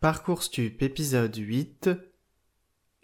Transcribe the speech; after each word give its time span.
Parcours 0.00 0.42
Stup, 0.42 0.80
épisode 0.80 1.36
8 1.36 1.90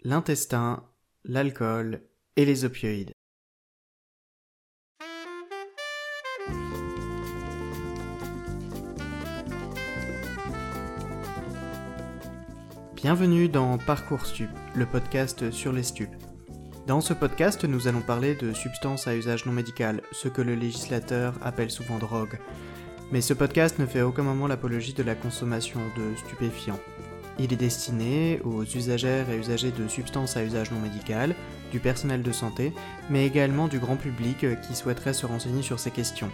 L'intestin, 0.01 0.83
l'alcool 1.25 2.01
et 2.35 2.43
les 2.43 2.65
opioïdes? 2.65 3.11
Bienvenue 12.95 13.47
dans 13.47 13.77
Parcours 13.77 14.25
Stup, 14.25 14.49
le 14.73 14.87
podcast 14.87 15.51
sur 15.51 15.71
les 15.71 15.83
stupes. 15.83 16.09
Dans 16.87 17.01
ce 17.01 17.13
podcast, 17.13 17.63
nous 17.63 17.87
allons 17.87 18.01
parler 18.01 18.33
de 18.33 18.53
substances 18.53 19.07
à 19.07 19.15
usage 19.15 19.45
non 19.45 19.53
médical, 19.53 20.01
ce 20.13 20.29
que 20.29 20.41
le 20.41 20.55
législateur 20.55 21.35
appelle 21.43 21.69
souvent 21.69 21.99
drogue. 21.99 22.39
Mais 23.11 23.21
ce 23.21 23.33
podcast 23.33 23.79
ne 23.79 23.85
fait 23.85 24.01
aucun 24.01 24.23
moment 24.23 24.47
l'apologie 24.47 24.93
de 24.93 25.03
la 25.03 25.15
consommation 25.15 25.79
de 25.95 26.15
stupéfiants. 26.17 26.79
Il 27.39 27.53
est 27.53 27.57
destiné 27.57 28.41
aux 28.43 28.63
usagères 28.63 29.29
et 29.29 29.37
usagers 29.37 29.71
de 29.71 29.87
substances 29.87 30.35
à 30.35 30.43
usage 30.43 30.71
non 30.71 30.79
médical, 30.79 31.35
du 31.71 31.79
personnel 31.79 32.21
de 32.21 32.31
santé, 32.31 32.73
mais 33.09 33.25
également 33.25 33.67
du 33.67 33.79
grand 33.79 33.95
public 33.95 34.45
qui 34.61 34.75
souhaiterait 34.75 35.13
se 35.13 35.25
renseigner 35.25 35.61
sur 35.61 35.79
ces 35.79 35.91
questions. 35.91 36.31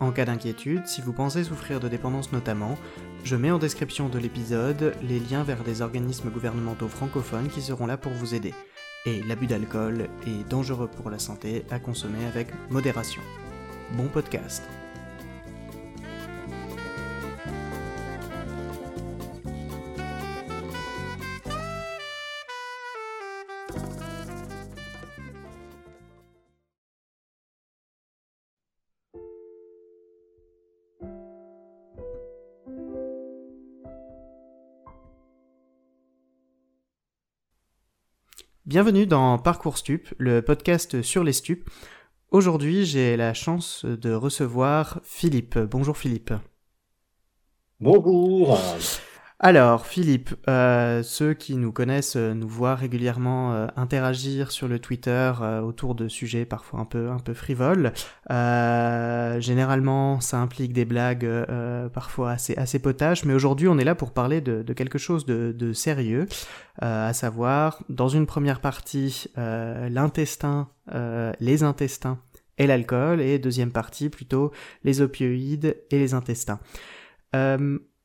En 0.00 0.10
cas 0.10 0.24
d'inquiétude, 0.24 0.86
si 0.86 1.00
vous 1.00 1.12
pensez 1.12 1.44
souffrir 1.44 1.80
de 1.80 1.88
dépendance 1.88 2.32
notamment, 2.32 2.76
je 3.22 3.36
mets 3.36 3.52
en 3.52 3.58
description 3.58 4.08
de 4.08 4.18
l'épisode 4.18 4.94
les 5.02 5.20
liens 5.20 5.44
vers 5.44 5.62
des 5.62 5.82
organismes 5.82 6.30
gouvernementaux 6.30 6.88
francophones 6.88 7.48
qui 7.48 7.62
seront 7.62 7.86
là 7.86 7.96
pour 7.96 8.12
vous 8.12 8.34
aider. 8.34 8.52
Et 9.06 9.22
l'abus 9.22 9.46
d'alcool 9.46 10.08
est 10.26 10.48
dangereux 10.50 10.88
pour 10.88 11.10
la 11.10 11.18
santé 11.18 11.64
à 11.70 11.78
consommer 11.78 12.26
avec 12.26 12.48
modération. 12.70 13.22
Bon 13.92 14.08
podcast. 14.08 14.64
Bienvenue 38.74 39.06
dans 39.06 39.38
Parcours 39.38 39.78
Stup, 39.78 40.08
le 40.18 40.42
podcast 40.42 41.00
sur 41.02 41.22
les 41.22 41.32
stupes. 41.32 41.70
Aujourd'hui, 42.32 42.84
j'ai 42.84 43.16
la 43.16 43.32
chance 43.32 43.84
de 43.84 44.12
recevoir 44.12 44.98
Philippe. 45.04 45.56
Bonjour 45.56 45.96
Philippe. 45.96 46.32
Bonjour. 47.78 48.58
Alors, 49.40 49.86
Philippe, 49.86 50.30
euh, 50.48 51.02
ceux 51.02 51.34
qui 51.34 51.56
nous 51.56 51.72
connaissent 51.72 52.14
euh, 52.16 52.34
nous 52.34 52.46
voient 52.46 52.76
régulièrement 52.76 53.52
euh, 53.52 53.66
interagir 53.74 54.52
sur 54.52 54.68
le 54.68 54.78
Twitter 54.78 55.32
autour 55.62 55.96
de 55.96 56.06
sujets 56.06 56.44
parfois 56.44 56.80
un 56.80 56.84
peu, 56.84 57.10
un 57.10 57.18
peu 57.18 57.34
frivoles. 57.34 57.92
généralement, 58.30 60.20
ça 60.20 60.38
implique 60.38 60.72
des 60.72 60.84
blagues 60.84 61.28
parfois 61.92 62.32
assez, 62.32 62.54
assez 62.56 62.78
potaches, 62.78 63.24
mais 63.24 63.34
aujourd'hui, 63.34 63.66
on 63.68 63.78
est 63.78 63.84
là 63.84 63.94
pour 63.94 64.12
parler 64.12 64.40
de, 64.40 64.62
de 64.62 64.72
quelque 64.72 64.98
chose 64.98 65.26
de, 65.26 65.52
de 65.56 65.72
sérieux, 65.72 66.26
à 66.80 67.12
savoir, 67.12 67.82
dans 67.88 68.08
une 68.08 68.26
première 68.26 68.60
partie, 68.60 69.26
l'intestin, 69.36 70.68
les 71.40 71.62
intestins 71.62 72.20
et 72.58 72.66
l'alcool, 72.66 73.20
et 73.20 73.38
deuxième 73.38 73.72
partie, 73.72 74.08
plutôt, 74.08 74.52
les 74.84 75.00
opioïdes 75.00 75.76
et 75.90 75.98
les 75.98 76.14
intestins. 76.14 76.60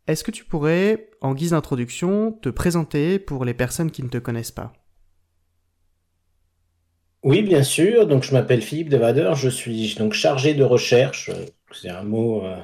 Est-ce 0.09 0.23
que 0.23 0.31
tu 0.31 0.43
pourrais, 0.43 1.11
en 1.21 1.35
guise 1.35 1.51
d'introduction, 1.51 2.31
te 2.31 2.49
présenter 2.49 3.19
pour 3.19 3.45
les 3.45 3.53
personnes 3.53 3.91
qui 3.91 4.01
ne 4.01 4.09
te 4.09 4.17
connaissent 4.17 4.49
pas? 4.49 4.73
Oui, 7.21 7.43
bien 7.43 7.61
sûr. 7.61 8.07
Donc, 8.07 8.23
je 8.23 8.33
m'appelle 8.33 8.63
Philippe 8.63 8.89
Devader. 8.89 9.33
Je 9.35 9.49
suis 9.49 9.93
donc 9.99 10.13
chargé 10.13 10.55
de 10.55 10.63
recherche. 10.63 11.29
C'est 11.71 11.89
un 11.89 12.01
mot 12.01 12.43
euh, 12.43 12.57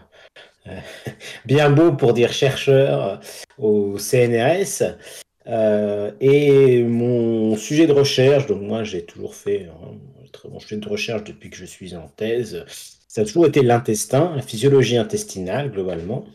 euh, 0.70 0.80
bien 1.46 1.70
beau 1.70 1.92
pour 1.92 2.14
dire 2.14 2.34
chercheur 2.34 3.03
euh, 3.03 3.18
au 3.59 4.00
CNRS. 4.00 4.97
et 6.20 6.81
mon 6.81 7.56
sujet 7.58 7.86
de 7.86 7.94
recherche, 7.94 8.47
donc 8.47 8.64
moi 8.64 8.84
j'ai 8.84 9.06
toujours 9.06 9.36
fait 9.36 9.70
hein, 9.70 9.91
mon 10.50 10.59
sujet 10.59 10.78
de 10.78 10.90
recherche 10.90 11.24
depuis 11.24 11.52
que 11.52 11.58
je 11.58 11.66
suis 11.66 11.96
en 11.96 12.08
thèse, 12.08 12.66
ça 13.08 13.22
a 13.22 13.25
toujours 13.25 13.46
été 13.46 13.62
l'intestin, 13.62 14.34
la 14.36 14.41
physiologie 14.41 14.97
intestinale 14.97 15.70
globalement 15.70 16.25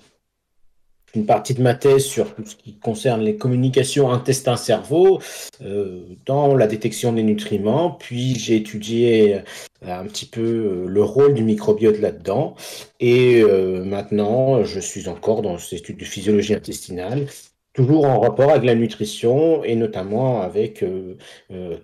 une 1.14 1.26
partie 1.26 1.54
de 1.54 1.62
ma 1.62 1.74
thèse 1.74 2.04
sur 2.04 2.34
tout 2.34 2.46
ce 2.46 2.56
qui 2.56 2.74
concerne 2.74 3.22
les 3.22 3.36
communications 3.36 4.10
intestin-cerveau 4.10 5.20
euh, 5.62 6.02
dans 6.26 6.54
la 6.54 6.66
détection 6.66 7.12
des 7.12 7.22
nutriments. 7.22 7.90
Puis 7.92 8.38
j'ai 8.38 8.56
étudié 8.56 9.36
euh, 9.36 9.40
un 9.82 10.06
petit 10.06 10.26
peu 10.26 10.40
euh, 10.40 10.86
le 10.86 11.02
rôle 11.02 11.34
du 11.34 11.42
microbiote 11.42 11.98
là-dedans. 11.98 12.54
Et 13.00 13.42
maintenant, 13.42 14.62
je 14.64 14.78
suis 14.78 15.08
encore 15.08 15.42
dans 15.42 15.58
cette 15.58 15.80
étude 15.80 15.96
de 15.98 16.04
physiologie 16.04 16.54
intestinale, 16.54 17.26
toujours 17.72 18.04
en 18.04 18.20
rapport 18.20 18.50
avec 18.50 18.64
la 18.64 18.74
nutrition 18.74 19.64
et 19.64 19.74
notamment 19.74 20.42
avec 20.42 20.84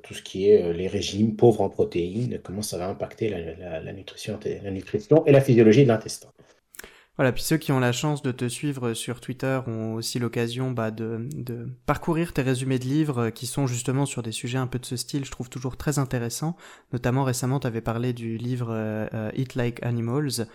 tout 0.02 0.14
ce 0.14 0.22
qui 0.22 0.50
est 0.50 0.74
les 0.74 0.88
régimes 0.88 1.34
pauvres 1.36 1.62
en 1.62 1.70
protéines, 1.70 2.38
comment 2.42 2.62
ça 2.62 2.76
va 2.76 2.88
impacter 2.88 3.30
la 3.30 3.92
nutrition 3.92 4.38
et 4.44 5.32
la 5.32 5.40
physiologie 5.40 5.84
de 5.84 5.88
l'intestin. 5.88 6.28
Voilà, 7.16 7.32
puis 7.32 7.42
ceux 7.42 7.56
qui 7.56 7.72
ont 7.72 7.80
la 7.80 7.92
chance 7.92 8.20
de 8.20 8.30
te 8.30 8.46
suivre 8.46 8.92
sur 8.92 9.22
Twitter 9.22 9.60
ont 9.66 9.94
aussi 9.94 10.18
l'occasion 10.18 10.70
bah, 10.70 10.90
de, 10.90 11.26
de, 11.34 11.66
parcourir 11.86 12.34
tes 12.34 12.42
résumés 12.42 12.78
de 12.78 12.84
livres 12.84 13.18
euh, 13.18 13.30
qui 13.30 13.46
sont 13.46 13.66
justement 13.66 14.04
sur 14.04 14.22
des 14.22 14.32
sujets 14.32 14.58
un 14.58 14.66
peu 14.66 14.78
de 14.78 14.84
ce 14.84 14.96
style, 14.96 15.24
je 15.24 15.30
trouve 15.30 15.48
toujours 15.48 15.78
très 15.78 15.98
intéressant. 15.98 16.56
Notamment 16.92 17.24
récemment, 17.24 17.58
tu 17.58 17.66
avais 17.66 17.80
parlé 17.80 18.12
du 18.12 18.36
livre 18.36 18.68
euh, 18.70 19.06
euh, 19.14 19.30
Eat 19.34 19.54
Like 19.54 19.82
Animals, 19.82 20.46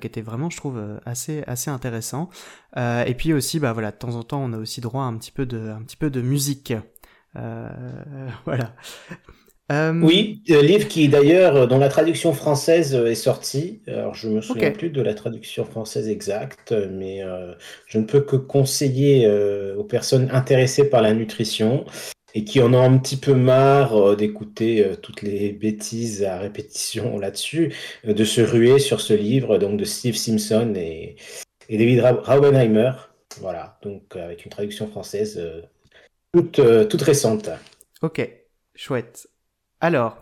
qui 0.00 0.06
était 0.06 0.20
vraiment, 0.20 0.50
je 0.50 0.56
trouve, 0.58 1.00
assez, 1.06 1.42
assez 1.46 1.70
intéressant. 1.70 2.28
et 2.76 3.14
puis 3.16 3.32
aussi, 3.32 3.58
bah 3.58 3.72
voilà, 3.72 3.90
de 3.90 3.96
temps 3.96 4.16
en 4.16 4.22
temps, 4.22 4.42
on 4.42 4.52
a 4.52 4.58
aussi 4.58 4.82
droit 4.82 5.04
à 5.04 5.06
un 5.06 5.16
petit 5.16 5.32
peu 5.32 5.46
de, 5.46 5.70
un 5.70 5.80
petit 5.82 5.96
peu 5.96 6.10
de 6.10 6.20
musique. 6.20 6.74
voilà. 7.34 8.74
Euh, 9.70 10.00
oui, 10.00 10.42
le 10.48 10.62
livre 10.62 10.88
qui 10.88 11.08
d'ailleurs, 11.08 11.56
euh, 11.56 11.66
dont 11.66 11.78
la 11.78 11.90
traduction 11.90 12.32
française 12.32 12.94
euh, 12.94 13.06
est 13.06 13.14
sortie. 13.14 13.82
Alors, 13.86 14.14
je 14.14 14.28
me 14.28 14.40
souviens 14.40 14.70
plus 14.70 14.88
de 14.88 15.02
la 15.02 15.12
traduction 15.12 15.66
française 15.66 16.08
exacte, 16.08 16.72
mais 16.90 17.22
je 17.86 17.98
ne 17.98 18.04
peux 18.04 18.20
que 18.20 18.36
conseiller 18.36 19.28
aux 19.76 19.84
personnes 19.84 20.30
intéressées 20.32 20.88
par 20.88 21.02
la 21.02 21.12
nutrition 21.12 21.84
et 22.34 22.44
qui 22.44 22.60
en 22.60 22.74
ont 22.74 22.82
un 22.82 22.98
petit 22.98 23.16
peu 23.16 23.34
marre 23.34 24.16
d'écouter 24.16 24.86
toutes 25.02 25.22
les 25.22 25.52
bêtises 25.52 26.24
à 26.24 26.38
répétition 26.38 27.18
là-dessus, 27.18 27.74
de 28.04 28.24
se 28.24 28.40
ruer 28.40 28.78
sur 28.78 29.00
ce 29.00 29.14
livre 29.14 29.58
donc 29.58 29.78
de 29.78 29.84
Steve 29.84 30.16
Simpson 30.16 30.74
et, 30.76 31.16
et 31.68 31.78
David 31.78 32.00
Raubenheimer. 32.24 32.92
Voilà, 33.40 33.78
donc 33.82 34.16
avec 34.16 34.44
une 34.44 34.50
traduction 34.50 34.88
française 34.88 35.40
toute, 36.32 36.60
toute 36.88 37.02
récente. 37.02 37.50
Ok, 38.02 38.28
chouette. 38.74 39.28
Alors, 39.80 40.18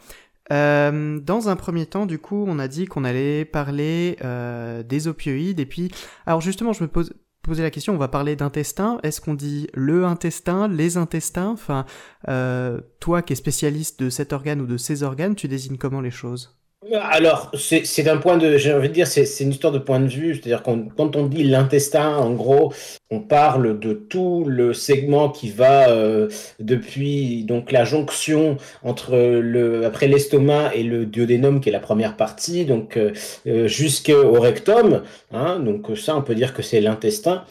euh, 0.53 1.19
dans 1.21 1.49
un 1.49 1.57
premier 1.57 1.87
temps, 1.87 2.07
du 2.07 2.19
coup, 2.19 2.45
on 2.47 2.59
a 2.59 2.69
dit 2.69 2.87
qu'on 2.87 3.05
allait 3.05 3.45
parler 3.45 4.17
euh, 4.23 4.83
des 4.83 5.09
opioïdes. 5.09 5.61
Et 5.61 5.67
puis, 5.67 5.91
alors 6.27 6.41
justement, 6.41 6.73
je 6.73 6.83
me 6.83 6.89
pose 6.89 7.13
poser 7.43 7.63
la 7.63 7.71
question, 7.71 7.95
on 7.95 7.99
va 7.99 8.09
parler 8.09 8.35
d'intestin. 8.35 8.99
Est-ce 9.05 9.21
qu'on 9.21 9.35
dit 9.35 9.69
le 9.73 10.05
intestin, 10.05 10.67
les 10.67 10.97
intestins? 10.97 11.51
Enfin, 11.51 11.87
euh, 12.29 12.81
toi 12.99 13.23
qui 13.23 13.33
es 13.33 13.37
spécialiste 13.37 14.03
de 14.03 14.11
cet 14.11 14.33
organe 14.33 14.61
ou 14.61 14.67
de 14.67 14.77
ces 14.77 15.05
organes, 15.05 15.37
tu 15.37 15.47
désignes 15.47 15.79
comment 15.79 16.01
les 16.01 16.11
choses? 16.11 16.59
Alors, 16.95 17.51
c'est 17.57 18.09
un 18.09 18.17
point 18.19 18.37
de, 18.37 18.59
j'ai 18.59 18.73
envie 18.73 18.89
de 18.89 18.95
dire, 18.95 19.07
c'est 19.07 19.25
une 19.41 19.51
histoire 19.51 19.73
de 19.73 19.79
point 19.79 20.01
de 20.01 20.09
vue. 20.09 20.35
C'est-à-dire 20.35 20.63
quand 20.63 21.17
on 21.17 21.27
dit 21.27 21.45
l'intestin, 21.45 22.17
en 22.17 22.33
gros, 22.33 22.73
on 23.11 23.21
parle 23.21 23.79
de 23.79 23.93
tout 23.93 24.45
le 24.47 24.73
segment 24.75 25.29
qui 25.29 25.51
va 25.51 25.91
euh, 25.91 26.29
depuis 26.61 27.45
donc 27.45 27.73
la 27.73 27.85
jonction 27.85 28.57
entre 28.83 29.17
le 29.17 29.85
après 29.87 30.07
l'estomac 30.09 30.75
et 30.75 30.83
le 30.83 31.07
duodénum, 31.07 31.61
qui 31.61 31.71
est 31.71 31.73
la 31.73 31.81
première 31.81 32.17
partie, 32.17 32.65
donc 32.65 32.97
euh, 32.97 33.13
euh, 33.47 33.67
jusqu'au 33.69 34.41
rectum. 34.41 35.03
Hein, 35.33 35.61
donc 35.61 35.97
ça, 35.97 36.17
on 36.17 36.23
peut 36.23 36.35
dire 36.35 36.55
que 36.55 36.63
c'est 36.63 36.81
l'intestin. 36.81 37.45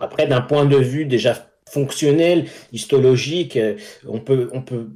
Après, 0.00 0.26
d'un 0.26 0.40
point 0.40 0.64
de 0.64 0.76
vue 0.76 1.06
déjà 1.06 1.48
fonctionnel, 1.68 2.46
histologique, 2.72 3.58
on 4.06 4.20
peut 4.20 4.48
on 4.52 4.62
peut 4.62 4.88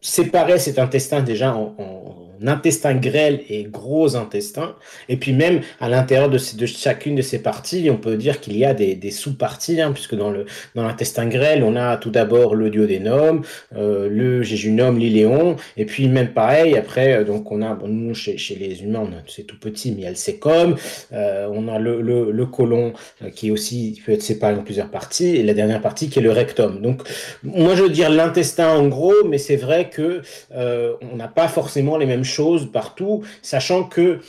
séparer 0.00 0.58
cet 0.58 0.78
intestin 0.78 1.22
déjà 1.22 1.54
en 1.54 2.25
intestin 2.46 2.94
grêle 2.94 3.42
et 3.48 3.64
gros 3.64 4.16
intestin. 4.16 4.74
Et 5.08 5.16
puis 5.16 5.32
même 5.32 5.60
à 5.80 5.88
l'intérieur 5.88 6.28
de, 6.28 6.38
chacune 6.38 7.16
de 7.16 7.22
ces 7.22 7.40
parties, 7.40 7.88
on 7.90 7.96
peut 7.96 8.16
dire 8.16 8.40
qu'il 8.40 8.56
y 8.56 8.64
a 8.64 8.74
des, 8.74 9.10
sous-parties, 9.10 9.80
hein, 9.80 9.92
puisque 9.92 10.14
dans 10.14 10.32
l'intestin 10.74 11.26
grêle, 11.26 11.62
on 11.62 11.76
a 11.76 11.96
tout 11.96 12.10
d'abord 12.10 12.54
le 12.54 12.70
duodénum, 12.70 13.42
euh, 13.76 14.08
le 14.08 14.42
jéjunum, 14.42 14.98
l'iléon, 14.98 15.56
et 15.76 15.84
puis 15.84 16.08
même 16.08 16.32
pareil, 16.32 16.76
après, 16.76 17.14
euh, 17.14 17.24
donc 17.24 17.50
on 17.52 17.62
a, 17.62 17.76
nous 17.86 18.14
chez, 18.14 18.36
les 18.58 18.82
humains, 18.82 19.08
c'est 19.26 19.44
tout 19.44 19.58
petit, 19.58 19.90
mais 19.92 19.98
il 19.98 20.04
y 20.04 20.06
a 20.06 20.10
le 20.10 20.16
sécom, 20.16 20.76
euh, 21.12 21.48
on 21.52 21.68
a 21.68 21.78
le, 21.78 22.00
le, 22.00 22.30
le 22.30 22.46
côlon 22.46 22.92
euh, 23.22 23.30
qui 23.30 23.50
aussi 23.50 24.00
peut 24.04 24.12
être 24.12 24.22
séparé 24.22 24.54
en 24.54 24.62
plusieurs 24.62 24.90
parties, 24.90 25.36
et 25.36 25.42
la 25.42 25.54
dernière 25.54 25.80
partie 25.80 26.08
qui 26.08 26.18
est 26.18 26.22
le 26.22 26.32
rectum. 26.32 26.80
Donc 26.80 27.02
moi 27.42 27.74
je 27.74 27.82
veux 27.82 27.90
dire 27.90 28.10
l'intestin 28.10 28.76
en 28.76 28.88
gros, 28.88 29.24
mais 29.26 29.38
c'est 29.38 29.56
vrai 29.56 29.88
que 29.90 30.22
on 30.54 31.16
n'a 31.16 31.28
pas 31.28 31.48
forcément 31.48 31.96
les 31.96 32.06
mêmes 32.06 32.24
partout, 32.70 33.22
sachant 33.42 33.84
que 33.84 34.20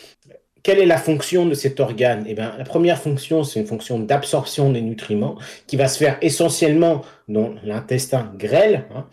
quelle 0.64 0.80
est 0.80 0.86
la 0.86 0.98
fonction 0.98 1.46
de 1.46 1.54
cet 1.54 1.80
organe? 1.80 2.26
Eh 2.28 2.34
bien, 2.34 2.54
la 2.58 2.66
première 2.66 3.00
fonction, 3.00 3.46
c'est 3.46 3.60
une 3.60 3.66
fonction 3.66 4.00
d'absorption 4.00 4.72
des 4.72 4.82
nutriments 4.82 5.38
qui 5.66 5.78
va 5.78 5.88
se 5.88 5.98
faire 5.98 6.18
essentiellement 6.22 7.04
dans 7.30 7.56
l'intestin 7.64 8.34
grêle. 8.38 8.86
Hein. 8.94 9.08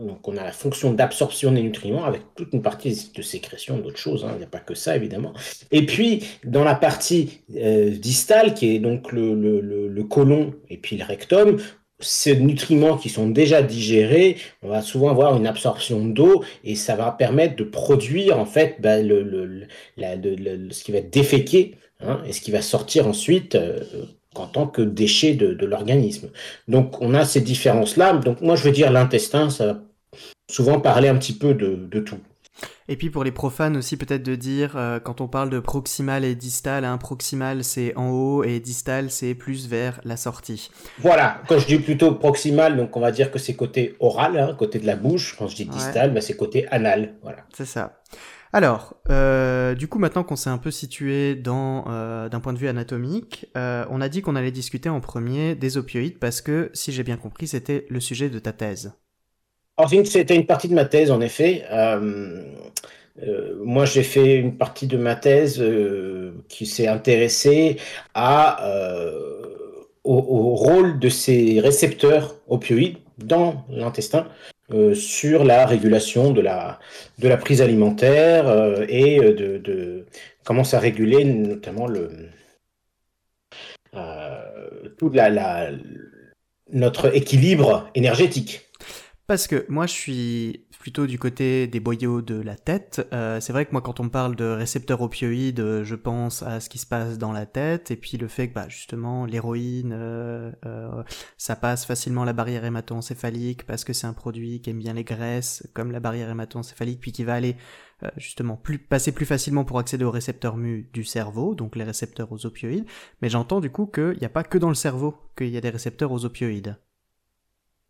Donc, 0.00 0.26
on 0.26 0.36
a 0.36 0.44
la 0.44 0.52
fonction 0.52 0.92
d'absorption 0.92 1.52
des 1.52 1.62
nutriments 1.62 2.04
avec 2.04 2.22
toute 2.34 2.52
une 2.52 2.62
partie 2.62 3.10
de 3.14 3.22
sécrétion 3.22 3.78
d'autres 3.78 3.98
choses. 3.98 4.24
Hein. 4.24 4.30
Il 4.34 4.38
n'y 4.38 4.44
a 4.44 4.48
pas 4.48 4.58
que 4.58 4.74
ça, 4.74 4.96
évidemment. 4.96 5.32
Et 5.70 5.86
puis, 5.86 6.24
dans 6.44 6.64
la 6.64 6.74
partie 6.74 7.42
euh, 7.56 7.90
distale, 7.90 8.54
qui 8.54 8.74
est 8.74 8.78
donc 8.78 9.12
le, 9.12 9.34
le, 9.34 9.60
et 10.68 10.76
puis 10.76 10.96
le 10.96 11.04
rectum, 11.04 11.58
ces 12.00 12.36
nutriments 12.36 12.96
qui 12.96 13.08
sont 13.08 13.28
déjà 13.28 13.62
digérés, 13.62 14.36
on 14.62 14.68
va 14.68 14.82
souvent 14.82 15.10
avoir 15.10 15.36
une 15.36 15.46
absorption 15.46 16.04
d'eau 16.04 16.44
et 16.64 16.74
ça 16.74 16.96
va 16.96 17.10
permettre 17.12 17.56
de 17.56 17.64
produire 17.64 18.38
en 18.38 18.46
fait 18.46 18.76
ben, 18.80 19.06
le, 19.06 19.66
ce 20.70 20.84
qui 20.84 20.92
va 20.92 20.98
être 20.98 21.12
déféqué 21.12 21.76
hein, 22.00 22.20
et 22.26 22.32
ce 22.32 22.40
qui 22.40 22.50
va 22.50 22.62
sortir 22.62 23.06
ensuite 23.06 23.54
euh, 23.54 23.80
en 24.34 24.46
tant 24.46 24.66
que 24.66 24.82
déchet 24.82 25.34
de, 25.34 25.66
l'organisme. 25.66 26.30
Donc 26.68 27.00
on 27.00 27.14
a 27.14 27.24
ces 27.24 27.40
différences-là. 27.40 28.14
Donc 28.14 28.40
moi 28.40 28.56
je 28.56 28.64
veux 28.64 28.72
dire 28.72 28.90
l'intestin, 28.90 29.50
ça 29.50 29.66
va 29.66 29.80
souvent 30.50 30.80
parler 30.80 31.08
un 31.08 31.16
petit 31.16 31.34
peu 31.36 31.54
de 31.54 32.00
tout. 32.00 32.18
Et 32.90 32.96
puis 32.96 33.08
pour 33.08 33.22
les 33.22 33.30
profanes 33.30 33.76
aussi 33.76 33.96
peut-être 33.96 34.24
de 34.24 34.34
dire, 34.34 34.76
euh, 34.76 34.98
quand 34.98 35.20
on 35.20 35.28
parle 35.28 35.48
de 35.48 35.60
proximal 35.60 36.24
et 36.24 36.34
distal, 36.34 36.84
hein, 36.84 36.98
proximal 36.98 37.62
c'est 37.62 37.96
en 37.96 38.10
haut 38.10 38.42
et 38.42 38.58
distal 38.58 39.10
c'est 39.10 39.34
plus 39.34 39.68
vers 39.68 40.00
la 40.04 40.16
sortie. 40.16 40.70
Voilà, 40.98 41.40
quand 41.48 41.58
je 41.58 41.68
dis 41.68 41.78
plutôt 41.78 42.12
proximal, 42.16 42.76
donc 42.76 42.96
on 42.96 43.00
va 43.00 43.12
dire 43.12 43.30
que 43.30 43.38
c'est 43.38 43.54
côté 43.54 43.94
oral, 44.00 44.36
hein, 44.36 44.56
côté 44.58 44.80
de 44.80 44.86
la 44.86 44.96
bouche. 44.96 45.36
Quand 45.38 45.46
je 45.46 45.54
dis 45.54 45.66
distal, 45.66 46.08
ouais. 46.08 46.14
bah, 46.16 46.20
c'est 46.20 46.36
côté 46.36 46.66
anal. 46.72 47.14
Voilà. 47.22 47.38
C'est 47.56 47.64
ça. 47.64 48.00
Alors, 48.52 48.96
euh, 49.10 49.76
du 49.76 49.86
coup, 49.86 50.00
maintenant 50.00 50.24
qu'on 50.24 50.34
s'est 50.34 50.50
un 50.50 50.58
peu 50.58 50.72
situé 50.72 51.36
dans 51.36 51.84
euh, 51.88 52.28
d'un 52.28 52.40
point 52.40 52.52
de 52.52 52.58
vue 52.58 52.66
anatomique, 52.66 53.46
euh, 53.56 53.84
on 53.90 54.00
a 54.00 54.08
dit 54.08 54.22
qu'on 54.22 54.34
allait 54.34 54.50
discuter 54.50 54.88
en 54.88 55.00
premier 55.00 55.54
des 55.54 55.76
opioïdes 55.76 56.18
parce 56.18 56.40
que, 56.40 56.70
si 56.74 56.90
j'ai 56.90 57.04
bien 57.04 57.16
compris, 57.16 57.46
c'était 57.46 57.86
le 57.88 58.00
sujet 58.00 58.28
de 58.28 58.40
ta 58.40 58.52
thèse. 58.52 58.92
C'était 59.88 60.36
une 60.36 60.46
partie 60.46 60.68
de 60.68 60.74
ma 60.74 60.84
thèse, 60.84 61.10
en 61.10 61.20
effet. 61.20 61.64
Euh, 61.70 62.42
euh, 63.22 63.54
moi, 63.62 63.84
j'ai 63.84 64.02
fait 64.02 64.36
une 64.36 64.56
partie 64.56 64.86
de 64.86 64.96
ma 64.96 65.14
thèse 65.14 65.60
euh, 65.60 66.32
qui 66.48 66.66
s'est 66.66 66.88
intéressée 66.88 67.76
à, 68.14 68.64
au, 70.04 70.54
rôle 70.54 70.98
de 70.98 71.08
ces 71.08 71.60
récepteurs 71.60 72.36
opioïdes 72.48 72.98
dans 73.18 73.64
l'intestin 73.70 74.26
sur 74.94 75.44
la 75.44 75.66
régulation 75.66 76.32
de 76.32 76.40
la, 76.40 76.78
prise 77.38 77.60
alimentaire 77.60 78.84
et 78.88 79.18
de, 79.18 80.06
comment 80.44 80.64
ça 80.64 80.78
réguler 80.78 81.24
notamment 81.24 81.86
le, 81.86 82.10
toute 84.96 85.14
la, 85.14 85.28
la, 85.28 85.70
notre 86.72 87.14
équilibre 87.14 87.90
énergétique. 87.94 88.69
Parce 89.30 89.46
que 89.46 89.64
moi, 89.68 89.86
je 89.86 89.92
suis 89.92 90.66
plutôt 90.80 91.06
du 91.06 91.16
côté 91.16 91.68
des 91.68 91.78
boyaux 91.78 92.20
de 92.20 92.34
la 92.34 92.56
tête. 92.56 93.06
Euh, 93.12 93.38
c'est 93.38 93.52
vrai 93.52 93.64
que 93.64 93.70
moi, 93.70 93.80
quand 93.80 94.00
on 94.00 94.08
parle 94.08 94.34
de 94.34 94.44
récepteurs 94.44 95.02
opioïdes, 95.02 95.60
euh, 95.60 95.84
je 95.84 95.94
pense 95.94 96.42
à 96.42 96.58
ce 96.58 96.68
qui 96.68 96.78
se 96.78 96.86
passe 96.86 97.16
dans 97.16 97.30
la 97.30 97.46
tête, 97.46 97.92
et 97.92 97.96
puis 97.96 98.16
le 98.16 98.26
fait 98.26 98.48
que, 98.48 98.54
bah, 98.54 98.68
justement, 98.68 99.26
l'héroïne, 99.26 99.92
euh, 99.94 100.50
ça 101.36 101.54
passe 101.54 101.84
facilement 101.84 102.24
la 102.24 102.32
barrière 102.32 102.64
hémato-encéphalique 102.64 103.66
parce 103.66 103.84
que 103.84 103.92
c'est 103.92 104.08
un 104.08 104.14
produit 104.14 104.62
qui 104.62 104.70
aime 104.70 104.80
bien 104.80 104.94
les 104.94 105.04
graisses, 105.04 105.64
comme 105.74 105.92
la 105.92 106.00
barrière 106.00 106.28
hémato-encéphalique, 106.28 106.98
puis 106.98 107.12
qui 107.12 107.22
va 107.22 107.34
aller 107.34 107.54
justement 108.16 108.60
passer 108.88 109.12
plus 109.12 109.26
facilement 109.26 109.64
pour 109.64 109.78
accéder 109.78 110.04
aux 110.04 110.10
récepteurs 110.10 110.56
mu 110.56 110.90
du 110.92 111.04
cerveau, 111.04 111.54
donc 111.54 111.76
les 111.76 111.84
récepteurs 111.84 112.32
aux 112.32 112.46
opioïdes. 112.46 112.86
Mais 113.22 113.28
j'entends 113.28 113.60
du 113.60 113.70
coup 113.70 113.86
qu'il 113.86 114.18
n'y 114.18 114.26
a 114.26 114.28
pas 114.28 114.42
que 114.42 114.58
dans 114.58 114.70
le 114.70 114.74
cerveau 114.74 115.14
qu'il 115.38 115.50
y 115.50 115.56
a 115.56 115.60
des 115.60 115.70
récepteurs 115.70 116.10
aux 116.10 116.24
opioïdes. 116.24 116.76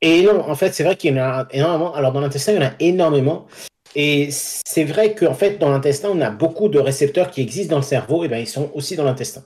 Et 0.02 0.22
non, 0.22 0.40
en 0.40 0.54
fait, 0.54 0.72
c'est 0.72 0.84
vrai 0.84 0.96
qu'il 0.96 1.14
y 1.14 1.20
en 1.20 1.22
a 1.22 1.46
énormément. 1.50 1.94
Alors, 1.94 2.12
dans 2.12 2.20
l'intestin, 2.20 2.52
il 2.52 2.56
y 2.56 2.58
en 2.58 2.68
a 2.68 2.72
énormément. 2.80 3.46
Et 3.96 4.28
c'est 4.30 4.84
vrai 4.84 5.14
qu'en 5.14 5.34
fait, 5.34 5.58
dans 5.58 5.70
l'intestin, 5.70 6.10
on 6.12 6.20
a 6.20 6.30
beaucoup 6.30 6.68
de 6.68 6.78
récepteurs 6.78 7.30
qui 7.30 7.40
existent 7.40 7.72
dans 7.72 7.80
le 7.80 7.86
cerveau, 7.86 8.24
et 8.24 8.28
bien 8.28 8.38
ils 8.38 8.46
sont 8.46 8.70
aussi 8.74 8.96
dans 8.96 9.04
l'intestin. 9.04 9.42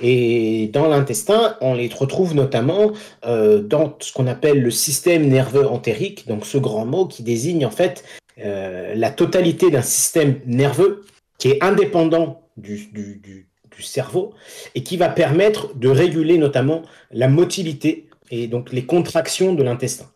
Et 0.00 0.68
dans 0.72 0.88
l'intestin, 0.88 1.56
on 1.60 1.74
les 1.74 1.88
retrouve 1.88 2.34
notamment 2.34 2.92
euh, 3.24 3.60
dans 3.60 3.96
ce 4.00 4.12
qu'on 4.12 4.26
appelle 4.26 4.62
le 4.62 4.70
système 4.70 5.26
nerveux 5.28 5.66
entérique, 5.66 6.26
donc 6.28 6.46
ce 6.46 6.58
grand 6.58 6.86
mot 6.86 7.06
qui 7.06 7.22
désigne 7.22 7.64
en 7.64 7.70
fait 7.70 8.04
euh, 8.44 8.94
la 8.96 9.10
totalité 9.10 9.70
d'un 9.70 9.82
système 9.82 10.40
nerveux 10.46 11.04
qui 11.38 11.50
est 11.50 11.62
indépendant 11.62 12.42
du 12.56 13.48
cerveau 13.80 14.34
et 14.74 14.82
qui 14.82 14.96
va 14.96 15.08
permettre 15.08 15.74
de 15.76 15.88
réguler 15.88 16.38
notamment 16.38 16.82
la 17.12 17.28
motilité 17.28 18.08
et 18.30 18.46
donc 18.46 18.72
les 18.72 18.84
contractions 18.84 19.54
de 19.54 19.62
l'intestin. 19.62 20.06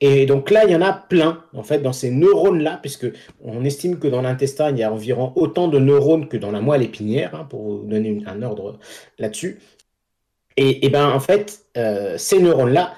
Et 0.00 0.26
donc 0.26 0.50
là, 0.50 0.64
il 0.64 0.70
y 0.70 0.76
en 0.76 0.82
a 0.82 0.92
plein, 0.92 1.42
en 1.54 1.62
fait, 1.62 1.78
dans 1.78 1.92
ces 1.92 2.10
neurones-là, 2.10 2.78
puisque 2.82 3.06
on 3.42 3.64
estime 3.64 3.98
que 3.98 4.08
dans 4.08 4.20
l'intestin, 4.20 4.70
il 4.70 4.78
y 4.78 4.82
a 4.82 4.92
environ 4.92 5.32
autant 5.36 5.68
de 5.68 5.78
neurones 5.78 6.28
que 6.28 6.36
dans 6.36 6.50
la 6.50 6.60
moelle 6.60 6.82
épinière, 6.82 7.34
hein, 7.34 7.46
pour 7.48 7.62
vous 7.62 7.84
donner 7.84 8.22
un 8.26 8.42
ordre 8.42 8.78
là-dessus. 9.18 9.58
Et, 10.58 10.84
et, 10.84 10.88
ben, 10.90 11.08
en 11.08 11.20
fait, 11.20 11.66
euh, 11.76 12.18
ces 12.18 12.40
neurones-là 12.40 12.94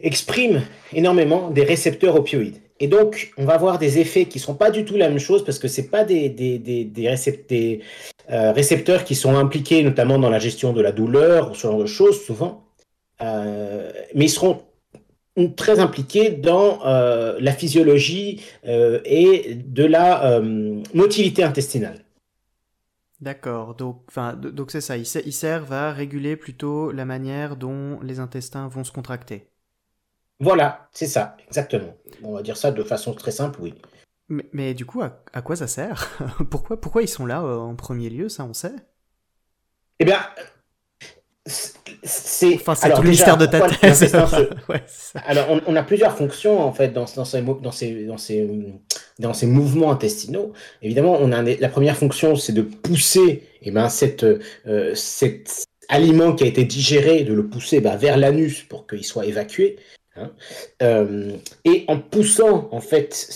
expriment 0.00 0.62
énormément 0.92 1.50
des 1.50 1.62
récepteurs 1.62 2.16
opioïdes. 2.16 2.58
Et 2.80 2.88
donc, 2.88 3.32
on 3.36 3.44
va 3.44 3.54
avoir 3.54 3.78
des 3.78 4.00
effets 4.00 4.24
qui 4.24 4.38
ne 4.38 4.42
sont 4.42 4.54
pas 4.54 4.72
du 4.72 4.84
tout 4.84 4.96
la 4.96 5.08
même 5.08 5.20
chose, 5.20 5.44
parce 5.44 5.60
que 5.60 5.68
ce 5.68 5.80
pas 5.82 6.02
des, 6.04 6.28
des, 6.28 6.58
des 6.58 7.80
euh, 8.30 8.52
récepteurs 8.52 9.04
qui 9.04 9.14
sont 9.14 9.36
impliqués 9.36 9.84
notamment 9.84 10.18
dans 10.18 10.30
la 10.30 10.40
gestion 10.40 10.72
de 10.72 10.80
la 10.80 10.90
douleur, 10.90 11.52
ou 11.52 11.54
ce 11.54 11.62
genre 11.68 11.78
de 11.78 11.86
choses, 11.86 12.20
souvent. 12.24 12.64
Euh, 13.22 13.92
mais 14.14 14.26
ils 14.26 14.30
seront 14.30 14.64
très 15.56 15.80
impliqués 15.80 16.30
dans 16.30 16.84
euh, 16.84 17.38
la 17.40 17.52
physiologie 17.52 18.42
euh, 18.66 19.00
et 19.04 19.54
de 19.54 19.84
la 19.84 20.40
motilité 20.94 21.42
intestinale. 21.42 22.04
D'accord, 23.20 23.76
donc 23.76 24.02
c'est 24.70 24.80
ça, 24.80 24.96
ils, 24.96 25.06
servent 25.06 25.72
à 25.72 25.92
réguler 25.92 26.36
plutôt 26.36 26.90
la 26.90 27.04
manière 27.04 27.56
dont 27.56 28.00
les 28.00 28.18
intestins 28.18 28.66
vont 28.66 28.82
se 28.82 28.90
contracter. 28.90 29.46
Voilà, 30.40 30.88
c'est 30.92 31.06
ça, 31.06 31.36
exactement. 31.46 31.96
On 32.24 32.32
va 32.32 32.42
dire 32.42 32.56
ça 32.56 32.72
de 32.72 32.82
façon 32.82 33.14
très 33.14 33.30
simple, 33.30 33.60
oui. 33.62 33.74
Mais, 34.28 34.48
mais 34.52 34.74
du 34.74 34.84
coup, 34.86 35.02
à, 35.02 35.22
à, 35.32 35.40
quoi 35.40 35.54
ça 35.54 35.68
sert? 35.68 36.18
Pourquoi, 36.50 36.80
pourquoi 36.80 37.02
ils 37.02 37.08
sont 37.08 37.26
là 37.26 37.44
en 37.44 37.76
premier 37.76 38.10
lieu, 38.10 38.28
ça 38.28 38.44
on 38.44 38.54
sait? 38.54 38.74
Eh 40.00 40.04
bien, 40.04 40.18
c'est 41.46 42.54
enfin, 42.54 42.74
alors, 42.82 42.98
tout 42.98 43.04
le 43.04 43.10
mystère 43.10 43.36
de 43.36 43.46
ta 43.46 43.68
thèse. 43.68 44.06
Se... 44.10 44.16
ouais, 44.72 44.82
alors, 45.26 45.46
on, 45.50 45.60
on, 45.66 45.76
a 45.76 45.82
plusieurs 45.82 46.16
fonctions 46.16 46.60
en 46.60 46.72
fait 46.72 46.88
dans, 46.92 47.06
dans, 47.16 47.24
ces, 47.24 47.42
dans, 47.42 47.72
ces, 47.72 48.04
dans, 48.04 48.18
ces, 48.18 48.48
dans 49.18 49.34
ces 49.34 49.46
mouvements 49.46 49.90
intestinaux. 49.90 50.52
Évidemment, 50.82 51.18
on 51.20 51.32
a 51.32 51.42
la 51.42 51.68
première 51.68 51.96
fonction, 51.96 52.36
c'est 52.36 52.52
de 52.52 52.62
pousser 52.62 53.48
et 53.64 53.68
eh 53.68 53.70
ben, 53.70 53.88
cette, 53.88 54.24
euh, 54.24 54.94
cet 54.94 55.66
aliment 55.88 56.32
qui 56.32 56.44
a 56.44 56.46
été 56.46 56.64
digéré, 56.64 57.22
de 57.24 57.32
le 57.32 57.46
pousser 57.46 57.80
ben, 57.80 57.96
vers 57.96 58.16
l'anus 58.16 58.62
pour 58.62 58.86
qu'il 58.86 59.04
soit 59.04 59.26
évacué. 59.26 59.76
Hein. 60.16 60.30
Euh, 60.82 61.32
et 61.64 61.84
en 61.88 61.98
poussant 61.98 62.68
en 62.70 62.80
fait 62.80 63.28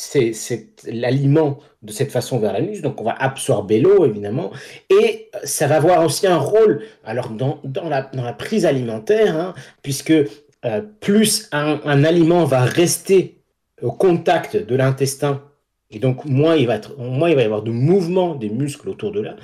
l'aliment 0.86 1.58
de 1.82 1.90
cette 1.90 2.12
façon 2.12 2.38
vers 2.38 2.52
l'anus, 2.52 2.82
donc 2.82 3.00
on 3.00 3.04
va 3.04 3.14
absorber 3.18 3.80
l'eau 3.80 4.04
évidemment, 4.04 4.50
et 4.90 5.30
ça 5.44 5.68
va 5.68 5.76
avoir 5.76 6.04
aussi 6.04 6.26
un 6.26 6.36
rôle 6.36 6.82
alors 7.04 7.30
dans, 7.30 7.60
la, 7.88 8.10
la 8.12 8.32
prise 8.34 8.66
alimentaire, 8.66 9.36
hein, 9.36 9.54
puisque 9.82 10.12
euh, 10.66 10.82
plus 11.00 11.48
un, 11.52 12.04
aliment 12.04 12.44
va 12.44 12.60
rester 12.60 13.40
au 13.80 13.92
contact 13.92 14.56
de 14.56 14.74
l'intestin, 14.74 15.42
et 15.90 15.98
donc 15.98 16.24
moins 16.24 16.56
il, 16.56 16.66
va 16.66 16.80
moins 16.98 17.30
il 17.30 17.36
va 17.36 17.42
y 17.42 17.44
avoir 17.44 17.62
de 17.62 17.70
mouvement 17.70 18.34
des 18.34 18.50
muscles 18.50 18.88
autour 18.88 19.12
de 19.12 19.20
là, 19.20 19.36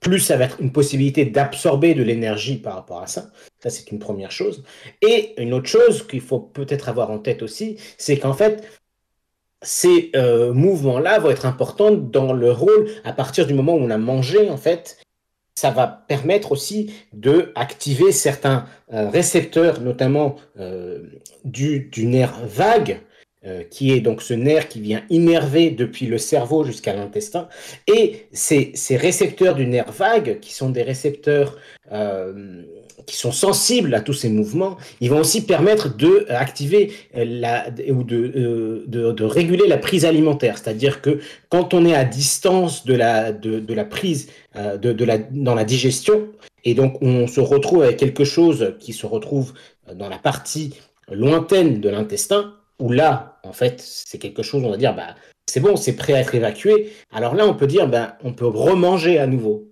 plus 0.00 0.20
ça 0.20 0.36
va 0.36 0.46
être 0.46 0.60
une 0.60 0.72
possibilité 0.72 1.26
d'absorber 1.26 1.94
de 1.94 2.02
l'énergie 2.02 2.56
par 2.56 2.74
rapport 2.74 3.02
à 3.02 3.06
ça. 3.06 3.30
Ça, 3.62 3.68
c'est 3.68 3.92
une 3.92 3.98
première 3.98 4.30
chose. 4.30 4.64
Et 5.02 5.40
une 5.40 5.52
autre 5.52 5.68
chose 5.68 6.06
qu'il 6.06 6.22
faut 6.22 6.40
peut-être 6.40 6.88
avoir 6.88 7.10
en 7.10 7.18
tête 7.18 7.42
aussi, 7.42 7.76
c'est 7.98 8.18
qu'en 8.18 8.32
fait, 8.32 8.66
ces 9.62 10.10
mouvements-là 10.14 11.18
vont 11.18 11.30
être 11.30 11.44
importants 11.44 11.90
dans 11.90 12.32
le 12.32 12.50
rôle 12.50 12.88
à 13.04 13.12
partir 13.12 13.46
du 13.46 13.52
moment 13.52 13.74
où 13.74 13.80
on 13.80 13.90
a 13.90 13.98
mangé, 13.98 14.48
en 14.48 14.56
fait, 14.56 14.98
ça 15.54 15.70
va 15.70 15.86
permettre 15.86 16.52
aussi 16.52 16.94
de 17.12 17.52
activer 17.54 18.10
certains 18.10 18.64
récepteurs, 18.88 19.82
notamment 19.82 20.36
du, 21.44 21.90
du, 21.92 22.06
nerf 22.06 22.40
vague, 22.46 23.02
euh, 23.46 23.62
qui 23.62 23.92
est 23.92 24.00
donc 24.00 24.22
ce 24.22 24.34
nerf 24.34 24.68
qui 24.68 24.80
vient 24.80 25.02
innerver 25.10 25.70
depuis 25.70 26.06
le 26.06 26.18
cerveau 26.18 26.64
jusqu'à 26.64 26.94
l'intestin. 26.94 27.48
Et 27.86 28.26
ces, 28.32 28.72
ces, 28.74 28.96
récepteurs 28.96 29.54
du 29.54 29.66
nerf 29.66 29.90
vague, 29.92 30.40
qui 30.40 30.52
sont 30.52 30.70
des 30.70 30.82
récepteurs 30.82 31.56
euh, 31.92 32.62
qui 33.06 33.16
sont 33.16 33.32
sensibles 33.32 33.94
à 33.94 34.00
tous 34.00 34.12
ces 34.12 34.28
mouvements, 34.28 34.76
ils 35.00 35.10
vont 35.10 35.18
aussi 35.18 35.44
permettre 35.44 35.96
de 35.96 36.26
activer 36.28 36.92
la, 37.14 37.66
ou 37.88 38.04
de, 38.04 38.16
euh, 38.16 38.84
de, 38.86 39.12
de, 39.12 39.24
réguler 39.24 39.66
la 39.66 39.78
prise 39.78 40.04
alimentaire. 40.04 40.58
C'est-à-dire 40.58 41.02
que 41.02 41.18
quand 41.48 41.74
on 41.74 41.84
est 41.84 41.94
à 41.94 42.04
distance 42.04 42.84
de 42.84 42.94
la, 42.94 43.32
de, 43.32 43.58
de 43.58 43.74
la 43.74 43.84
prise 43.84 44.28
euh, 44.54 44.76
de 44.76 45.04
la, 45.04 45.18
dans 45.18 45.54
la 45.54 45.64
digestion, 45.64 46.28
et 46.64 46.74
donc 46.74 46.98
on 47.02 47.26
se 47.26 47.40
retrouve 47.40 47.82
avec 47.82 47.96
quelque 47.96 48.24
chose 48.24 48.74
qui 48.78 48.92
se 48.92 49.06
retrouve 49.06 49.54
dans 49.94 50.08
la 50.08 50.18
partie 50.18 50.74
lointaine 51.10 51.80
de 51.80 51.88
l'intestin, 51.88 52.54
où 52.80 52.90
là, 52.90 53.38
en 53.44 53.52
fait, 53.52 53.80
c'est 53.80 54.18
quelque 54.18 54.42
chose, 54.42 54.64
on 54.64 54.70
va 54.70 54.76
dire, 54.76 54.94
bah, 54.94 55.14
c'est 55.50 55.60
bon, 55.60 55.76
c'est 55.76 55.96
prêt 55.96 56.14
à 56.14 56.20
être 56.20 56.34
évacué. 56.34 56.92
Alors 57.12 57.34
là, 57.34 57.46
on 57.46 57.54
peut 57.54 57.66
dire, 57.66 57.88
ben, 57.88 58.14
on 58.22 58.32
peut 58.32 58.46
remanger 58.46 59.18
à 59.18 59.26
nouveau. 59.26 59.68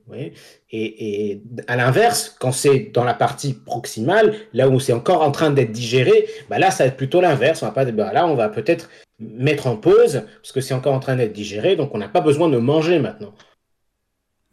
Et, 0.71 1.41
à 1.67 1.77
l'inverse, 1.77 2.37
quand 2.39 2.53
c'est 2.53 2.91
dans 2.93 3.05
la 3.05 3.15
partie 3.15 3.55
proximale, 3.55 4.35
là 4.53 4.69
où 4.69 4.81
c'est 4.81 4.93
encore 4.93 5.23
en 5.23 5.31
train 5.31 5.51
d'être 5.51 5.73
digéré, 5.73 6.27
ben 6.51 6.59
là, 6.59 6.71
ça 6.71 6.85
va 6.85 6.89
être 6.89 6.97
plutôt 6.97 7.21
l'inverse. 7.21 7.63
On 7.63 7.67
va 7.67 7.73
pas, 7.73 7.85
ben 7.85 8.13
là, 8.13 8.27
on 8.27 8.35
va 8.35 8.49
peut-être 8.49 8.91
mettre 9.21 9.67
en 9.67 9.77
pause 9.77 10.23
parce 10.43 10.53
que 10.53 10.61
c'est 10.61 10.75
encore 10.75 10.95
en 10.95 11.01
train 11.01 11.17
d'être 11.17 11.33
digéré, 11.33 11.77
donc 11.77 11.95
on 11.95 11.99
n'a 11.99 12.09
pas 12.09 12.21
besoin 12.21 12.49
de 12.49 12.59
manger 12.59 12.99
maintenant. 12.99 13.35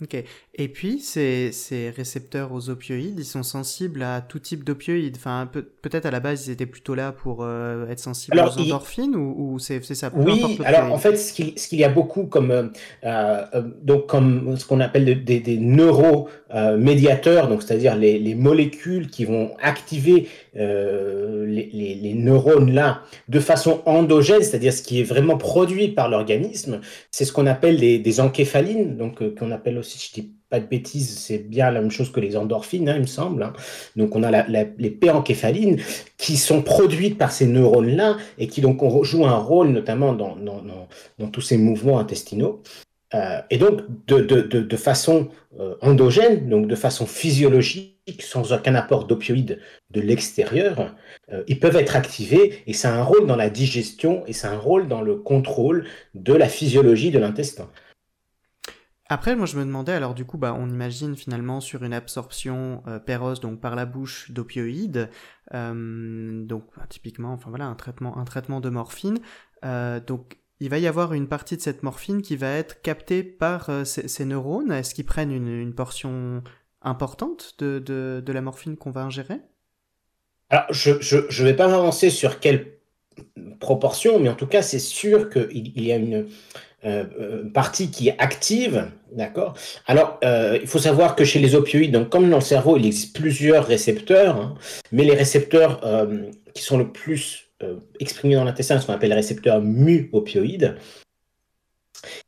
Ok. 0.06 0.24
Et 0.58 0.68
puis, 0.68 1.00
ces, 1.00 1.52
ces, 1.52 1.90
récepteurs 1.90 2.54
aux 2.54 2.70
opioïdes, 2.70 3.18
ils 3.18 3.26
sont 3.26 3.42
sensibles 3.42 4.04
à 4.04 4.22
tout 4.22 4.38
type 4.38 4.64
d'opioïdes. 4.64 5.16
Enfin, 5.18 5.50
peut, 5.52 5.66
être 5.92 6.06
à 6.06 6.12
la 6.12 6.20
base, 6.20 6.48
ils 6.48 6.52
étaient 6.52 6.68
plutôt 6.68 6.94
là 6.94 7.12
pour 7.12 7.40
euh, 7.42 7.90
être 7.90 8.00
sensibles 8.00 8.40
aux 8.40 8.60
endorphines 8.60 9.16
ou, 9.16 9.54
ou 9.54 9.60
c'est 9.60 9.82
ça? 9.84 10.12
Oui, 10.14 10.60
alors 10.64 10.94
en 10.94 10.98
fait, 10.98 11.18
ce 11.18 11.34
qu'il 11.34 11.80
y 11.80 11.84
a 11.84 11.90
beaucoup 11.90 12.26
comme, 12.26 12.52
euh, 12.52 12.68
euh, 13.04 13.64
donc, 13.82 14.06
comme 14.06 14.56
ce 14.58 14.66
qu'on 14.66 14.80
appelle 14.80 15.24
des, 15.24 15.40
des 15.40 15.58
neuromédiateurs, 15.58 17.48
donc 17.48 17.64
c'est-à-dire 17.64 17.96
les, 17.96 18.20
les, 18.20 18.36
molécules 18.36 19.10
qui 19.10 19.26
vont 19.26 19.56
activer 19.60 20.28
les, 20.56 21.70
les, 22.02 22.14
neurones 22.14 22.74
là 22.74 23.02
de 23.28 23.40
façon 23.40 23.82
endogène, 23.86 24.42
c'est-à-dire 24.42 24.74
ce 24.74 24.82
qui 24.82 25.02
est 25.02 25.04
vraiment 25.04 25.38
produit 25.38 25.90
par 25.90 26.10
l'organisme, 26.10 26.82
c'est 27.12 27.26
ce 27.26 27.34
qu'on 27.34 27.46
appelle 27.46 27.78
des, 27.78 28.00
des 28.00 28.20
encéphalines, 28.20 28.98
donc 28.98 29.36
qu'on 29.36 29.52
appelle 29.52 29.78
aussi, 29.78 30.00
je 30.00 30.22
dis 30.22 30.36
pas 30.50 30.60
de 30.60 30.66
bêtises, 30.66 31.18
c'est 31.18 31.40
bien 31.40 31.72
la 31.72 31.82
même 31.82 31.92
chose 31.92 32.12
que 32.12 32.20
les 32.20 32.38
endorphines, 32.38 32.88
hein, 32.88 32.96
il 32.96 33.02
me 33.02 33.08
semble. 33.08 33.44
Hein. 33.44 33.54
Donc 33.96 34.16
on 34.16 34.24
a 34.24 34.44
les 34.48 34.90
péencéphalines 34.92 35.80
qui 36.18 36.38
sont 36.38 36.62
produites 36.62 37.18
par 37.18 37.32
ces 37.32 37.48
neurones-là 37.48 38.18
et 38.38 38.48
qui 38.48 38.62
donc 38.62 38.82
jouent 39.04 39.26
un 39.26 39.38
rôle 39.38 39.70
notamment 39.70 40.14
dans, 40.14 40.36
tous 41.32 41.42
ces 41.42 41.58
mouvements 41.58 42.00
intestinaux. 42.00 42.62
Euh, 43.14 43.40
et 43.50 43.58
donc 43.58 43.82
de, 44.08 44.76
façon 44.78 45.30
euh, 45.60 45.76
endogène, 45.82 46.50
donc 46.50 46.68
de 46.68 46.76
façon 46.76 47.06
physiologique, 47.06 47.95
sans 48.20 48.54
aucun 48.54 48.76
apport 48.76 49.06
d'opioïdes 49.06 49.60
de 49.92 50.02
l'extérieur, 50.02 50.96
euh, 51.32 51.44
ils 51.48 51.60
peuvent 51.60 51.76
être 51.76 51.96
activés 51.96 52.64
et 52.68 52.74
ça 52.74 52.94
a 52.94 52.98
un 52.98 53.04
rôle 53.04 53.26
dans 53.28 53.36
la 53.36 53.50
digestion 53.50 54.24
et 54.28 54.34
c'est 54.34 54.48
un 54.48 54.58
rôle 54.58 54.88
dans 54.88 55.02
le 55.02 55.16
contrôle 55.16 55.88
de 56.14 56.34
la 56.34 56.48
physiologie 56.48 57.12
de 57.12 57.20
l'intestin. 57.20 57.70
Après, 59.08 59.36
moi 59.36 59.46
je 59.46 59.58
me 59.58 59.64
demandais, 59.64 59.92
alors 59.92 60.16
du 60.16 60.26
coup, 60.26 60.40
bah, 60.40 60.56
on 60.58 60.68
imagine 60.68 61.16
finalement 61.16 61.62
sur 61.62 61.84
une 61.84 61.94
absorption 61.94 62.82
euh, 62.88 62.98
péros, 62.98 63.36
donc 63.36 63.62
par 63.62 63.76
la 63.76 63.86
bouche 63.86 64.32
d'opioïdes, 64.32 65.10
euh, 65.54 66.44
donc 66.44 66.64
bah, 66.76 66.86
typiquement, 66.90 67.34
enfin 67.34 67.50
voilà, 67.50 67.66
un 67.66 67.76
traitement, 67.76 68.18
un 68.18 68.26
traitement 68.26 68.62
de 68.62 68.70
morphine. 68.70 69.20
Euh, 69.64 70.00
donc 70.00 70.40
il 70.60 70.70
va 70.70 70.80
y 70.80 70.88
avoir 70.88 71.14
une 71.14 71.28
partie 71.28 71.56
de 71.56 71.62
cette 71.62 71.84
morphine 71.84 72.24
qui 72.24 72.36
va 72.36 72.50
être 72.50 72.82
captée 72.82 73.24
par 73.24 73.70
ces, 73.86 74.26
neurones. 74.26 74.72
Est-ce 74.72 74.96
qu'ils 74.96 75.06
prennent 75.06 75.32
une, 75.32 75.76
portion 75.76 76.42
importante 76.86 77.56
de, 77.60 77.80
de, 77.80 78.24
de 78.26 78.34
la 78.34 78.42
morphine 78.42 78.78
qu'on 78.78 78.92
va 78.92 79.02
ingérer? 79.02 79.40
Alors, 80.50 80.66
je 80.70 80.92
ne 80.92 81.44
vais 81.44 81.56
pas 81.56 81.68
m'avancer 81.68 82.10
sur 82.10 82.40
quelle 82.40 82.76
proportion, 83.60 84.20
mais 84.20 84.30
en 84.30 84.36
tout 84.36 84.48
cas, 84.48 84.62
c'est 84.62 84.80
sûr 84.80 85.30
qu'il 85.30 85.74
il 85.76 85.84
y 85.84 85.92
a 85.92 85.96
une 85.96 86.28
euh, 86.86 87.06
euh, 87.20 87.50
partie 87.50 87.90
qui 87.90 88.10
est 88.10 88.16
active, 88.20 88.92
d'accord? 89.12 89.56
Alors, 89.88 90.20
euh, 90.24 90.60
il 90.62 90.68
faut 90.68 90.78
savoir 90.78 91.16
que 91.16 91.26
chez 91.26 91.40
les 91.40 91.56
opioïdes, 91.56 91.94
donc 91.94 92.10
comme 92.10 92.30
dans 92.30 92.38
le 92.38 92.44
cerveau, 92.44 92.78
il 92.78 92.86
existe 92.86 93.16
plusieurs 93.16 93.66
récepteurs, 93.66 94.36
hein, 94.36 94.56
mais 94.92 95.04
les 95.04 95.16
récepteurs 95.16 95.82
qui 96.54 96.62
sont 96.62 96.78
le 96.78 96.92
plus 96.92 97.50
exprimés 98.00 98.36
dans 98.36 98.44
l'intestin, 98.44 98.80
ce 98.80 98.86
qu'on 98.86 98.94
appelle 98.94 99.10
les 99.10 99.16
récepteurs 99.16 99.62
mu-opioïdes. 99.62 100.76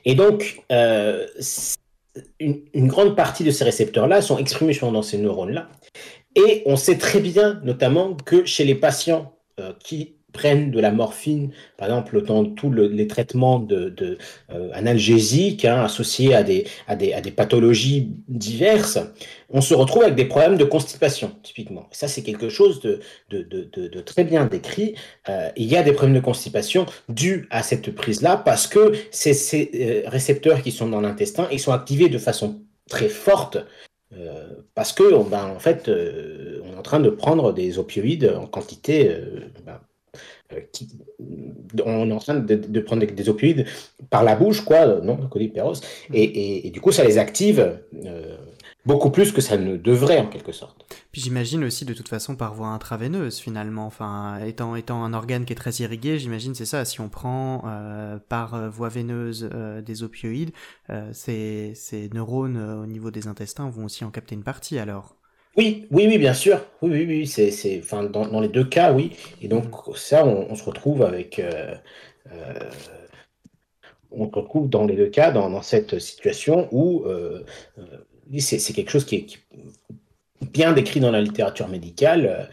Et 0.06 0.16
donc, 0.16 0.64
une, 2.39 2.88
grande 2.88 3.15
partie 3.15 3.43
de 3.43 3.51
ces 3.51 3.63
récepteurs-là 3.63 4.21
sont 4.21 4.38
exprimés 4.38 4.77
dans 4.79 5.01
ces 5.01 5.17
neurones-là. 5.17 5.69
Et 6.36 6.63
on 6.65 6.75
sait 6.75 6.97
très 6.97 7.19
bien, 7.19 7.59
notamment, 7.63 8.13
que 8.13 8.45
chez 8.45 8.63
les 8.63 8.75
patients 8.75 9.33
qui 9.79 10.16
prennent 10.38 10.70
de 10.70 10.79
la 10.79 10.91
morphine, 10.91 11.51
par 11.77 11.88
exemple 11.88 12.22
dans 12.22 12.46
tous 12.46 12.72
les 12.72 13.08
traitements 13.08 13.60
de, 13.60 13.89
de 13.89 14.17
euh, 14.53 14.70
analgésiques 14.74 15.65
hein, 15.65 15.84
associés 15.84 16.36
à 16.36 16.44
des, 16.44 16.65
à, 16.88 16.96
des, 16.96 17.13
à 17.13 17.22
des 17.22 17.32
pathologies 17.32 18.12
diverses, 18.27 19.00
on 19.50 19.62
se 19.62 19.74
retrouve 19.74 20.03
avec 20.03 20.15
des 20.15 20.25
problèmes 20.25 20.58
de 20.58 20.63
constipation, 20.63 21.32
typiquement. 21.41 21.88
Ça, 21.91 22.08
c'est 22.08 22.22
quelque 22.22 22.50
chose 22.50 22.79
de, 22.82 23.00
de, 23.32 23.41
de 23.96 24.01
très 24.01 24.24
bien 24.24 24.46
décrit. 24.46 24.94
Euh, 25.29 25.50
il 25.56 25.65
y 25.65 25.75
a 25.75 25.84
des 25.84 25.94
problèmes 25.94 26.15
de 26.22 26.25
constipation 26.32 26.86
dus 27.10 27.48
à 27.50 27.63
cette 27.63 27.89
prise-là 27.96 28.38
parce 28.38 28.67
que 28.67 28.94
ces, 29.12 29.34
euh, 29.74 30.10
récepteurs 30.10 30.62
qui 30.62 30.72
sont 30.72 30.88
dans 30.88 31.01
l'intestin, 31.01 31.48
ils 31.51 31.60
sont 31.60 31.74
activés 31.74 32.10
de 32.10 32.20
façon 32.20 32.62
très 32.88 33.10
forte 33.10 33.58
parce 34.74 34.94
que 34.94 35.03
ben, 35.29 35.48
en 35.58 35.60
fait, 35.60 35.89
on 35.89 36.74
est 36.74 36.77
en 36.77 36.82
train 36.82 37.01
de 37.01 37.10
prendre 37.10 37.51
des 37.51 37.77
opioïdes 37.77 38.34
en 38.41 38.48
quantité 38.48 39.12
ben, 39.65 39.82
qui, 40.72 40.89
on 41.86 42.10
est 42.10 42.13
en 42.13 42.20
train 42.20 42.36
de, 42.36 42.80
prendre 42.80 43.06
des, 43.06 43.30
opioïdes 43.30 43.66
par 44.10 44.24
la 44.24 44.36
bouche, 44.36 44.63
quoi, 44.63 45.01
non, 45.01 45.18
et, 46.13 46.24
et, 46.24 46.68
et, 46.68 46.72
du 46.72 46.82
coup, 46.82 46.92
ça 46.92 47.04
les 47.04 47.18
active 47.18 47.80
euh, 48.06 48.38
beaucoup 48.86 49.10
plus 49.10 49.32
que 49.32 49.42
ça 49.42 49.58
ne 49.58 49.75
devrait, 49.75 50.20
en 50.20 50.27
quelque 50.27 50.51
sorte. 50.51 50.86
Puis 51.12 51.22
j'imagine 51.22 51.63
aussi, 51.63 51.84
de 51.84 51.94
toute 51.94 52.08
façon, 52.08 52.36
par 52.36 52.54
voie 52.54 52.68
intraveineuse, 52.68 53.39
finalement, 53.39 53.86
enfin, 53.86 54.39
étant, 54.46 54.75
étant 54.75 55.04
un 55.04 55.13
organe 55.13 55.46
qui 55.46 55.54
est 55.54 55.58
très 55.58 55.74
irrigué, 55.74 56.18
j'imagine, 56.20 56.56
c'est 56.56 56.66
ça, 56.66 56.86
si 56.86 57.01
on 57.01 57.10
prend 57.10 57.63
euh, 57.68 58.18
par 58.30 58.70
voie 58.72 58.89
veineuse 58.89 59.50
des 59.86 60.04
opioïdes, 60.04 60.51
ces, 61.12 61.74
ces 61.75 62.10
neurones 62.13 62.58
au 62.58 62.86
niveau 62.86 63.12
des 63.12 63.27
intestins 63.27 63.70
vont 63.70 63.86
aussi 63.86 64.06
en 64.06 64.12
capter 64.12 64.36
une 64.36 64.44
partie, 64.44 64.80
alors 64.80 65.16
oui, 65.58 65.88
oui, 65.90 66.06
oui, 66.08 66.18
bien 66.20 66.36
sûr. 66.36 66.64
Oui, 66.82 66.92
oui, 66.92 67.06
oui, 67.08 67.28
c'est, 67.28 67.50
c'est, 67.50 67.80
enfin, 67.84 68.04
dans, 68.04 68.28
dans 68.28 68.40
les 68.40 68.48
deux 68.48 68.64
cas, 68.64 68.94
oui. 68.94 69.14
Et 69.42 69.48
donc, 69.48 69.66
ça, 69.96 70.26
on, 70.26 70.52
on 70.52 70.56
se 70.56 70.64
retrouve 70.64 71.02
avec. 71.02 71.40
Euh, 71.40 71.74
euh, 72.32 72.70
on 74.12 74.30
se 74.30 74.36
retrouve 74.36 74.70
dans 74.70 74.86
les 74.86 74.96
deux 74.96 75.10
cas, 75.10 75.32
dans, 75.32 75.50
dans 75.50 75.64
cette 75.64 76.00
situation 76.00 76.68
où 76.72 77.04
euh, 77.06 77.44
euh 77.80 77.84
c'est, 78.40 78.60
c'est 78.60 78.74
quelque 78.74 78.92
chose 78.92 79.06
qui 79.06 79.16
est, 79.16 79.26
qui 79.26 79.38
bien 80.52 80.74
décrit 80.74 81.00
dans 81.00 81.12
la 81.12 81.22
littérature 81.22 81.70
médicale. 81.70 82.50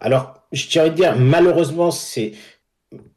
Alors, 0.00 0.46
je 0.52 0.66
tiens 0.66 0.84
à 0.84 0.88
dire, 0.88 1.16
malheureusement, 1.16 1.90
c'est 1.90 2.32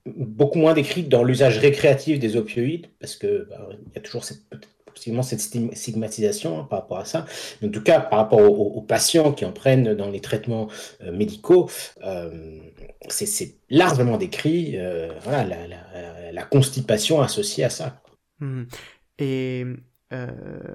beaucoup 0.05 0.59
moins 0.59 0.73
décrit 0.73 1.03
dans 1.03 1.23
l'usage 1.23 1.57
récréatif 1.57 2.19
des 2.19 2.35
opioïdes, 2.35 2.87
parce 2.99 3.15
que 3.15 3.47
bah, 3.49 3.69
il 3.71 3.95
y 3.95 3.97
a 3.97 4.01
toujours 4.01 4.25
cette 4.25 4.43
peut-être 4.93 5.23
cette 5.23 5.41
stigmatisation 5.41 6.59
hein, 6.59 6.67
par 6.69 6.81
rapport 6.81 6.99
à 6.99 7.05
ça. 7.05 7.25
En 7.63 7.69
tout 7.69 7.81
cas, 7.81 7.99
par 7.99 8.19
rapport 8.19 8.41
aux, 8.41 8.81
patients 8.81 9.31
qui 9.33 9.45
en 9.45 9.51
prennent 9.51 9.93
dans 9.93 10.09
les 10.09 10.19
traitements 10.19 10.67
euh, 11.01 11.11
médicaux, 11.11 11.69
euh, 12.03 12.59
c'est 13.07 13.55
largement 13.69 14.17
décrit 14.17 14.73
euh, 14.77 15.11
la, 15.25 15.45
la, 16.31 16.43
constipation 16.43 17.21
associée 17.21 17.63
à 17.63 17.69
ça. 17.69 18.01
Mmh. 18.39 18.63
Et 19.19 19.65
euh, 20.11 20.27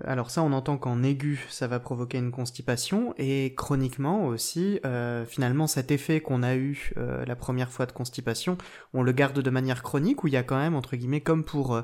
alors 0.05 0.31
ça, 0.31 0.43
on 0.43 0.53
entend 0.53 0.79
qu'en 0.79 1.03
aigu, 1.03 1.45
ça 1.49 1.67
va 1.67 1.81
provoquer 1.81 2.19
une 2.19 2.31
constipation, 2.31 3.15
et 3.19 3.55
chroniquement 3.57 4.27
aussi, 4.27 4.79
euh, 4.87 5.25
finalement, 5.25 5.67
cet 5.67 5.91
effet 5.91 6.21
qu'on 6.21 6.43
a 6.43 6.55
eu 6.55 6.93
euh, 6.97 7.25
la 7.25 7.35
première 7.35 7.71
fois 7.71 7.87
de 7.87 7.93
constipation, 7.93 8.57
on 8.93 9.03
le 9.03 9.13
garde 9.13 9.41
de 9.41 9.51
manière 9.51 9.83
chronique, 9.83 10.23
où 10.23 10.29
il 10.29 10.35
y 10.35 10.37
a 10.37 10.45
quand 10.45 10.57
même, 10.57 10.77
entre 10.77 10.97
guillemets, 10.97 11.21
comme 11.21 11.45
pour 11.45 11.83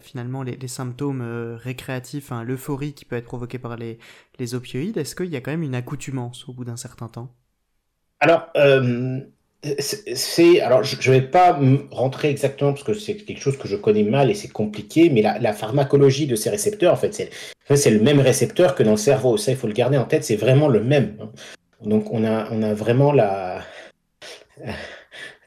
finalement 0.00 0.42
les, 0.42 0.68
symptômes 0.68 1.22
récréatifs, 1.56 2.32
hein, 2.32 2.42
l'euphorie 2.42 2.94
qui 2.94 3.04
peut 3.04 3.16
être 3.16 3.26
provoquée 3.26 3.58
par 3.58 3.76
les, 3.76 3.98
les 4.38 4.54
opioïdes, 4.54 4.96
est-ce 4.96 5.14
qu'il 5.14 5.26
y 5.26 5.36
a 5.36 5.40
quand 5.40 5.50
même 5.50 5.62
une 5.62 5.74
accoutumance 5.74 6.48
au 6.48 6.52
bout 6.52 6.64
d'un 6.64 6.76
certain 6.76 7.08
temps? 7.08 7.34
Alors, 8.20 8.48
c'est 9.78 10.60
alors 10.60 10.82
je 10.82 10.96
ne 11.08 11.14
vais 11.14 11.22
pas 11.22 11.58
rentrer 11.90 12.30
exactement 12.30 12.72
parce 12.72 12.84
que 12.84 12.94
c'est 12.94 13.14
quelque 13.14 13.40
chose 13.40 13.56
que 13.56 13.68
je 13.68 13.76
connais 13.76 14.02
mal 14.02 14.30
et 14.30 14.34
c'est 14.34 14.48
compliqué, 14.48 15.08
mais 15.10 15.22
la, 15.22 15.52
pharmacologie 15.52 16.26
de 16.26 16.34
ces 16.34 16.50
récepteurs, 16.50 16.92
en 16.92 16.96
fait, 16.96 17.14
c'est 17.14 17.30
c'est 17.74 17.90
le 17.90 18.00
même 18.00 18.20
récepteur 18.20 18.74
que 18.74 18.82
dans 18.82 18.92
le 18.92 18.96
cerveau. 18.96 19.36
Ça, 19.36 19.52
il 19.52 19.56
faut 19.56 19.68
le 19.68 19.72
garder 19.72 19.96
en 19.96 20.04
tête, 20.04 20.24
c'est 20.24 20.36
vraiment 20.36 20.68
le 20.68 20.82
même. 20.82 21.16
Hein. 21.20 21.30
Donc 21.84 22.12
on 22.12 22.24
a 22.24 22.48
on 22.50 22.62
a 22.62 22.74
vraiment 22.74 23.12
la 23.12 23.60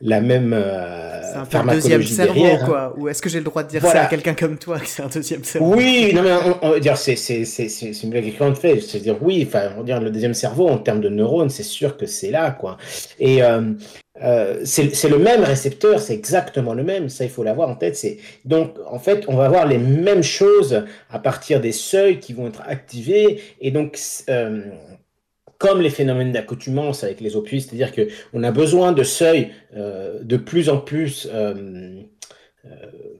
la 0.02 0.20
même 0.20 0.54
euh, 0.54 1.22
c'est 1.48 1.58
un 1.58 1.64
peu 1.64 1.76
deuxième 1.76 2.04
cerveau 2.04 2.46
hein. 2.46 2.60
quoi 2.66 2.94
ou 2.98 3.08
est-ce 3.08 3.22
que 3.22 3.30
j'ai 3.30 3.38
le 3.40 3.46
droit 3.46 3.64
de 3.64 3.70
dire 3.70 3.82
ça 3.82 4.04
à 4.04 4.06
quelqu'un 4.08 4.34
comme 4.34 4.58
toi 4.58 4.78
que 4.78 4.88
c'est 4.88 5.02
un 5.02 5.08
deuxième 5.08 5.44
cerveau? 5.44 5.74
Oui 5.76 6.12
non 6.14 6.22
mais 6.22 6.34
on, 6.62 6.72
va 6.72 6.80
dire 6.80 6.98
c'est 6.98 7.16
c'est 7.16 7.46
c'est 7.46 7.70
c'est 7.70 7.92
une 8.04 8.10
blague 8.10 8.26
de 8.26 8.54
fait 8.56 8.82
c'est 8.82 9.00
dire 9.00 9.16
oui 9.22 9.46
enfin 9.48 9.72
on 9.78 9.84
dire 9.84 10.02
le 10.02 10.12
deuxième 10.12 10.34
cerveau 10.34 10.68
en 10.68 10.78
termes 10.78 11.00
de 11.00 11.08
neurones 11.08 11.50
c'est 11.50 11.64
sûr 11.64 11.96
que 11.96 12.06
c'est 12.06 12.30
là 12.30 12.52
quoi 12.52 12.76
et 13.20 13.42
euh, 13.42 13.72
euh, 14.22 14.62
c'est 14.64 15.10
le 15.10 15.18
même 15.18 15.44
récepteur, 15.44 16.00
c'est 16.00 16.14
exactement 16.14 16.74
le 16.74 16.84
même, 16.84 17.10
ça 17.10 17.26
il 17.26 17.30
faut 17.30 17.44
l'avoir 17.44 17.70
en 17.70 17.76
tête. 17.76 18.00
Donc 18.46 18.76
en 18.88 19.00
fait 19.00 19.26
on 19.28 19.36
va 19.36 19.46
avoir 19.46 19.68
les 19.68 19.78
mêmes 19.78 20.24
choses 20.24 20.86
à 21.10 21.20
partir 21.20 21.60
des 21.60 21.74
seuils 21.74 22.20
qui 22.20 22.34
vont 22.34 22.48
être 22.48 22.62
activés 22.66 23.42
et 23.60 23.72
donc 23.72 24.00
euh, 24.30 24.62
comme 25.58 25.82
les 25.82 25.90
phénomènes 25.90 26.32
d'accoutumance 26.32 27.04
avec 27.04 27.20
les 27.20 27.36
opioïdes, 27.36 27.64
c'est-à-dire 27.64 27.92
qu'on 27.94 28.44
a 28.44 28.52
besoin 28.52 28.94
de 28.94 29.04
seuils 29.04 29.52
euh, 29.76 30.20
de 30.22 30.38
plus 30.38 30.70
en 30.70 30.78
plus 30.78 31.30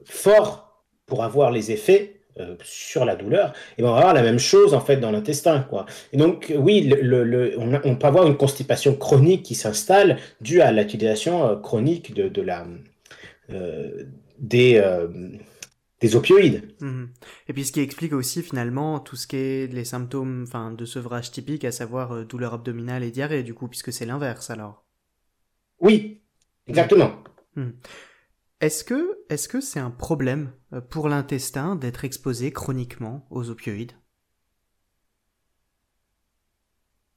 forts 0.04 0.82
pour 1.04 1.24
avoir 1.24 1.50
les 1.50 1.70
effets 1.72 2.15
sur 2.62 3.04
la 3.04 3.16
douleur, 3.16 3.52
et 3.78 3.82
ben, 3.82 3.88
on 3.88 3.92
va 3.92 3.98
avoir 3.98 4.14
la 4.14 4.22
même 4.22 4.38
chose 4.38 4.74
en 4.74 4.80
fait 4.80 4.96
dans 4.98 5.10
l'intestin, 5.10 5.60
quoi. 5.60 5.86
Et 6.12 6.16
donc 6.16 6.52
oui, 6.56 6.82
le, 6.82 7.54
on, 7.58 7.96
peut 7.96 8.06
avoir 8.06 8.26
une 8.26 8.36
constipation 8.36 8.94
chronique 8.94 9.42
qui 9.42 9.54
s'installe 9.54 10.18
due 10.40 10.60
à 10.60 10.72
l'utilisation 10.72 11.58
chronique 11.60 12.14
de, 12.14 12.28
de 12.28 12.42
la 12.42 12.66
des 14.38 14.82
des 16.00 16.16
opioïdes. 16.16 16.74
Mhm. 16.80 17.08
Et 17.48 17.52
puis 17.52 17.64
ce 17.64 17.72
qui 17.72 17.80
explique 17.80 18.12
aussi 18.12 18.42
finalement 18.42 19.00
tout 19.00 19.16
ce 19.16 19.26
qui 19.26 19.36
est 19.36 19.72
les 19.72 19.84
symptômes 19.84 20.44
enfin, 20.46 20.70
de 20.70 20.84
sevrage 20.84 21.30
typique, 21.30 21.64
à 21.64 21.72
savoir 21.72 22.12
euh, 22.12 22.24
douleur 22.24 22.54
abdominale 22.54 23.02
et 23.02 23.10
diarrhée, 23.10 23.42
du 23.42 23.54
coup, 23.54 23.68
puisque 23.68 23.92
c'est 23.92 24.06
l'inverse 24.06 24.50
alors? 24.50 24.84
Oui, 25.80 26.20
exactement. 26.66 27.12
Mhm. 27.56 27.72
Est-ce 28.60 28.84
que 28.84 29.60
c'est 29.60 29.80
un 29.80 29.90
problème 29.90 30.52
euh, 30.72 30.80
pour 30.80 31.08
l'intestin 31.08 31.76
d'être 31.76 32.04
exposé 32.04 32.52
chroniquement 32.52 33.26
aux 33.30 33.50
opioïdes? 33.50 33.92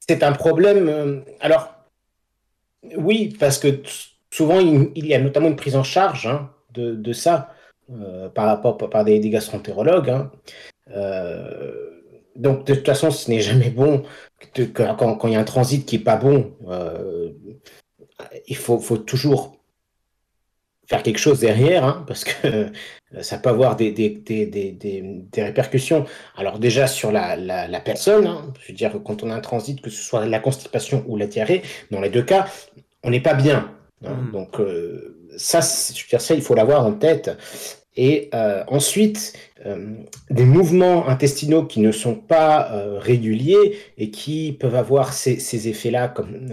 C'est 0.00 0.22
un 0.22 0.32
problème. 0.32 0.88
Euh, 0.88 1.20
alors 1.40 1.74
oui, 2.96 3.36
parce 3.38 3.58
que 3.58 3.68
souvent 4.30 4.58
il, 4.60 5.06
y 5.06 5.14
a 5.14 5.20
notamment 5.20 5.48
une 5.48 5.56
prise 5.56 5.76
en 5.76 5.82
charge 5.82 6.26
hein, 6.26 6.50
de, 6.72 7.12
ça. 7.12 7.54
Euh, 7.90 8.28
par 8.28 8.46
rapport 8.46 8.76
par 8.76 9.04
des, 9.04 9.18
gastroentérologues. 9.30 10.10
Hein. 10.10 10.30
Donc 12.36 12.66
de 12.66 12.74
toute 12.74 12.86
façon, 12.86 13.10
ce 13.10 13.30
n'est 13.30 13.40
jamais 13.40 13.70
bon 13.70 14.04
quand, 14.74 15.26
il 15.26 15.32
y 15.32 15.36
a 15.36 15.40
un 15.40 15.44
transit 15.44 15.84
qui 15.84 15.96
est 15.96 16.00
pas 16.00 16.16
bon. 16.16 16.54
Il 18.46 18.56
faut, 18.56 18.78
toujours 18.98 19.59
faire 20.90 21.02
quelque 21.02 21.18
chose 21.18 21.40
derrière, 21.40 21.84
hein, 21.84 22.04
parce 22.06 22.24
que 22.24 22.66
ça 23.20 23.38
peut 23.38 23.48
avoir 23.48 23.76
des, 23.76 23.92
des, 23.92 24.10
des, 24.10 24.46
des, 24.46 25.42
répercussions. 25.42 26.04
Alors 26.36 26.58
déjà 26.58 26.86
sur 26.86 27.12
la, 27.12 27.36
la, 27.36 27.80
personne, 27.80 28.26
hein, 28.26 28.52
je 28.60 28.68
veux 28.68 28.76
dire, 28.76 28.92
quand 29.04 29.22
on 29.22 29.30
a 29.30 29.34
un 29.34 29.40
transit, 29.40 29.80
que 29.80 29.88
ce 29.88 30.02
soit 30.02 30.26
la 30.26 30.40
constipation 30.40 31.04
ou 31.06 31.16
la 31.16 31.26
diarrhée, 31.26 31.62
dans 31.90 32.00
les 32.00 32.10
deux 32.10 32.22
cas, 32.22 32.46
on 33.02 33.10
n'est 33.10 33.20
pas 33.20 33.34
bien. 33.34 33.70
Mmh. 34.02 34.32
Donc 34.32 34.60
ça, 35.36 35.60
je 35.60 36.02
veux 36.02 36.08
dire, 36.08 36.20
ça, 36.20 36.34
il 36.34 36.42
faut 36.42 36.54
l'avoir 36.54 36.84
en 36.84 36.92
tête. 36.92 37.30
Et 37.96 38.30
euh, 38.34 38.62
ensuite, 38.68 39.36
euh, 39.66 39.94
des 40.30 40.44
mouvements 40.44 41.08
intestinaux 41.08 41.64
qui 41.64 41.80
ne 41.80 41.92
sont 41.92 42.14
pas 42.14 42.70
euh, 42.72 42.98
réguliers 42.98 43.78
et 43.98 44.10
qui 44.10 44.56
peuvent 44.58 44.76
avoir 44.76 45.12
ces, 45.12 45.38
ces 45.38 45.68
effets-là 45.68 46.08
comme 46.08 46.48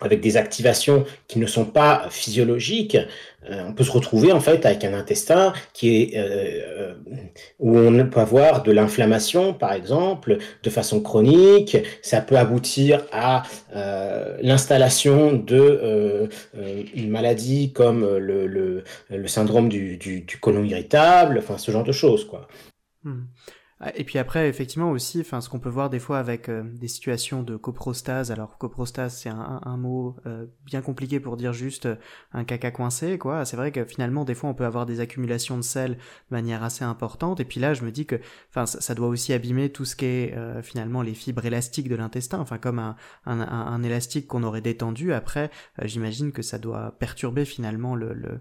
avec 0.00 0.20
des 0.20 0.36
activations 0.36 1.04
qui 1.26 1.38
ne 1.38 1.46
sont 1.46 1.64
pas 1.64 2.06
physiologiques, 2.10 2.96
euh, 3.50 3.64
on 3.66 3.72
peut 3.72 3.84
se 3.84 3.90
retrouver 3.90 4.32
en 4.32 4.40
fait 4.40 4.66
avec 4.66 4.84
un 4.84 4.94
intestin 4.94 5.52
euh, 5.82 6.06
euh, 6.14 6.94
où 7.58 7.78
on 7.78 8.06
peut 8.08 8.20
avoir 8.20 8.62
de 8.62 8.72
l'inflammation 8.72 9.54
par 9.54 9.72
exemple 9.72 10.38
de 10.62 10.70
façon 10.70 11.00
chronique. 11.00 11.76
Ça 12.02 12.20
peut 12.20 12.36
aboutir 12.36 13.04
à 13.12 13.42
l'installation 14.42 15.32
de 15.32 16.28
une 16.94 17.10
maladie 17.10 17.72
comme 17.72 18.06
le, 18.16 18.84
syndrome 19.26 19.68
du, 19.68 19.96
du, 19.96 20.20
du, 20.22 20.38
colon 20.38 20.64
irritable, 20.64 21.38
enfin 21.38 21.58
ce 21.58 21.70
genre 21.70 21.84
de 21.84 21.92
choses 21.92 22.24
quoi. 22.24 22.48
Hmm. 23.04 23.22
Ah, 23.80 23.92
et 23.96 24.02
puis 24.02 24.18
après, 24.18 24.48
effectivement 24.48 24.90
aussi, 24.90 25.20
enfin, 25.20 25.40
ce 25.40 25.48
qu'on 25.48 25.60
peut 25.60 25.68
voir 25.68 25.88
des 25.88 26.00
fois 26.00 26.18
avec 26.18 26.48
euh, 26.48 26.64
des 26.64 26.88
situations 26.88 27.44
de 27.44 27.56
coprostase. 27.56 28.32
Alors, 28.32 28.58
coprostase, 28.58 29.16
c'est 29.16 29.28
un, 29.28 29.76
mot 29.76 30.16
euh, 30.26 30.46
bien 30.64 30.82
compliqué 30.82 31.20
pour 31.20 31.36
dire 31.36 31.52
juste 31.52 31.86
euh, 31.86 31.94
un 32.32 32.42
caca 32.42 32.72
coincé, 32.72 33.18
quoi. 33.18 33.44
C'est 33.44 33.56
vrai 33.56 33.70
que 33.70 33.84
finalement, 33.84 34.24
des 34.24 34.34
fois, 34.34 34.50
on 34.50 34.54
peut 34.54 34.64
avoir 34.64 34.84
des 34.84 34.98
accumulations 34.98 35.56
de 35.56 35.62
sel 35.62 35.92
de 35.92 35.98
manière 36.30 36.64
assez 36.64 36.84
importante. 36.84 37.38
Et 37.38 37.44
puis 37.44 37.60
là, 37.60 37.72
je 37.72 37.84
me 37.84 37.92
dis 37.92 38.04
que, 38.04 38.16
enfin, 38.50 38.66
ça, 38.66 38.94
doit 38.96 39.06
aussi 39.06 39.32
abîmer 39.32 39.70
tout 39.70 39.84
ce 39.84 39.94
qui 39.94 40.06
est 40.06 40.34
finalement 40.62 41.02
les 41.02 41.14
fibres 41.14 41.44
élastiques 41.44 41.88
de 41.88 41.94
l'intestin. 41.94 42.40
Enfin, 42.40 42.58
comme 42.58 42.80
un, 42.80 42.96
un, 43.26 43.40
un 43.40 43.82
élastique 43.84 44.26
qu'on 44.26 44.42
aurait 44.42 44.60
détendu. 44.60 45.12
Après, 45.12 45.50
j'imagine 45.82 46.32
que 46.32 46.42
ça 46.42 46.58
doit 46.58 46.96
perturber 46.98 47.44
finalement 47.44 47.94
le, 47.94 48.12
le 48.12 48.40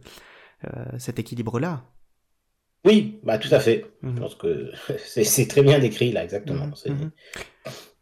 cet 0.97 1.19
équilibre-là. 1.19 1.83
Oui, 2.85 3.19
bah 3.23 3.37
tout 3.37 3.53
à 3.53 3.59
fait. 3.59 3.85
Je 4.01 4.07
mhm. 4.07 4.19
pense 4.19 4.35
que 4.35 4.71
c'est 4.97 5.47
très 5.47 5.61
bien 5.61 5.79
décrit 5.79 6.11
là, 6.11 6.23
exactement. 6.23 6.69
Mhm. 6.85 7.11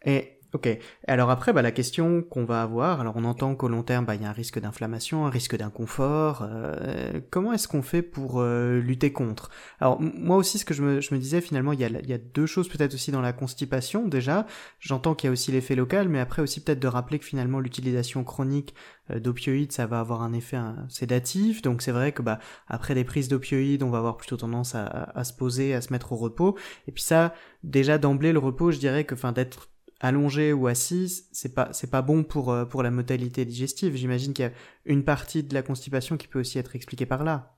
Et 0.06 0.35
Ok. 0.56 0.70
Alors 1.06 1.32
après, 1.32 1.52
bah, 1.52 1.62
la 1.62 1.74
question 1.74 2.22
qu'on 2.22 2.46
va 2.46 2.62
avoir, 2.62 3.02
alors 3.02 3.16
on 3.18 3.26
entend 3.26 3.56
qu'au 3.56 3.68
long 3.68 3.84
terme, 3.84 4.06
bah, 4.06 4.16
il 4.16 4.22
y 4.22 4.26
a 4.26 4.30
un 4.30 4.32
risque 4.32 4.58
d'inflammation, 4.58 5.26
un 5.26 5.30
risque 5.30 5.58
d'inconfort. 5.58 6.48
Euh, 6.50 7.20
comment 7.30 7.52
est-ce 7.52 7.68
qu'on 7.68 7.82
fait 7.82 8.02
pour 8.02 8.40
euh, 8.40 8.80
lutter 8.80 9.12
contre? 9.12 9.50
Alors 9.82 10.00
moi 10.00 10.38
aussi, 10.38 10.58
ce 10.58 10.64
que 10.64 10.74
je 10.74 10.82
me, 10.82 11.02
je 11.02 11.14
me 11.14 11.20
disais 11.20 11.42
finalement, 11.42 11.74
il 11.74 11.82
y, 11.82 11.84
a, 11.84 11.90
y 11.90 12.14
a 12.14 12.18
deux 12.18 12.46
choses 12.46 12.70
peut-être 12.70 12.94
aussi 12.94 13.12
dans 13.12 13.20
la 13.20 13.34
constipation. 13.34 14.08
Déjà, 14.08 14.48
j'entends 14.80 15.14
qu'il 15.14 15.28
y 15.28 15.30
a 15.30 15.34
aussi 15.34 15.52
l'effet 15.52 15.76
local, 15.76 16.08
mais 16.08 16.22
après 16.22 16.42
aussi 16.42 16.64
peut-être 16.64 16.80
de 16.80 16.88
rappeler 16.88 17.20
que 17.20 17.26
finalement 17.26 17.60
l'utilisation 17.60 18.24
chronique 18.24 18.74
euh, 19.12 19.20
d'opioïdes, 19.20 19.74
ça 19.74 19.88
va 19.88 20.00
avoir 20.00 20.22
un 20.22 20.32
effet 20.32 20.58
sédatif. 20.88 21.64
Donc 21.64 21.82
c'est 21.82 21.92
vrai 21.92 22.14
que 22.14 22.22
bah 22.22 22.40
après 22.70 22.96
des 22.96 23.04
prises 23.04 23.28
d'opioïdes, 23.28 23.84
on 23.84 23.90
va 23.90 23.98
avoir 23.98 24.16
plutôt 24.16 24.38
tendance 24.38 24.74
à, 24.74 24.86
à, 24.86 25.26
se 25.26 25.34
poser, 25.34 25.74
à 25.74 25.82
se 25.82 25.92
mettre 25.92 26.14
au 26.14 26.16
repos. 26.16 26.56
Et 26.88 26.94
puis 26.94 27.04
ça, 27.04 27.34
déjà 27.64 27.98
d'emblée, 27.98 28.32
le 28.32 28.40
repos, 28.40 28.72
je 28.72 28.80
dirais 28.80 29.04
que, 29.04 29.16
d'être 29.34 29.68
allongé 30.00 30.54
ou 30.54 30.68
assis, 30.68 31.28
c'est 31.32 31.54
pas 31.54 31.70
c'est 31.74 31.90
pas 31.90 32.02
bon 32.02 32.24
pour 32.24 32.52
euh, 32.52 32.66
pour 32.66 32.84
la 32.84 32.92
modalité 32.92 33.46
digestive. 33.46 33.96
J'imagine 33.96 34.34
qu'il 34.34 34.46
y 34.46 34.48
a 34.48 34.52
une 34.86 35.04
partie 35.04 35.44
de 35.44 35.54
la 35.54 35.62
constipation 35.62 36.18
qui 36.18 36.28
peut 36.28 36.40
aussi 36.40 36.60
être 36.60 36.76
expliquée 36.76 37.06
par 37.06 37.24
là. 37.24 37.58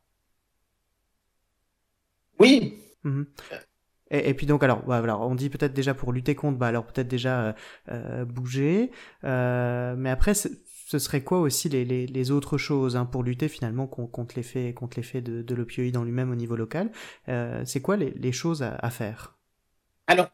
Oui. 2.40 2.80
Mhm. 3.04 3.28
Et, 4.10 4.34
puis 4.36 4.46
donc 4.46 4.64
alors, 4.64 4.84
voilà, 4.86 5.20
on 5.20 5.36
dit 5.36 5.50
peut-être 5.50 5.74
déjà 5.74 5.94
pour 5.94 6.14
lutter 6.14 6.34
contre, 6.34 6.58
bah 6.58 6.68
alors 6.68 6.86
peut-être 6.86 7.10
déjà 7.10 7.42
euh, 7.42 7.54
euh, 7.90 8.26
bouger, 8.26 8.92
mais 9.24 10.10
après 10.10 10.34
ce 10.34 11.00
serait 11.00 11.24
quoi 11.24 11.42
aussi 11.42 11.68
les, 11.68 11.84
les, 11.84 12.08
les 12.08 12.32
autres 12.32 12.58
choses 12.58 12.96
hein, 12.96 13.06
pour 13.06 13.22
lutter 13.22 13.50
finalement 13.50 13.86
contre 13.86 14.36
l'effet 14.38 14.74
contre 14.74 14.98
l'effet 14.98 15.20
de, 15.20 15.42
de 15.42 15.56
l'opioïde 15.56 15.98
en 15.98 16.06
lui-même 16.06 16.32
au 16.32 16.36
niveau 16.36 16.56
local? 16.56 16.90
C'est 17.66 17.82
quoi 17.82 17.98
les, 17.98 18.12
les 18.12 18.32
choses 18.32 18.64
à, 18.64 18.76
à 18.76 18.90
faire? 18.90 19.38
Alors 20.08 20.30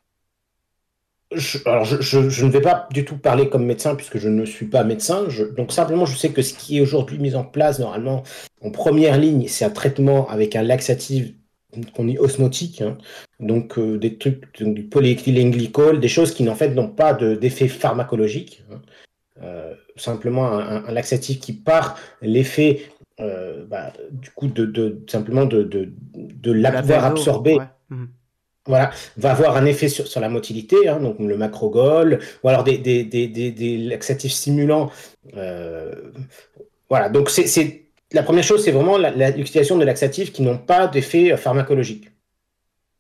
je, 1.36 1.58
alors, 1.66 1.86
je, 1.86 2.30
je, 2.30 2.46
ne 2.46 2.52
vais 2.52 2.62
pas 2.62 2.88
du 2.92 3.06
tout 3.06 3.18
parler 3.18 3.50
comme 3.50 3.66
médecin 3.66 3.96
puisque 3.96 4.18
je 4.18 4.30
ne 4.30 4.46
suis 4.46 4.66
pas 4.66 4.84
médecin. 4.84 5.26
donc, 5.58 5.72
simplement, 5.72 6.06
je 6.06 6.16
sais 6.16 6.30
que 6.30 6.42
ce 6.42 6.54
qui 6.54 6.78
est 6.78 6.82
aujourd'hui 6.82 7.20
mis 7.20 7.36
en 7.36 7.44
place, 7.44 7.80
normalement, 7.80 8.24
en 8.62 8.72
première 8.72 9.18
ligne, 9.18 9.48
c'est 9.48 9.66
un 9.66 9.70
traitement 9.70 10.30
avec 10.30 10.56
un 10.56 10.64
laxatif 10.64 11.34
qu'on 11.96 12.06
dit 12.06 12.18
osmotique. 12.18 12.82
Hein. 12.82 12.98
donc, 13.40 13.78
euh, 13.78 13.98
des 13.98 14.18
trucs, 14.18 14.62
du 14.62 14.84
polyéthylène 14.84 15.52
des 15.52 16.08
choses 16.08 16.34
qui, 16.34 16.48
en 16.48 16.56
fait, 16.56 16.70
n'ont 16.70 16.90
pas 16.90 17.14
d'effet 17.14 17.68
pharmacologique. 17.68 18.64
Hein. 18.72 18.82
Euh, 19.42 19.74
simplement 19.96 20.54
un, 20.54 20.92
laxatif 20.92 21.40
qui 21.40 21.54
part 21.54 21.98
l'effet 22.22 22.84
euh, 23.20 23.66
bah, 23.66 23.92
du 24.12 24.30
coup 24.32 24.48
de, 24.48 24.66
de 24.66 25.04
simplement 25.08 25.46
de, 25.46 25.64
de, 25.64 25.92
de 26.16 26.52
l'avoir 26.52 27.06
absorbé. 27.06 27.58
Mhm 27.90 28.10
voilà, 28.66 28.92
va 29.18 29.32
avoir 29.32 29.58
un 29.58 29.66
effet 29.66 29.90
sur, 29.90 30.08
sur 30.08 30.22
la 30.22 30.30
motilité, 30.30 30.88
hein, 30.88 31.00
donc 31.00 31.20
le 31.20 31.38
macrogol, 31.38 32.20
ou 32.44 32.50
alors 32.50 32.64
des, 32.64 32.78
des, 32.78 33.04
des, 33.04 33.28
des 33.28 33.78
laxatifs 33.78 34.34
stimulants. 34.34 34.90
Euh, 35.36 35.94
voilà, 36.90 37.10
donc 37.10 37.30
c'est 37.30 37.84
la 38.12 38.24
première 38.24 38.44
chose, 38.44 38.64
c'est 38.64 38.72
vraiment 38.72 38.98
l'utilisation 38.98 39.78
de 39.78 39.84
laxatifs 39.84 40.32
qui 40.32 40.44
n'ont 40.44 40.58
pas 40.58 40.88
d'effet 40.88 41.36
pharmacologique. 41.36 42.10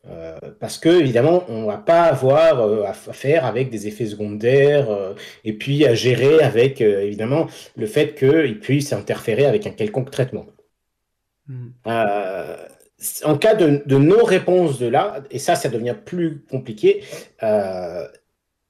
Euh, 0.06 0.38
parce 0.60 0.78
que 0.78 0.90
évidemment, 0.90 1.46
on 1.48 1.66
va 1.66 1.78
pas 1.78 2.04
avoir 2.04 2.60
euh, 2.60 2.84
à 2.84 2.94
faire 2.94 3.46
avec 3.46 3.70
des 3.70 3.88
effets 3.88 4.06
secondaires 4.06 4.90
euh, 4.90 5.14
et 5.46 5.54
puis 5.54 5.86
à 5.86 5.94
gérer 5.94 6.42
avec 6.42 6.82
évidemment 6.82 7.48
le 7.78 7.86
fait 7.86 8.14
qu'il 8.14 8.60
puisse 8.60 8.92
interférer 8.92 9.46
avec 9.46 9.66
un 9.66 9.72
quelconque 9.72 10.12
traitement. 10.12 10.46
Hmm. 11.48 11.70
En 13.24 13.38
cas 13.38 13.56
de, 13.56 13.98
non-réponse 13.98 14.80
de 14.80 14.88
là, 14.88 15.24
et 15.32 15.40
ça, 15.40 15.56
ça 15.56 15.70
devient 15.70 15.96
plus 16.06 16.44
compliqué, 16.50 17.04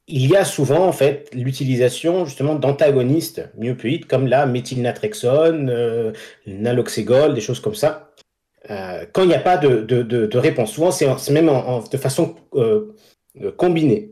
il 0.07 0.27
y 0.27 0.35
a 0.35 0.43
souvent 0.43 0.85
en 0.85 0.91
fait 0.91 1.29
l'utilisation 1.33 2.25
justement 2.25 2.55
d'antagonistes 2.55 3.49
myopioïdes 3.57 4.05
comme 4.05 4.27
la 4.27 4.45
méthylnatrexone, 4.45 5.69
euh, 5.69 6.11
naloxégol, 6.45 7.33
des 7.33 7.41
choses 7.41 7.59
comme 7.59 7.75
ça. 7.75 8.11
Euh, 8.69 9.05
quand 9.11 9.23
il 9.23 9.29
n'y 9.29 9.35
a 9.35 9.39
pas 9.39 9.57
de, 9.57 10.37
réponse, 10.37 10.71
souvent 10.71 10.91
c'est 10.91 11.31
même 11.31 11.49
de 11.91 11.97
façon 11.97 12.35
euh, 12.55 12.93
combinée. 13.57 14.11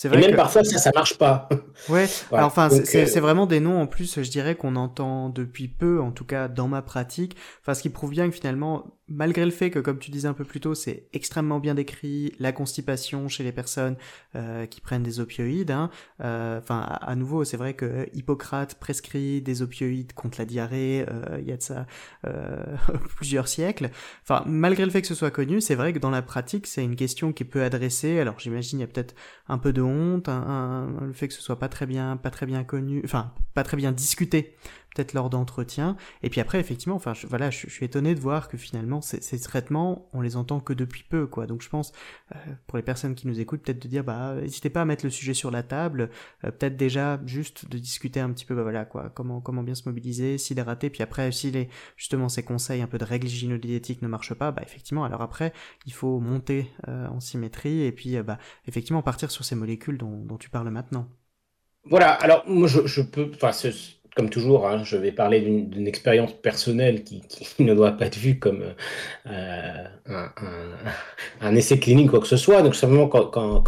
C'est 0.00 0.06
vrai 0.06 0.22
et 0.22 0.26
même 0.28 0.36
parfois 0.36 0.62
ça 0.62 0.78
ça 0.78 0.92
marche 0.94 1.18
pas. 1.18 1.48
Ouais. 1.88 2.08
enfin 2.32 2.68
c'est 2.70 3.16
euh, 3.16 3.20
vraiment 3.20 3.46
des 3.46 3.60
noms 3.60 3.80
en 3.80 3.86
plus 3.86 4.20
je 4.20 4.30
dirais 4.30 4.56
qu'on 4.56 4.74
entend 4.74 5.28
depuis 5.28 5.68
peu 5.68 6.00
en 6.00 6.10
tout 6.10 6.24
cas 6.24 6.48
dans 6.48 6.68
ma 6.68 6.82
pratique. 6.82 7.36
Enfin 7.60 7.74
ce 7.74 7.82
qui 7.82 7.88
prouve 7.88 8.10
bien 8.10 8.28
que 8.28 8.34
finalement 8.34 8.98
malgré 9.06 9.44
le 9.44 9.52
fait 9.52 9.70
que 9.70 9.78
comme 9.78 9.98
tu 9.98 10.10
disais 10.10 10.28
un 10.28 10.34
peu 10.34 10.44
plus 10.44 10.60
tôt 10.60 10.74
c'est 10.74 11.06
extrêmement 11.12 11.60
bien 11.60 11.74
décrit 11.74 12.34
la 12.40 12.50
constipation 12.52 13.28
chez 13.28 13.44
les 13.44 13.52
personnes 13.52 13.96
euh, 14.34 14.66
qui 14.66 14.80
prennent 14.80 15.04
des 15.04 15.20
opioïdes. 15.20 15.70
Hein, 15.70 15.90
euh, 16.20 16.58
enfin 16.58 16.80
à, 16.80 17.14
nouveau 17.14 17.44
c'est 17.44 17.56
vrai 17.56 17.74
que 17.74 18.08
Hippocrate 18.12 18.74
prescrit 18.74 19.40
des 19.40 19.62
opioïdes 19.62 20.12
contre 20.14 20.38
la 20.38 20.44
diarrhée. 20.44 21.06
Il 21.38 21.48
y 21.48 21.52
a 21.52 21.56
de 21.56 21.62
ça 21.62 21.86
plusieurs 23.16 23.46
siècles. 23.46 23.90
Enfin 24.24 24.42
malgré 24.46 24.84
le 24.84 24.90
fait 24.90 25.00
que 25.00 25.08
ce 25.08 25.14
soit 25.14 25.30
connu 25.30 25.60
c'est 25.60 25.76
vrai 25.76 25.92
que 25.92 26.00
dans 26.00 26.10
la 26.10 26.22
pratique 26.22 26.66
c'est 26.66 26.82
une 26.82 26.96
question 26.96 27.32
qui 27.32 27.44
peut 27.44 27.62
adresser. 27.62 28.18
Alors 28.18 28.38
j'imagine 28.38 28.80
il 28.80 28.82
y 28.82 28.84
a 28.84 28.88
peut-être 28.88 29.14
un 29.48 29.58
peu 29.58 29.72
de 29.72 29.87
le 29.88 31.12
fait 31.12 31.28
que 31.28 31.34
ce 31.34 31.42
soit 31.42 31.58
pas 31.58 31.68
très 31.68 31.86
bien, 31.86 32.16
pas 32.16 32.30
très 32.30 32.46
bien 32.46 32.64
connu, 32.64 33.00
enfin 33.04 33.32
pas 33.54 33.62
très 33.62 33.76
bien 33.76 33.92
discuté 33.92 34.56
peut-être 34.94 35.14
lors 35.14 35.30
d'entretien. 35.30 35.96
Et 36.22 36.30
puis 36.30 36.40
après, 36.40 36.60
effectivement, 36.60 36.96
enfin, 36.96 37.14
je, 37.14 37.26
voilà, 37.26 37.50
je, 37.50 37.68
suis 37.68 37.84
étonné 37.84 38.14
de 38.14 38.20
voir 38.20 38.48
que 38.48 38.56
finalement, 38.56 39.00
ces, 39.00 39.40
traitements, 39.40 40.08
on 40.12 40.20
les 40.20 40.36
entend 40.36 40.60
que 40.60 40.72
depuis 40.72 41.04
peu, 41.08 41.26
quoi. 41.26 41.46
Donc 41.46 41.62
je 41.62 41.68
pense, 41.68 41.92
euh, 42.34 42.38
pour 42.66 42.76
les 42.76 42.82
personnes 42.82 43.14
qui 43.14 43.26
nous 43.26 43.40
écoutent, 43.40 43.62
peut-être 43.62 43.82
de 43.82 43.88
dire, 43.88 44.04
bah, 44.04 44.34
n'hésitez 44.40 44.70
pas 44.70 44.82
à 44.82 44.84
mettre 44.84 45.04
le 45.04 45.10
sujet 45.10 45.34
sur 45.34 45.50
la 45.50 45.62
table, 45.62 46.10
euh, 46.44 46.50
peut-être 46.50 46.76
déjà 46.76 47.20
juste 47.26 47.68
de 47.68 47.78
discuter 47.78 48.20
un 48.20 48.30
petit 48.30 48.44
peu, 48.44 48.54
bah 48.54 48.62
voilà, 48.62 48.84
quoi, 48.84 49.10
comment, 49.10 49.40
comment 49.40 49.62
bien 49.62 49.74
se 49.74 49.88
mobiliser, 49.88 50.38
s'il 50.38 50.58
est 50.58 50.62
raté, 50.62 50.90
puis 50.90 51.02
après, 51.02 51.30
si 51.32 51.50
les, 51.50 51.68
justement, 51.96 52.28
ces 52.28 52.42
conseils 52.42 52.82
un 52.82 52.86
peu 52.86 52.98
de 52.98 53.04
règles 53.04 53.28
gynédiétiques 53.28 54.02
ne 54.02 54.08
marchent 54.08 54.34
pas, 54.34 54.50
bah 54.50 54.62
effectivement, 54.64 55.04
alors 55.04 55.22
après, 55.22 55.52
il 55.86 55.92
faut 55.92 56.20
monter 56.20 56.70
euh, 56.88 57.06
en 57.08 57.20
symétrie 57.20 57.82
et 57.82 57.92
puis, 57.92 58.20
bah, 58.22 58.38
effectivement, 58.66 59.02
partir 59.02 59.30
sur 59.30 59.44
ces 59.44 59.54
molécules 59.54 59.98
dont, 59.98 60.24
dont 60.24 60.38
tu 60.38 60.50
parles 60.50 60.70
maintenant. 60.70 61.08
Voilà, 61.84 62.12
alors 62.12 62.44
moi 62.46 62.68
je, 62.68 62.86
je 62.86 63.00
peux, 63.00 63.30
enfin, 63.34 63.52
comme 64.16 64.30
toujours, 64.30 64.66
hein, 64.66 64.82
je 64.84 64.96
vais 64.96 65.12
parler 65.12 65.40
d'une 65.40 65.86
expérience 65.86 66.32
personnelle 66.32 67.04
qui, 67.04 67.22
ne 67.58 67.74
doit 67.74 67.92
pas 67.92 68.06
être 68.06 68.16
vue 68.16 68.38
comme 68.38 68.64
euh, 69.26 69.84
un, 71.40 71.54
essai 71.54 71.78
clinique 71.78 72.08
ou 72.08 72.10
quoi 72.10 72.20
que 72.20 72.26
ce 72.26 72.36
soit. 72.36 72.62
Donc 72.62 72.74
simplement 72.74 73.08
quand, 73.08 73.62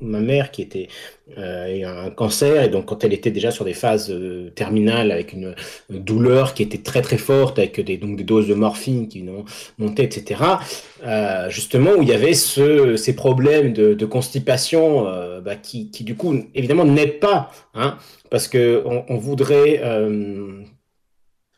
ma 0.00 0.20
mère 0.20 0.50
qui 0.50 0.62
était 0.62 0.88
euh, 1.38 2.06
un 2.06 2.10
cancer 2.10 2.62
et 2.62 2.68
donc 2.68 2.86
quand 2.86 3.02
elle 3.02 3.12
était 3.12 3.32
déjà 3.32 3.50
sur 3.50 3.64
des 3.64 3.74
phases 3.74 4.10
euh, 4.10 4.50
terminales 4.50 5.10
avec 5.10 5.32
une, 5.32 5.54
douleur 5.90 6.54
qui 6.54 6.62
était 6.62 6.78
très 6.78 7.02
très 7.02 7.18
forte 7.18 7.58
avec 7.58 7.80
des 7.80 7.96
donc 7.96 8.16
des 8.16 8.24
doses 8.24 8.46
de 8.46 8.54
morphine 8.54 9.08
qui 9.08 9.24
montaient 9.78 10.04
etc. 10.04 10.40
justement 11.48 11.90
où 11.98 12.02
il 12.02 12.08
y 12.08 12.12
avait 12.12 12.34
ce, 12.34 12.96
ces 12.96 13.16
problèmes 13.16 13.72
de, 13.72 14.06
constipation 14.06 15.04
bah, 15.42 15.56
qui, 15.56 15.90
qui, 15.90 16.04
du 16.04 16.14
coup 16.14 16.44
évidemment 16.54 16.84
n'aident 16.84 17.18
pas. 17.18 17.50
Hein, 17.74 17.98
parce 18.30 18.48
que 18.48 18.82
on, 18.84 19.16
voudrait, 19.16 19.80
euh, 19.82 20.62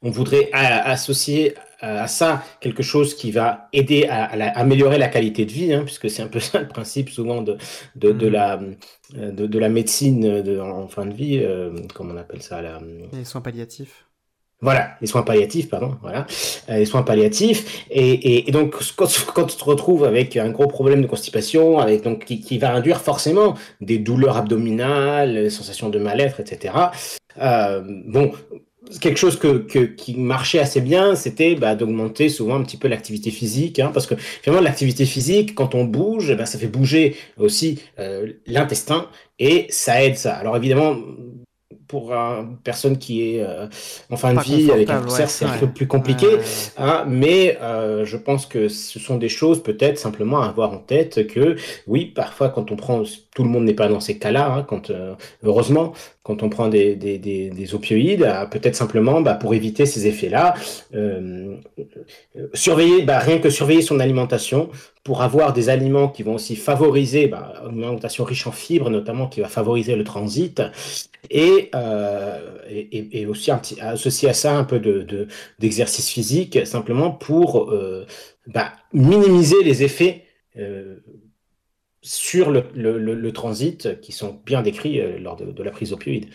on 0.02 0.10
voudrait 0.10 0.50
associer 0.52 1.54
à 1.80 2.08
ça 2.08 2.42
quelque 2.60 2.82
chose 2.82 3.14
qui 3.14 3.30
va 3.30 3.68
aider 3.72 4.06
à, 4.08 4.24
améliorer 4.58 4.98
la 4.98 5.08
qualité 5.08 5.44
de 5.44 5.52
vie, 5.52 5.72
hein, 5.72 5.82
puisque 5.84 6.10
c'est 6.10 6.22
un 6.22 6.28
peu 6.28 6.40
ça 6.40 6.60
le 6.60 6.68
principe 6.68 7.10
souvent 7.10 7.42
de, 7.42 7.56
de, 7.96 8.12
de 8.12 8.28
mm. 8.28 8.32
la, 8.32 8.60
de, 9.14 9.58
la 9.58 9.68
médecine 9.68 10.42
de, 10.42 10.58
en 10.58 10.88
fin 10.88 11.06
de 11.06 11.14
vie, 11.14 11.38
euh, 11.42 11.70
comment 11.94 12.14
on 12.14 12.16
appelle 12.16 12.42
ça 12.42 12.62
la... 12.62 12.80
Les 13.12 13.24
soins 13.24 13.40
palliatifs. 13.40 14.08
Voilà, 14.60 14.96
les 15.00 15.06
soins 15.06 15.22
palliatifs, 15.22 15.68
pardon, 15.68 15.96
voilà, 16.02 16.26
euh, 16.68 16.78
les 16.78 16.84
soins 16.84 17.04
palliatifs. 17.04 17.86
Et, 17.92 18.48
et, 18.48 18.50
donc, 18.50 18.74
quand, 18.96 19.06
quand, 19.32 19.44
tu 19.44 19.56
te 19.56 19.64
retrouves 19.64 20.02
avec 20.02 20.36
un 20.36 20.50
gros 20.50 20.66
problème 20.66 21.00
de 21.00 21.06
constipation, 21.06 21.78
avec 21.78 22.02
donc 22.02 22.24
qui, 22.24 22.40
qui 22.40 22.58
va 22.58 22.74
induire 22.74 23.00
forcément 23.00 23.54
des 23.80 23.98
douleurs 23.98 24.36
abdominales, 24.36 25.48
sensations 25.52 25.90
de 25.90 26.00
mal-être, 26.00 26.40
etc. 26.40 26.74
Euh, 27.40 27.82
bon, 27.86 28.32
quelque 29.00 29.18
chose 29.18 29.38
que, 29.38 29.58
que, 29.58 29.80
qui 29.80 30.14
marchait 30.14 30.58
assez 30.58 30.80
bien, 30.80 31.14
c'était 31.14 31.54
bah, 31.54 31.74
d'augmenter 31.74 32.28
souvent 32.28 32.56
un 32.56 32.62
petit 32.62 32.76
peu 32.76 32.88
l'activité 32.88 33.30
physique, 33.30 33.78
hein, 33.78 33.90
parce 33.92 34.06
que 34.06 34.14
finalement 34.16 34.62
l'activité 34.62 35.04
physique, 35.04 35.54
quand 35.54 35.74
on 35.74 35.84
bouge, 35.84 36.34
bah, 36.36 36.46
ça 36.46 36.58
fait 36.58 36.66
bouger 36.66 37.16
aussi 37.36 37.80
euh, 37.98 38.32
l'intestin 38.46 39.08
et 39.38 39.66
ça 39.70 40.02
aide 40.02 40.16
ça. 40.16 40.34
Alors 40.34 40.56
évidemment, 40.56 40.96
pour 41.88 42.12
une 42.12 42.58
personne 42.62 42.98
qui 42.98 43.22
est 43.22 43.42
euh, 43.42 43.66
en 44.10 44.16
fin 44.16 44.34
de 44.34 44.40
vie 44.40 44.70
avec 44.70 44.90
un 44.90 45.00
cancer, 45.00 45.28
c'est 45.28 45.46
un 45.46 45.56
peu 45.56 45.66
plus 45.66 45.86
compliqué. 45.86 46.26
Hein, 46.76 47.04
mais 47.08 47.58
euh, 47.62 48.04
je 48.04 48.18
pense 48.18 48.44
que 48.44 48.68
ce 48.68 48.98
sont 48.98 49.16
des 49.16 49.30
choses 49.30 49.62
peut-être 49.62 49.98
simplement 49.98 50.42
à 50.42 50.48
avoir 50.48 50.72
en 50.72 50.78
tête 50.78 51.26
que 51.26 51.56
oui, 51.86 52.04
parfois 52.06 52.50
quand 52.50 52.70
on 52.70 52.76
prend, 52.76 53.02
tout 53.38 53.44
le 53.44 53.50
monde 53.50 53.66
n'est 53.66 53.72
pas 53.72 53.86
dans 53.86 54.00
ces 54.00 54.18
cas-là, 54.18 54.52
hein, 54.52 54.64
quand 54.66 54.90
euh, 54.90 55.14
heureusement, 55.44 55.92
quand 56.24 56.42
on 56.42 56.48
prend 56.48 56.66
des, 56.66 56.96
des, 56.96 57.18
des, 57.18 57.50
des 57.50 57.74
opioïdes, 57.76 58.28
peut-être 58.50 58.74
simplement 58.74 59.20
bah, 59.20 59.34
pour 59.34 59.54
éviter 59.54 59.86
ces 59.86 60.08
effets-là, 60.08 60.54
surveiller, 62.52 63.02
bah, 63.02 63.20
rien 63.20 63.38
que 63.38 63.48
surveiller 63.48 63.80
son 63.82 64.00
alimentation, 64.00 64.70
pour 65.04 65.22
avoir 65.22 65.52
des 65.52 65.68
aliments 65.68 66.08
qui 66.08 66.24
vont 66.24 66.34
aussi 66.34 66.56
favoriser 66.56 67.28
bah, 67.28 67.62
une 67.70 67.84
alimentation 67.84 68.24
riche 68.24 68.48
en 68.48 68.50
fibres, 68.50 68.90
notamment 68.90 69.28
qui 69.28 69.40
va 69.40 69.46
favoriser 69.46 69.94
le 69.94 70.02
transit, 70.02 70.60
et, 71.30 71.70
euh, 71.76 72.58
et, 72.68 73.20
et, 73.20 73.26
aussi 73.26 73.52
un 73.52 73.58
petit, 73.58 73.80
associer 73.80 74.28
à 74.28 74.34
ça 74.34 74.56
un 74.56 74.64
peu 74.64 74.80
de, 74.80 75.28
d'exercice 75.60 76.10
physique, 76.10 76.66
simplement 76.66 77.12
pour 77.12 77.70
euh, 77.70 78.04
bah, 78.48 78.72
minimiser 78.92 79.62
les 79.62 79.84
effets 79.84 80.24
euh, 80.58 80.96
sur 82.02 82.50
le, 82.50 82.64
le, 82.74 82.98
le, 82.98 83.32
transit 83.32 84.00
qui 84.00 84.12
sont 84.12 84.40
bien 84.46 84.62
décrits 84.62 85.00
euh, 85.00 85.18
lors 85.18 85.36
de, 85.36 85.46
de 85.50 85.62
la 85.62 85.70
prise 85.70 85.90
d'opioïdes. 85.90 86.28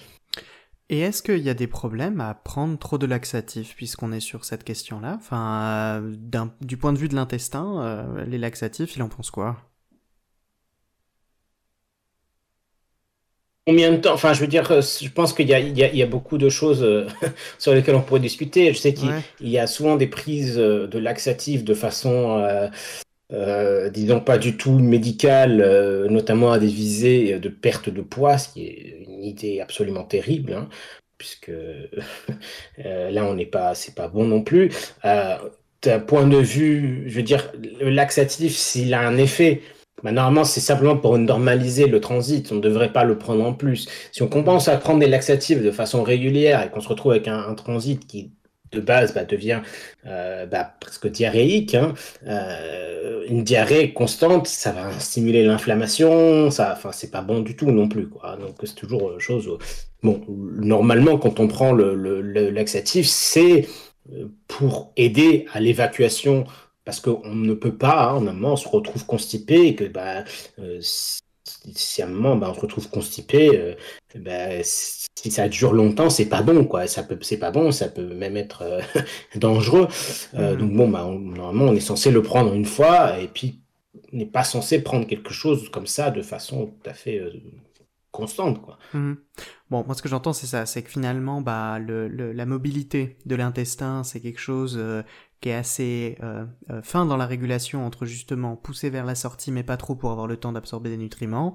Et 0.89 0.99
est-ce 0.99 1.23
qu'il 1.23 1.39
y 1.39 1.49
a 1.49 1.53
des 1.53 1.67
problèmes 1.67 2.21
à 2.21 2.33
prendre 2.33 2.77
trop 2.77 2.97
de 2.97 3.05
laxatifs, 3.07 3.75
puisqu'on 3.75 4.11
est 4.11 4.19
sur 4.19 4.45
cette 4.45 4.63
question-là? 4.63 5.15
Enfin, 5.17 6.01
euh, 6.03 6.51
du 6.61 6.77
point 6.77 6.93
de 6.93 6.99
vue 6.99 7.07
de 7.07 7.15
l'intestin, 7.15 7.81
euh, 7.81 8.25
les 8.25 8.37
laxatifs, 8.37 8.95
il 8.95 9.01
en 9.01 9.09
pense 9.09 9.31
quoi? 9.31 9.57
Combien 13.65 13.91
de 13.91 13.97
temps? 13.97 14.13
Enfin, 14.13 14.33
je 14.33 14.41
veux 14.41 14.47
dire, 14.47 14.69
euh, 14.71 14.81
je 14.81 15.09
pense 15.09 15.33
qu'il 15.33 15.47
y, 15.47 15.53
a 16.03 16.05
beaucoup 16.05 16.37
de 16.37 16.49
choses 16.49 16.85
sur 17.57 17.73
lesquelles 17.73 17.95
on 17.95 18.01
pourrait 18.01 18.19
discuter. 18.19 18.73
Je 18.73 18.77
sais 18.77 18.93
qu'il 18.93 19.09
y 19.39 19.57
a 19.57 19.67
souvent 19.67 19.95
des 19.95 20.07
prises 20.07 20.57
de 20.57 20.99
laxatifs 20.99 21.63
de 21.63 21.73
façon, 21.73 22.69
disons, 23.91 24.19
pas 24.19 24.37
du 24.37 24.57
tout 24.57 24.77
médicale, 24.77 26.07
notamment 26.09 26.51
à 26.51 26.59
des 26.59 26.67
visées 26.67 27.39
de 27.39 27.49
perte 27.49 27.89
de 27.89 28.01
poids, 28.01 28.37
ce 28.37 28.49
qui 28.49 28.65
est 28.65 29.03
idée 29.23 29.61
absolument 29.61 30.03
terrible, 30.03 30.53
hein, 30.53 30.69
puisque 31.17 31.49
euh, 32.85 33.09
là, 33.11 33.25
on 33.25 33.35
n'est 33.35 33.45
pas, 33.45 33.75
c'est 33.75 33.95
pas 33.95 34.07
bon 34.07 34.25
non 34.25 34.41
plus. 34.41 34.71
Euh, 35.05 35.37
d'un 35.81 35.99
point 35.99 36.27
de 36.27 36.37
vue, 36.37 37.03
je 37.07 37.15
veux 37.15 37.23
dire, 37.23 37.51
le 37.61 37.89
laxatif, 37.89 38.55
s'il 38.55 38.93
a 38.93 39.05
un 39.05 39.17
effet, 39.17 39.61
bah, 40.01 40.11
normalement, 40.11 40.43
c'est 40.43 40.61
simplement 40.61 40.97
pour 40.97 41.17
normaliser 41.17 41.87
le 41.87 41.99
transit. 41.99 42.51
On 42.51 42.55
ne 42.55 42.61
devrait 42.61 42.93
pas 42.93 43.03
le 43.03 43.17
prendre 43.17 43.45
en 43.45 43.53
plus. 43.53 43.87
Si 44.11 44.21
on 44.21 44.27
commence 44.27 44.67
à 44.67 44.77
prendre 44.77 44.99
des 44.99 45.07
laxatifs 45.07 45.61
de 45.61 45.71
façon 45.71 46.03
régulière 46.03 46.63
et 46.63 46.69
qu'on 46.69 46.81
se 46.81 46.89
retrouve 46.89 47.11
avec 47.11 47.27
un 47.27 47.53
transit 47.55 48.05
qui 48.05 48.31
de 48.73 48.81
base 48.81 49.13
bah, 49.13 49.23
devient 49.23 49.61
euh, 50.05 50.45
bah, 50.45 50.73
presque 50.79 51.07
diarrhéique. 51.07 51.75
Hein. 51.75 51.93
Euh, 52.27 53.25
une 53.27 53.43
diarrhée 53.43 53.93
constante, 53.93 54.47
ça 54.47 54.71
va 54.71 54.91
stimuler 54.99 55.45
l'inflammation, 55.45 56.51
ça, 56.51 56.73
enfin, 56.75 56.91
c'est 56.91 57.11
pas 57.11 57.21
bon 57.21 57.39
du 57.39 57.55
tout 57.55 57.71
non 57.71 57.87
plus. 57.87 58.07
Quoi. 58.07 58.37
Donc 58.37 58.55
c'est 58.63 58.75
toujours 58.75 59.09
euh, 59.09 59.19
chose. 59.19 59.49
Bon, 60.01 60.21
normalement, 60.27 61.17
quand 61.17 61.39
on 61.39 61.47
prend 61.47 61.71
le, 61.71 62.21
laxatif, 62.49 63.07
c'est 63.07 63.67
pour 64.47 64.91
aider 64.97 65.45
à 65.53 65.61
l'évacuation 65.61 66.43
parce 66.83 66.99
qu'on 66.99 67.33
ne 67.33 67.53
peut 67.53 67.77
pas, 67.77 68.09
hein, 68.09 68.43
on 68.43 68.55
se 68.57 68.67
retrouve 68.67 69.05
constipé 69.05 69.67
et 69.67 69.75
que 69.75 69.85
bah, 69.85 70.25
si 71.75 72.01
à 72.01 72.07
un 72.07 72.09
moment 72.09 72.35
bah, 72.35 72.49
on 72.51 72.53
se 72.53 72.59
retrouve 72.59 72.89
constipé, 72.89 73.57
euh, 73.57 73.73
bah, 74.15 74.63
si 74.63 75.31
ça 75.31 75.47
dure 75.47 75.73
longtemps, 75.73 76.09
c'est 76.09 76.25
pas 76.25 76.41
bon, 76.41 76.65
quoi. 76.65 76.87
Ça 76.87 77.03
peut, 77.03 77.17
c'est 77.21 77.37
pas 77.37 77.51
bon, 77.51 77.71
ça 77.71 77.87
peut 77.87 78.13
même 78.13 78.37
être 78.37 78.63
euh, 78.63 78.81
dangereux. 79.35 79.87
Euh, 80.35 80.55
mm. 80.55 80.57
Donc 80.57 80.73
bon, 80.73 80.89
bah, 80.89 81.05
normalement, 81.05 81.65
on 81.65 81.75
est 81.75 81.79
censé 81.79 82.11
le 82.11 82.21
prendre 82.21 82.53
une 82.53 82.65
fois 82.65 83.19
et 83.19 83.27
puis 83.27 83.61
n'est 84.11 84.25
pas 84.25 84.43
censé 84.43 84.81
prendre 84.81 85.07
quelque 85.07 85.33
chose 85.33 85.69
comme 85.69 85.87
ça 85.87 86.11
de 86.11 86.21
façon 86.21 86.67
tout 86.67 86.89
à 86.89 86.93
fait 86.93 87.21
constante. 88.11 88.61
Quoi. 88.61 88.77
Mmh. 88.93 89.13
Bon, 89.71 89.83
moi 89.85 89.95
ce 89.95 90.03
que 90.03 90.09
j'entends 90.09 90.33
c'est 90.33 90.45
ça, 90.45 90.67
c'est 90.67 90.83
que 90.83 90.89
finalement 90.91 91.41
bah, 91.41 91.79
le, 91.79 92.07
la 92.07 92.45
mobilité 92.45 93.17
de 93.25 93.35
l'intestin 93.35 94.03
c'est 94.03 94.19
quelque 94.19 94.39
chose 94.39 94.79
qui 95.43 95.49
est 95.49 95.53
assez 95.53 96.17
euh, 96.23 96.45
euh, 96.69 96.81
fin 96.81 97.05
dans 97.05 97.17
la 97.17 97.25
régulation 97.25 97.85
entre 97.85 98.05
justement 98.05 98.55
pousser 98.55 98.89
vers 98.89 99.03
la 99.03 99.13
sortie 99.13 99.51
mais 99.51 99.63
pas 99.63 99.75
trop 99.75 99.93
pour 99.93 100.09
avoir 100.09 100.25
le 100.25 100.37
temps 100.37 100.53
d'absorber 100.53 100.89
des 100.89 100.95
nutriments, 100.95 101.53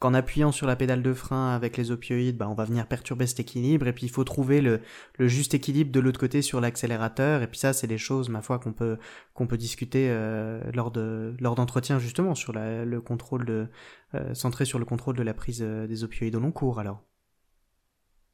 qu'en 0.00 0.12
appuyant 0.12 0.50
sur 0.50 0.66
la 0.66 0.74
pédale 0.74 1.02
de 1.02 1.14
frein 1.14 1.54
avec 1.54 1.76
les 1.76 1.92
opioïdes, 1.92 2.36
bah, 2.36 2.48
on 2.48 2.54
va 2.54 2.64
venir 2.64 2.88
perturber 2.88 3.28
cet 3.28 3.38
équilibre, 3.38 3.86
et 3.86 3.92
puis 3.92 4.06
il 4.06 4.10
faut 4.10 4.24
trouver 4.24 4.60
le, 4.60 4.80
le 5.18 5.28
juste 5.28 5.54
équilibre 5.54 5.92
de 5.92 6.00
l'autre 6.00 6.18
côté 6.18 6.42
sur 6.42 6.60
l'accélérateur, 6.60 7.42
et 7.42 7.46
puis 7.46 7.60
ça 7.60 7.72
c'est 7.72 7.86
des 7.86 7.96
choses, 7.96 8.28
ma 8.28 8.42
foi, 8.42 8.58
qu'on 8.58 8.72
peut, 8.72 8.98
qu'on 9.34 9.46
peut 9.46 9.56
discuter 9.56 10.08
euh, 10.10 10.60
lors, 10.74 10.90
de, 10.90 11.36
lors 11.38 11.54
d'entretiens 11.54 12.00
justement 12.00 12.34
sur 12.34 12.52
la, 12.52 12.84
le 12.84 13.00
contrôle 13.00 13.44
de, 13.44 13.68
euh, 14.16 14.34
centré 14.34 14.64
sur 14.64 14.80
le 14.80 14.84
contrôle 14.84 15.14
de 15.14 15.22
la 15.22 15.34
prise 15.34 15.60
des 15.60 16.02
opioïdes 16.02 16.34
au 16.34 16.40
long 16.40 16.52
cours 16.52 16.80
alors. 16.80 17.04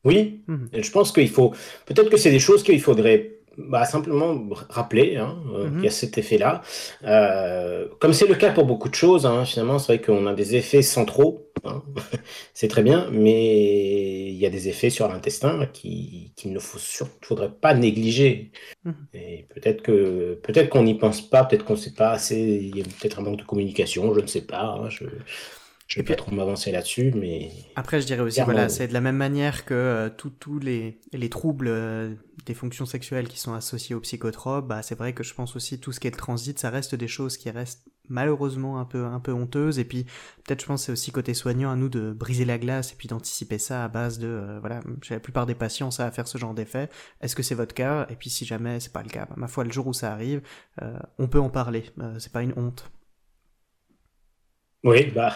Oui, 0.04 0.44
mmh. 0.48 0.66
je 0.80 0.90
pense 0.90 1.12
qu'il 1.12 1.30
faut, 1.30 1.54
peut-être 1.84 2.08
que 2.08 2.16
c'est 2.16 2.30
des 2.30 2.38
choses 2.38 2.62
qu'il 2.62 2.80
faudrait 2.80 3.43
bah, 3.56 3.84
simplement 3.84 4.48
rappeler 4.68 5.16
hein, 5.16 5.38
euh, 5.54 5.68
qu'il 5.68 5.76
y 5.76 5.80
a 5.80 5.84
mhm. 5.84 5.90
cet 5.90 6.18
effet-là. 6.18 6.62
Euh, 7.04 7.86
comme 8.00 8.12
c'est 8.12 8.26
le 8.26 8.34
cas 8.34 8.52
pour 8.52 8.64
beaucoup 8.64 8.88
de 8.88 8.94
choses, 8.94 9.26
hein, 9.26 9.44
finalement, 9.44 9.78
c'est 9.78 9.96
vrai 9.96 10.04
qu'on 10.04 10.26
a 10.26 10.34
des 10.34 10.56
effets 10.56 10.82
centraux, 10.82 11.50
hein, 11.64 11.82
c'est 12.54 12.68
très 12.68 12.82
bien, 12.82 13.08
mais 13.12 14.26
il 14.28 14.36
y 14.36 14.46
a 14.46 14.50
des 14.50 14.68
effets 14.68 14.90
sur 14.90 15.08
l'intestin 15.08 15.66
qu'il 15.72 16.32
ne 16.46 16.58
faut 16.58 16.78
faudrait 17.22 17.52
pas 17.52 17.74
négliger. 17.74 18.52
Mhm. 18.84 18.94
Et 19.14 19.46
peut-être 19.54 19.82
que 19.82 20.40
peut-être 20.42 20.68
qu'on 20.68 20.82
n'y 20.82 20.94
pense 20.94 21.20
pas, 21.20 21.44
peut-être 21.44 21.64
qu'on 21.64 21.74
ne 21.74 21.78
sait 21.78 21.94
pas 21.94 22.10
assez, 22.10 22.38
il 22.38 22.76
y 22.76 22.80
a 22.80 22.84
peut-être 22.84 23.18
un 23.20 23.22
manque 23.22 23.38
de 23.38 23.44
communication, 23.44 24.12
je 24.14 24.20
ne 24.20 24.26
sais 24.26 24.42
pas. 24.42 24.84
Je... 24.88 25.04
Je 25.86 26.00
vais 26.00 26.04
pas 26.04 26.14
trop 26.14 26.32
m'avancer 26.32 26.72
là-dessus, 26.72 27.12
mais. 27.14 27.50
Après, 27.76 28.00
je 28.00 28.06
dirais 28.06 28.22
aussi, 28.22 28.40
voilà, 28.40 28.70
c'est 28.70 28.88
de 28.88 28.94
la 28.94 29.02
même 29.02 29.16
manière 29.16 29.66
que 29.66 29.74
euh, 29.74 30.08
tous 30.08 30.58
les, 30.58 30.98
les 31.12 31.28
troubles 31.28 31.68
euh, 31.68 32.14
des 32.46 32.54
fonctions 32.54 32.86
sexuelles 32.86 33.28
qui 33.28 33.38
sont 33.38 33.52
associés 33.52 33.94
aux 33.94 34.00
psychotropes, 34.00 34.66
bah, 34.66 34.82
c'est 34.82 34.96
vrai 34.96 35.12
que 35.12 35.22
je 35.22 35.34
pense 35.34 35.56
aussi 35.56 35.78
tout 35.78 35.92
ce 35.92 36.00
qui 36.00 36.06
est 36.06 36.10
le 36.10 36.16
transit, 36.16 36.58
ça 36.58 36.70
reste 36.70 36.94
des 36.94 37.06
choses 37.06 37.36
qui 37.36 37.50
restent 37.50 37.86
malheureusement 38.08 38.80
un 38.80 38.86
peu, 38.86 39.04
un 39.04 39.20
peu 39.20 39.32
honteuses. 39.32 39.78
Et 39.78 39.84
puis, 39.84 40.04
peut-être, 40.44 40.62
je 40.62 40.66
pense, 40.66 40.84
c'est 40.84 40.92
aussi 40.92 41.12
côté 41.12 41.34
soignant 41.34 41.70
à 41.70 41.76
nous 41.76 41.90
de 41.90 42.12
briser 42.12 42.46
la 42.46 42.56
glace 42.56 42.92
et 42.92 42.96
puis 42.96 43.08
d'anticiper 43.08 43.58
ça 43.58 43.84
à 43.84 43.88
base 43.88 44.18
de, 44.18 44.26
euh, 44.26 44.58
voilà, 44.60 44.80
j'ai 45.02 45.14
la 45.14 45.20
plupart 45.20 45.44
des 45.44 45.54
patients, 45.54 45.90
ça 45.90 46.06
à 46.06 46.10
faire 46.10 46.26
ce 46.26 46.38
genre 46.38 46.54
d'effet. 46.54 46.88
Est-ce 47.20 47.36
que 47.36 47.42
c'est 47.42 47.54
votre 47.54 47.74
cas? 47.74 48.06
Et 48.08 48.16
puis, 48.16 48.30
si 48.30 48.46
jamais 48.46 48.80
c'est 48.80 48.92
pas 48.92 49.02
le 49.02 49.10
cas, 49.10 49.26
bah, 49.26 49.34
ma 49.36 49.48
foi, 49.48 49.64
le 49.64 49.70
jour 49.70 49.86
où 49.86 49.92
ça 49.92 50.12
arrive, 50.12 50.40
on 51.18 51.28
peut 51.28 51.40
en 51.40 51.50
parler. 51.50 51.84
c'est 52.18 52.32
pas 52.32 52.42
une 52.42 52.54
honte. 52.56 52.90
Oui, 54.84 55.06
bah, 55.06 55.34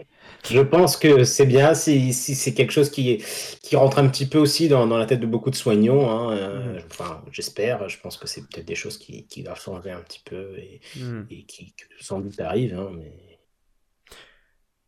je 0.50 0.60
pense 0.60 0.98
que 0.98 1.24
c'est 1.24 1.46
bien 1.46 1.72
si, 1.72 2.12
si 2.12 2.34
c'est 2.34 2.52
quelque 2.52 2.70
chose 2.70 2.90
qui, 2.90 3.24
qui 3.62 3.74
rentre 3.74 3.98
un 3.98 4.06
petit 4.08 4.26
peu 4.26 4.38
aussi 4.38 4.68
dans, 4.68 4.86
dans 4.86 4.98
la 4.98 5.06
tête 5.06 5.20
de 5.20 5.26
beaucoup 5.26 5.50
de 5.50 5.56
soignants. 5.56 6.10
Hein, 6.10 6.36
euh, 6.36 6.74
mm. 6.74 6.82
enfin, 6.90 7.24
j'espère. 7.32 7.88
Je 7.88 7.98
pense 7.98 8.18
que 8.18 8.26
c'est 8.26 8.42
peut-être 8.42 8.66
des 8.66 8.74
choses 8.74 8.98
qui, 8.98 9.26
qui 9.26 9.42
doivent 9.42 9.60
changer 9.60 9.90
un 9.90 10.00
petit 10.00 10.22
peu 10.24 10.54
et, 10.58 10.80
mm. 10.96 11.22
et 11.30 11.44
qui, 11.44 11.74
sans 11.98 12.20
doute 12.20 12.38
arrivent. 12.40 12.78
Hein, 12.78 12.90
mais... 12.94 13.12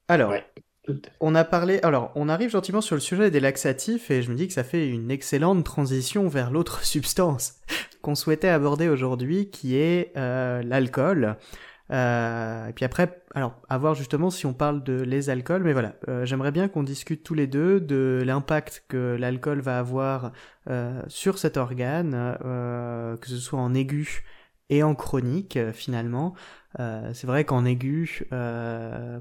Alors, 0.08 0.34
on 1.20 1.34
a 1.34 1.44
parlé. 1.44 1.80
Alors, 1.82 2.12
on 2.14 2.28
arrive 2.28 2.50
gentiment 2.50 2.82
sur 2.82 2.96
le 2.96 3.00
sujet 3.00 3.30
des 3.30 3.40
laxatifs 3.40 4.10
et 4.10 4.20
je 4.20 4.30
me 4.30 4.36
dis 4.36 4.46
que 4.46 4.52
ça 4.52 4.64
fait 4.64 4.86
une 4.86 5.10
excellente 5.10 5.64
transition 5.64 6.28
vers 6.28 6.50
l'autre 6.50 6.84
substance 6.84 7.54
qu'on 8.02 8.14
souhaitait 8.14 8.48
aborder 8.48 8.88
aujourd'hui, 8.88 9.48
qui 9.48 9.76
est 9.76 10.12
euh, 10.18 10.62
l'alcool. 10.62 11.36
Euh, 11.92 12.68
et 12.68 12.72
puis 12.72 12.84
après, 12.84 13.22
alors, 13.34 13.60
à 13.68 13.76
voir 13.78 13.94
justement 13.94 14.30
si 14.30 14.46
on 14.46 14.54
parle 14.54 14.82
de 14.82 14.94
les 15.02 15.30
alcools, 15.30 15.62
mais 15.62 15.72
voilà, 15.72 15.94
euh, 16.08 16.24
j'aimerais 16.24 16.50
bien 16.50 16.68
qu'on 16.68 16.82
discute 16.82 17.22
tous 17.22 17.34
les 17.34 17.46
deux 17.46 17.80
de 17.80 18.22
l'impact 18.24 18.84
que 18.88 19.16
l'alcool 19.18 19.60
va 19.60 19.78
avoir 19.78 20.32
euh, 20.70 21.02
sur 21.08 21.38
cet 21.38 21.56
organe, 21.56 22.12
que 23.20 23.28
ce 23.28 23.36
soit 23.36 23.60
en 23.60 23.74
aigu 23.74 24.24
et 24.70 24.82
en 24.82 24.94
chronique 24.94 25.58
finalement. 25.72 26.34
c'est 26.78 27.26
vrai 27.26 27.44
qu'en 27.44 27.64
aigu, 27.66 28.26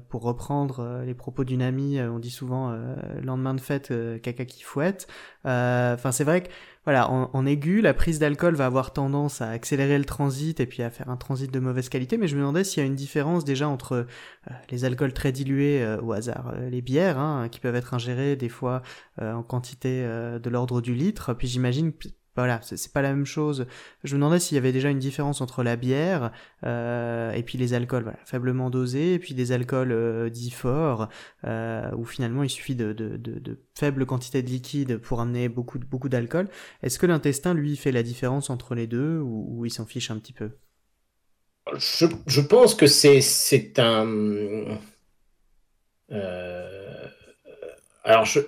pour 0.08 0.22
reprendre 0.22 1.02
les 1.04 1.14
propos 1.14 1.44
d'une 1.44 1.62
amie, 1.62 2.00
on 2.00 2.18
dit 2.18 2.30
souvent 2.30 2.74
lendemain 3.22 3.54
de 3.54 3.60
fête, 3.60 3.92
caca 4.22 4.44
qui 4.46 4.62
fouette. 4.62 5.08
Enfin, 5.44 6.10
c'est 6.12 6.24
vrai 6.24 6.44
que 6.44 6.48
voilà, 6.84 7.08
en, 7.08 7.46
aigu, 7.46 7.80
la 7.80 7.94
prise 7.94 8.18
d'alcool 8.18 8.56
va 8.56 8.66
avoir 8.66 8.92
tendance 8.92 9.40
à 9.40 9.50
accélérer 9.50 9.98
le 9.98 10.04
transit 10.04 10.58
et 10.58 10.66
puis 10.66 10.82
à 10.82 10.90
faire 10.90 11.08
un 11.08 11.16
transit 11.16 11.48
de 11.48 11.60
mauvaise 11.60 11.88
qualité, 11.88 12.16
mais 12.16 12.26
je 12.26 12.34
me 12.34 12.40
demandais 12.40 12.64
s'il 12.64 12.82
y 12.82 12.84
a 12.84 12.86
une 12.86 12.96
différence 12.96 13.44
déjà 13.44 13.68
entre 13.68 13.92
euh, 14.50 14.54
les 14.70 14.84
alcools 14.84 15.12
très 15.12 15.30
dilués 15.30 15.80
euh, 15.80 16.00
au 16.00 16.12
hasard, 16.12 16.52
euh, 16.56 16.68
les 16.70 16.82
bières, 16.82 17.20
hein, 17.20 17.48
qui 17.48 17.60
peuvent 17.60 17.76
être 17.76 17.94
ingérées 17.94 18.34
des 18.34 18.48
fois 18.48 18.82
en 19.20 19.42
quantité 19.42 20.02
de 20.02 20.50
l'ordre 20.50 20.80
du 20.80 20.94
litre, 20.94 21.34
puis 21.34 21.46
j'imagine 21.46 21.92
voilà, 22.34 22.60
c'est 22.62 22.92
pas 22.92 23.02
la 23.02 23.10
même 23.10 23.26
chose. 23.26 23.66
Je 24.04 24.14
me 24.14 24.20
demandais 24.20 24.38
s'il 24.38 24.54
y 24.54 24.58
avait 24.58 24.72
déjà 24.72 24.88
une 24.88 24.98
différence 24.98 25.42
entre 25.42 25.62
la 25.62 25.76
bière 25.76 26.32
euh, 26.64 27.30
et 27.32 27.42
puis 27.42 27.58
les 27.58 27.74
alcools 27.74 28.04
voilà, 28.04 28.18
faiblement 28.24 28.70
dosés, 28.70 29.14
et 29.14 29.18
puis 29.18 29.34
des 29.34 29.52
alcools 29.52 29.92
euh, 29.92 30.30
dits 30.30 30.50
forts, 30.50 31.08
euh, 31.44 31.90
où 31.94 32.06
finalement 32.06 32.42
il 32.42 32.48
suffit 32.48 32.74
de, 32.74 32.94
de, 32.94 33.18
de, 33.18 33.38
de, 33.38 33.60
faibles 33.78 34.06
quantités 34.06 34.42
de 34.42 34.48
liquide 34.48 34.96
pour 34.96 35.20
amener 35.20 35.50
beaucoup, 35.50 35.78
beaucoup 35.78 36.08
d'alcool. 36.08 36.48
Est-ce 36.82 36.98
que 36.98 37.06
l'intestin, 37.06 37.52
lui, 37.52 37.76
fait 37.76 37.92
la 37.92 38.02
différence 38.02 38.48
entre 38.48 38.74
les 38.74 38.86
deux, 38.86 39.18
ou, 39.18 39.66
il 39.66 39.70
s'en 39.70 39.84
fiche 39.84 40.10
un 40.10 40.18
petit 40.18 40.32
peu? 40.32 40.52
Je, 41.76 42.06
je, 42.26 42.40
pense 42.40 42.74
que 42.74 42.86
c'est 42.86 43.78
un... 43.78 44.78
Alors, 48.04 48.24
je, 48.24 48.40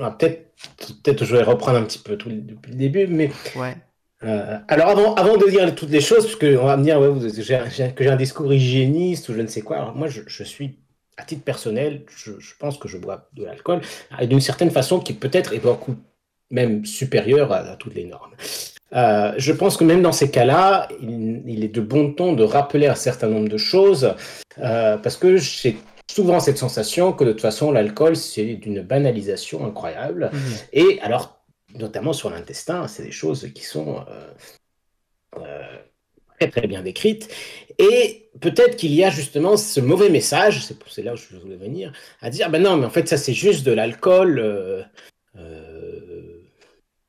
ah, 0.00 0.10
peut-être 0.10 0.54
peut-être 1.02 1.24
je 1.24 1.36
vais 1.36 1.42
reprendre 1.42 1.78
un 1.78 1.82
petit 1.82 1.98
peu 1.98 2.16
tout 2.16 2.30
depuis 2.30 2.72
le 2.72 2.78
début, 2.78 3.06
mais. 3.06 3.30
Ouais. 3.56 3.76
Euh, 4.22 4.58
alors, 4.68 4.88
avant, 4.88 5.14
avant 5.14 5.36
de 5.36 5.48
dire 5.48 5.74
toutes 5.74 5.90
les 5.90 6.00
choses, 6.00 6.24
parce 6.24 6.36
qu'on 6.36 6.64
va 6.64 6.76
me 6.76 6.84
dire 6.84 6.98
ouais, 6.98 7.10
que 7.94 8.04
j'ai 8.04 8.10
un 8.10 8.16
discours 8.16 8.52
hygiéniste 8.52 9.28
ou 9.28 9.34
je 9.34 9.40
ne 9.40 9.46
sais 9.46 9.60
quoi, 9.60 9.76
alors 9.76 9.94
moi, 9.94 10.08
je, 10.08 10.22
je 10.26 10.44
suis, 10.44 10.78
à 11.18 11.24
titre 11.24 11.42
personnel, 11.42 12.04
je, 12.16 12.32
je 12.38 12.54
pense 12.58 12.78
que 12.78 12.88
je 12.88 12.96
bois 12.96 13.28
de 13.34 13.44
l'alcool, 13.44 13.82
et 14.18 14.26
d'une 14.26 14.40
certaine 14.40 14.70
façon 14.70 14.98
qui 14.98 15.12
peut-être 15.12 15.52
est 15.52 15.58
beaucoup 15.58 15.96
même 16.50 16.86
supérieure 16.86 17.52
à, 17.52 17.76
toutes 17.76 17.94
les 17.94 18.04
normes. 18.04 18.32
Euh, 18.94 19.34
je 19.36 19.52
pense 19.52 19.76
que 19.76 19.84
même 19.84 20.02
dans 20.02 20.12
ces 20.12 20.30
cas-là, 20.30 20.88
il, 21.02 21.42
il, 21.46 21.64
est 21.64 21.68
de 21.68 21.80
bon 21.80 22.12
ton 22.12 22.32
de 22.32 22.44
rappeler 22.44 22.86
un 22.86 22.94
certain 22.94 23.26
nombre 23.26 23.48
de 23.48 23.58
choses, 23.58 24.14
euh, 24.58 24.96
parce 24.96 25.16
que 25.16 25.36
j'ai 25.36 25.76
souvent 26.10 26.40
cette 26.40 26.58
sensation 26.58 27.12
que 27.12 27.24
de 27.24 27.32
toute 27.32 27.40
façon 27.40 27.72
l'alcool 27.72 28.16
c'est 28.16 28.54
d'une 28.54 28.82
banalisation 28.82 29.64
incroyable. 29.66 30.30
Mhm. 30.32 30.40
Et 30.72 31.00
alors, 31.00 31.44
notamment 31.74 32.12
sur 32.12 32.30
l'intestin, 32.30 32.86
c'est 32.88 33.02
des 33.02 33.10
choses 33.10 33.50
qui 33.54 33.64
sont 33.64 34.04
euh, 34.08 34.32
euh, 35.38 35.78
très 36.38 36.50
très 36.50 36.66
bien 36.66 36.82
décrites. 36.82 37.28
Et 37.78 38.30
peut-être 38.40 38.76
qu'il 38.76 38.92
y 38.92 39.04
a 39.04 39.10
justement 39.10 39.56
ce 39.56 39.80
mauvais 39.80 40.10
message, 40.10 40.66
c'est 40.88 41.02
là 41.02 41.14
où 41.14 41.16
je 41.16 41.36
voulais 41.36 41.56
venir, 41.56 41.92
à 42.20 42.30
dire 42.30 42.50
ben 42.50 42.62
non, 42.62 42.76
mais 42.76 42.86
en 42.86 42.90
fait 42.90 43.08
ça 43.08 43.16
c'est 43.16 43.34
juste 43.34 43.64
de 43.64 43.72
l'alcool. 43.72 44.38
Euh, 44.38 44.82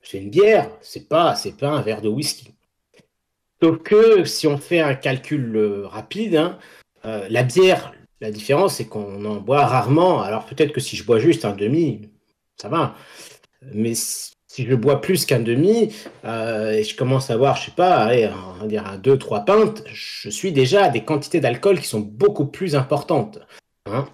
c'est 0.01 0.19
une 0.19 0.29
bière, 0.29 0.69
c'est 0.81 1.07
pas, 1.07 1.35
c'est 1.35 1.57
pas 1.57 1.69
un 1.69 1.81
verre 1.81 2.01
de 2.01 2.09
whisky. 2.09 2.49
Sauf 3.61 3.81
que 3.81 4.23
si 4.23 4.45
on 4.45 4.57
fait 4.57 4.79
un 4.79 4.93
calcul 4.93 5.83
rapide, 5.85 6.35
hein, 6.35 6.59
la 7.03 7.41
bière, 7.43 7.94
la 8.21 8.31
différence, 8.31 8.75
c'est 8.75 8.85
qu'on 8.85 9.25
en 9.25 9.35
boit 9.37 9.65
rarement. 9.65 10.21
Alors 10.21 10.45
peut-être 10.45 10.71
que 10.71 10.79
si 10.79 10.95
je 10.95 11.03
bois 11.03 11.19
juste 11.19 11.45
un 11.45 11.53
demi, 11.53 12.09
ça 12.55 12.69
va. 12.69 12.95
Mais 13.73 13.93
si 13.95 14.65
je 14.65 14.75
bois 14.75 15.01
plus 15.01 15.25
qu'un 15.25 15.39
demi 15.39 15.93
euh, 16.23 16.71
et 16.71 16.83
je 16.83 16.95
commence 16.95 17.29
à 17.29 17.37
boire, 17.37 17.57
je 17.57 17.65
sais 17.65 17.71
pas, 17.75 17.95
allez, 17.95 18.29
on 18.57 18.61
va 18.61 18.67
dire 18.67 18.87
un 18.87 18.97
2-3 18.97 19.45
pintes, 19.45 19.83
je 19.85 20.29
suis 20.29 20.53
déjà 20.53 20.85
à 20.85 20.89
des 20.89 21.03
quantités 21.03 21.39
d'alcool 21.41 21.79
qui 21.79 21.87
sont 21.87 21.99
beaucoup 21.99 22.45
plus 22.45 22.75
importantes. 22.75 23.39
Hein. 23.87 24.07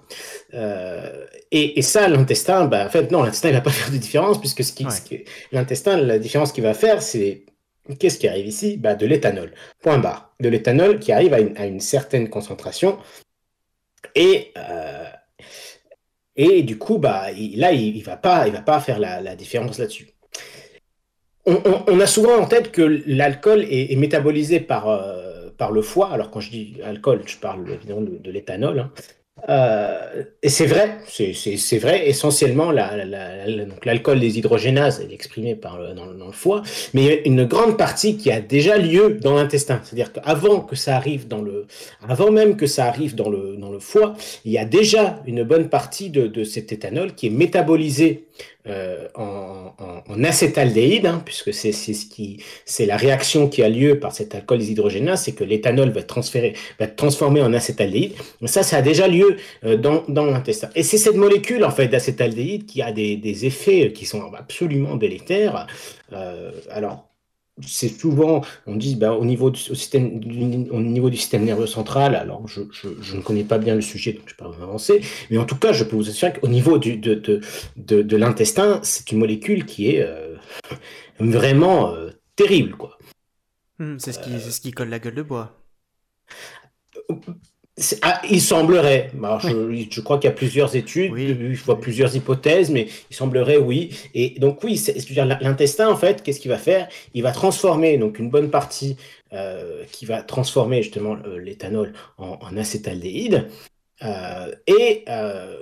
Euh, 0.54 1.26
et, 1.52 1.82
ça, 1.82 2.08
l'intestin, 2.08 2.66
bah, 2.66 2.86
en 2.86 2.90
fait, 2.90 3.12
non, 3.12 3.24
l'intestin, 3.24 3.50
il 3.50 3.54
va 3.54 3.62
pas 3.62 3.70
faire 3.72 3.92
de 3.92 3.98
différence, 3.98 4.40
puisque 4.40 4.64
ce 4.64 4.74
qui, 4.74 4.86
l'intestin, 5.52 5.98
la 5.98 6.18
différence 6.18 6.52
qu'il 6.52 6.64
va 6.64 6.74
faire, 6.74 7.02
c'est 7.02 7.46
qu'est-ce 8.00 8.18
qui 8.18 8.28
arrive 8.28 8.48
ici? 8.48 8.78
Bah, 8.78 8.96
De 8.96 9.06
l'éthanol. 9.06 9.54
Point 9.82 10.00
barre. 10.00 10.34
De 10.40 10.50
l'éthanol 10.50 11.00
qui 11.00 11.12
arrive 11.12 11.34
à 11.34 11.66
une 11.66 11.80
certaine 11.80 12.30
concentration 12.30 12.98
et, 14.16 14.52
euh, 14.58 15.06
et 16.36 16.64
du 16.64 16.78
coup, 16.78 16.98
bah, 16.98 17.28
là, 17.56 17.72
il 17.72 17.98
ne 17.98 18.04
va, 18.04 18.18
pas, 18.18 18.48
il 18.48 18.54
va 18.54 18.62
pas 18.62 18.80
faire 18.80 19.00
la, 19.00 19.36
différence 19.36 19.80
là-dessus. 19.80 20.10
On, 21.46 22.00
a 22.00 22.06
souvent 22.06 22.38
en 22.38 22.46
tête 22.46 22.72
que 22.72 23.04
l'alcool 23.08 23.66
est, 23.70 23.96
métabolisé 23.96 24.60
par, 24.60 24.90
euh, 24.90 25.50
par 25.58 25.72
le 25.72 25.82
foie. 25.82 26.12
Alors, 26.12 26.30
quand 26.30 26.40
je 26.40 26.52
dis 26.52 26.78
alcool, 26.84 27.24
je 27.26 27.38
parle 27.38 27.70
évidemment 27.72 28.02
de, 28.02 28.32
l'éthanol. 28.32 28.80
Hein. 28.80 28.92
Euh, 29.50 30.24
et 30.44 30.50
c'est 30.50 30.66
vrai, 30.66 30.98
c'est 31.08 31.78
vrai, 31.78 32.08
essentiellement 32.08 32.72
l'alcool 32.72 34.20
des 34.20 34.38
hydrogénases 34.38 35.02
est 35.02 35.14
exprimé 35.14 35.56
par 35.56 35.80
dans, 35.96 36.06
le 36.06 36.32
foie, 36.32 36.62
mais 36.94 37.02
il 37.02 37.08
y 37.08 37.12
a 37.12 37.18
une 37.26 37.46
grande 37.46 37.78
partie 37.78 38.18
qui 38.18 38.32
a 38.32 38.40
déjà 38.40 38.78
lieu 38.78 39.18
dans 39.22 39.36
l'intestin. 39.36 39.82
C'est-à-dire 39.84 40.14
qu'avant 40.14 40.62
que 40.62 40.76
ça 40.76 40.96
arrive 40.96 41.28
dans 41.28 41.42
le, 41.42 41.66
avant 42.08 42.32
même 42.32 42.56
que 42.56 42.68
ça 42.68 42.86
arrive 42.86 43.16
dans 43.16 43.30
le, 43.30 43.56
dans 43.58 43.72
le 43.72 43.80
foie, 43.80 44.14
il 44.46 44.52
y 44.52 44.58
a 44.58 44.66
déjà 44.66 45.22
une 45.26 45.44
bonne 45.44 45.70
partie 45.70 46.10
de, 46.10 46.28
de 46.28 46.44
cet 46.44 46.72
éthanol 46.72 47.14
qui 47.16 47.28
est 47.28 47.32
métabolisé 47.32 48.26
euh, 48.68 49.08
en, 49.16 49.74
en, 50.08 50.24
acétaldéhyde, 50.24 51.06
hein, 51.08 51.22
puisque 51.26 51.54
c'est 51.54 51.72
ce 51.72 52.06
qui 52.06 52.44
c'est 52.66 52.86
la 52.86 52.98
réaction 52.98 53.50
qui 53.50 53.64
a 53.64 53.70
lieu 53.70 54.00
par 54.00 54.12
cet 54.12 54.36
alcool 54.36 54.60
déshydrogénase, 54.60 55.24
c'est 55.24 55.32
que 55.32 55.44
l'éthanol 55.44 55.90
va 55.90 56.02
va 56.02 56.86
être 56.86 56.96
transformé 56.96 57.42
en 57.42 57.54
acétaldéhyde. 57.54 58.14
Ça, 58.46 58.64
ça 58.64 58.78
a 58.78 58.82
déjà 58.82 59.08
lieu 59.08 59.38
euh, 59.66 59.78
dans, 59.78 60.04
dans 60.08 60.26
l'intestin. 60.26 60.70
Et 60.76 60.84
c'est 60.84 60.98
cette 60.98 61.16
molécule 61.16 61.64
en 61.64 61.72
fait 61.72 61.88
d'acétaldéhyde 61.88 62.66
qui 62.66 62.82
a 62.82 62.92
des, 62.92 63.18
des, 63.18 63.46
effets 63.46 63.92
qui 63.94 64.06
sont 64.06 64.32
absolument 64.34 64.96
délétères. 64.96 65.68
Euh, 66.14 66.52
alors 66.70 67.11
c'est 67.66 67.90
souvent, 67.90 68.42
on 68.68 68.76
dit, 68.76 68.96
bah, 68.96 69.14
au, 69.14 69.26
niveau 69.26 69.52
du, 69.52 69.60
système, 69.60 70.22
au 70.72 70.82
niveau 70.82 71.10
du 71.10 71.18
système 71.18 71.44
nerveux 71.44 71.68
central, 71.68 72.16
alors 72.16 72.48
je, 72.48 72.62
je, 72.72 73.16
ne 73.16 73.22
connais 73.22 73.44
pas 73.44 73.58
bien 73.58 73.76
le 73.76 73.82
sujet, 73.82 74.14
donc 74.14 74.24
je 74.28 74.34
ne 74.34 74.38
peux 74.38 74.52
pas 74.58 74.64
avancer, 74.64 75.02
mais 75.30 75.38
en 75.38 75.46
tout 75.46 75.56
cas, 75.56 75.74
je 75.74 75.84
peux 75.84 75.96
vous 75.96 76.10
assurer 76.10 76.34
qu'au 76.34 76.48
niveau 76.48 76.78
du, 76.78 76.98
de, 76.98 77.16
de, 77.16 77.42
de, 77.78 78.02
de 78.02 78.18
l'intestin, 78.18 78.80
c'est 78.84 79.12
une 79.12 79.20
molécule 79.20 79.66
qui 79.66 79.90
est 79.90 80.02
euh, 80.02 80.36
vraiment 81.20 81.94
euh, 81.94 82.12
terrible. 82.36 82.76
quoi. 82.76 82.98
Hmm, 83.80 83.98
c'est 84.00 84.12
ce, 84.12 84.20
qui, 84.20 84.40
ce 84.40 84.62
qui 84.62 84.72
colle 84.72 84.90
la 84.90 85.00
gueule 85.00 85.16
de 85.16 85.24
bois. 85.24 85.58
Ah, 88.02 88.22
il 88.30 88.42
semblerait. 88.42 89.12
je, 89.14 90.02
crois 90.02 90.18
qu'il 90.18 90.30
y 90.30 90.34
a 90.34 90.36
plusieurs 90.36 90.76
études, 90.76 91.14
je 91.16 91.64
vois 91.64 91.80
plusieurs 91.80 92.16
hypothèses, 92.16 92.70
mais 92.70 92.88
il 93.10 93.16
semblerait 93.16 93.58
oui. 93.58 93.98
Et 94.14 94.40
donc 94.40 94.64
oui, 94.64 94.82
l'intestin 95.42 95.90
en 95.90 95.96
fait, 95.96 96.24
qu'est-ce 96.24 96.40
qu'il 96.40 96.52
va 96.52 96.58
faire? 96.58 96.88
Il 97.14 97.24
va 97.24 97.32
transformer 97.32 97.98
donc 97.98 98.20
une 98.20 98.30
bonne 98.30 98.50
partie 98.50 98.98
euh, 99.34 99.84
qui 99.92 100.06
va 100.06 100.24
transformer 100.24 100.84
justement 100.84 101.16
l'éthanol 101.40 101.94
en, 102.18 102.38
en, 102.42 102.58
acétaldéhyde. 102.58 103.48
Euh, 104.04 104.52
et 104.68 105.06
euh, 105.10 105.56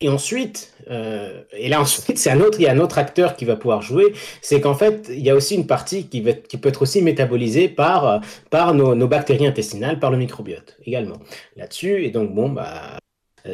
et 0.00 0.08
ensuite, 0.08 0.72
euh, 0.90 1.42
et 1.52 1.68
là 1.68 1.80
ensuite, 1.82 2.18
c'est 2.18 2.30
un 2.30 2.40
autre, 2.40 2.58
il 2.60 2.64
y 2.64 2.66
a 2.66 2.72
un 2.72 2.78
autre 2.78 2.98
acteur 2.98 3.36
qui 3.36 3.44
va 3.44 3.56
pouvoir 3.56 3.82
jouer, 3.82 4.12
c'est 4.40 4.60
qu'en 4.60 4.74
fait, 4.74 5.08
il 5.10 5.20
y 5.20 5.30
a 5.30 5.34
aussi 5.34 5.54
une 5.54 5.66
partie 5.66 6.08
qui, 6.08 6.22
peut 6.22 6.68
être 6.68 6.82
aussi 6.82 7.02
métabolisée 7.02 7.68
par, 7.68 8.20
par 8.50 8.74
nos, 8.74 8.94
nos 8.94 9.08
bactéries 9.08 9.46
intestinales, 9.46 9.98
par 9.98 10.10
le 10.10 10.16
microbiote 10.18 10.76
également 10.86 11.18
là-dessus. 11.56 12.04
Et 12.04 12.10
donc, 12.10 12.34
bon, 12.34 12.48
bah, 12.48 12.94
euh, 12.94 12.98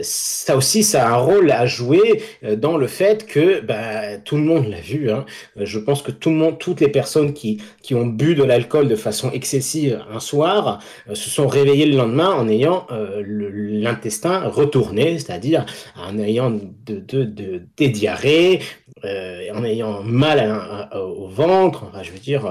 ça 0.03 0.57
aussi, 0.57 0.83
ça 0.83 1.09
a 1.09 1.12
un 1.12 1.16
rôle 1.16 1.51
à 1.51 1.66
jouer 1.66 2.22
euh, 2.44 2.57
dans 2.57 2.77
le 2.77 2.87
fait 2.87 3.27
que 3.27 3.61
bah, 3.61 4.18
tout 4.18 4.37
le 4.37 4.42
monde 4.42 4.68
l'a 4.68 4.81
vu. 4.81 5.11
Hein. 5.11 5.25
Euh, 5.59 5.64
je 5.64 5.79
pense 5.79 6.03
que 6.03 6.11
tout 6.11 6.31
le 6.31 6.37
monde, 6.37 6.59
toutes 6.59 6.81
les 6.81 6.88
personnes 6.88 7.33
qui, 7.33 7.62
qui 7.83 7.94
ont 7.94 8.07
bu 8.07 8.35
de 8.35 8.42
l'alcool 8.42 8.88
de 8.88 8.96
façon 8.96 9.31
excessive 9.31 10.03
un 10.11 10.20
soir 10.20 10.81
se 11.12 11.31
sont 11.31 11.46
réveillées 11.46 11.87
le 11.87 11.96
lendemain 11.96 12.31
en 12.31 12.49
ayant 12.49 12.87
l'intestin 13.25 14.49
retourné, 14.49 15.18
c'est-à-dire 15.18 15.66
en 15.96 16.18
ayant 16.18 16.51
de, 16.51 17.01
de, 17.01 17.25
de 17.25 17.62
des 17.77 17.88
diarrhées, 17.88 18.61
en 19.05 19.64
ayant 19.64 20.03
mal 20.03 20.88
au 20.94 21.29
ventre. 21.29 21.85
Enfin, 21.88 22.03
je 22.03 22.12
veux 22.12 22.18
dire, 22.18 22.51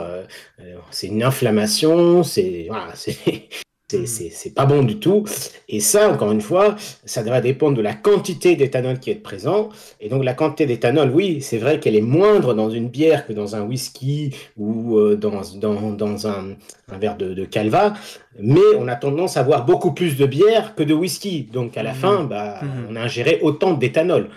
c'est 0.92 1.08
une 1.08 1.24
inflammation, 1.24 2.24
c'est 2.24 2.66
voilà, 2.70 2.94
c'est 3.88 4.26
Mmh. 4.26 4.30
C'est 4.32 4.54
pas 4.54 4.66
bon 4.66 4.84
du 4.84 5.00
tout. 5.00 5.26
Et 5.70 5.80
ça, 5.80 6.10
encore 6.12 6.32
une 6.32 6.42
fois, 6.42 6.76
ça 7.06 7.22
va 7.24 7.42
dépendre 7.42 7.78
de 7.78 7.82
la 7.82 7.94
quantité 7.94 8.56
d'éthanol 8.56 9.00
qui 9.00 9.12
est 9.12 9.16
présent. 9.16 9.70
Et 10.00 10.10
donc, 10.10 10.24
la 10.24 10.34
quantité 10.34 10.66
d'éthanol, 10.66 11.12
oui, 11.12 11.42
c'est 11.42 11.58
vrai 11.58 11.80
qu'elle 11.80 11.96
est 11.96 12.02
moindre 12.02 12.54
dans 12.54 12.70
une 12.70 12.90
bière 12.90 13.28
que 13.28 13.34
dans 13.34 13.56
un 13.56 13.62
whisky 13.62 14.36
ou 14.58 14.98
euh, 14.98 15.16
dans, 15.16 15.42
dans, 15.56 15.92
dans 15.92 16.28
un, 16.28 16.56
un, 16.92 16.98
verre 16.98 17.18
de, 17.18 17.34
de, 17.34 17.46
calva. 17.46 17.94
Mais 18.40 18.76
on 18.78 18.88
a 18.88 18.96
tendance 18.96 19.38
à 19.38 19.44
boire 19.44 19.66
beaucoup 19.66 19.94
plus 19.94 20.18
de 20.18 20.26
bière 20.26 20.76
que 20.76 20.84
de 20.84 20.94
whisky. 20.94 21.44
Donc, 21.44 21.78
à 21.78 21.84
la 21.84 21.94
mmh. 21.94 21.96
fin, 21.96 22.24
bah, 22.24 22.62
mmh. 22.62 22.68
on 22.90 22.96
a 22.96 23.02
ingéré 23.02 23.40
autant 23.42 23.74
d'éthanol. 23.74 24.30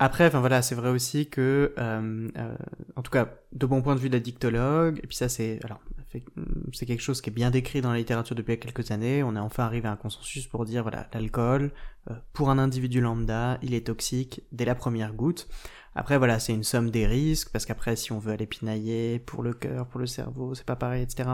Après, 0.00 0.26
enfin 0.26 0.40
voilà, 0.40 0.60
c'est 0.60 0.74
vrai 0.74 0.90
aussi 0.90 1.28
que, 1.28 1.72
euh, 1.78 2.28
euh, 2.36 2.54
en 2.96 3.02
tout 3.02 3.12
cas, 3.12 3.28
de 3.52 3.66
bon 3.66 3.80
point 3.80 3.94
de 3.94 4.00
vue 4.00 4.10
d'addictologue, 4.10 4.98
et 5.02 5.06
puis 5.06 5.16
ça 5.16 5.28
c'est, 5.28 5.60
alors 5.62 5.78
c'est 6.72 6.86
quelque 6.86 7.02
chose 7.02 7.20
qui 7.20 7.30
est 7.30 7.32
bien 7.32 7.50
décrit 7.50 7.80
dans 7.80 7.92
la 7.92 7.98
littérature 7.98 8.36
depuis 8.36 8.58
quelques 8.58 8.90
années. 8.90 9.22
On 9.22 9.36
est 9.36 9.40
enfin 9.40 9.64
arrivé 9.64 9.88
à 9.88 9.92
un 9.92 9.96
consensus 9.96 10.46
pour 10.46 10.64
dire 10.64 10.82
voilà, 10.82 11.08
l'alcool, 11.12 11.72
euh, 12.10 12.14
pour 12.32 12.50
un 12.50 12.58
individu 12.58 13.00
lambda, 13.00 13.58
il 13.62 13.74
est 13.74 13.86
toxique 13.86 14.42
dès 14.52 14.64
la 14.64 14.74
première 14.74 15.12
goutte. 15.14 15.48
Après, 15.94 16.18
voilà, 16.18 16.38
c'est 16.38 16.52
une 16.52 16.64
somme 16.64 16.90
des 16.90 17.06
risques, 17.06 17.50
parce 17.52 17.66
qu'après, 17.66 17.96
si 17.96 18.12
on 18.12 18.18
veut 18.18 18.32
aller 18.32 18.46
pinailler 18.46 19.18
pour 19.18 19.42
le 19.42 19.52
cœur, 19.52 19.86
pour 19.86 20.00
le 20.00 20.06
cerveau, 20.06 20.54
c'est 20.54 20.66
pas 20.66 20.76
pareil, 20.76 21.02
etc. 21.02 21.28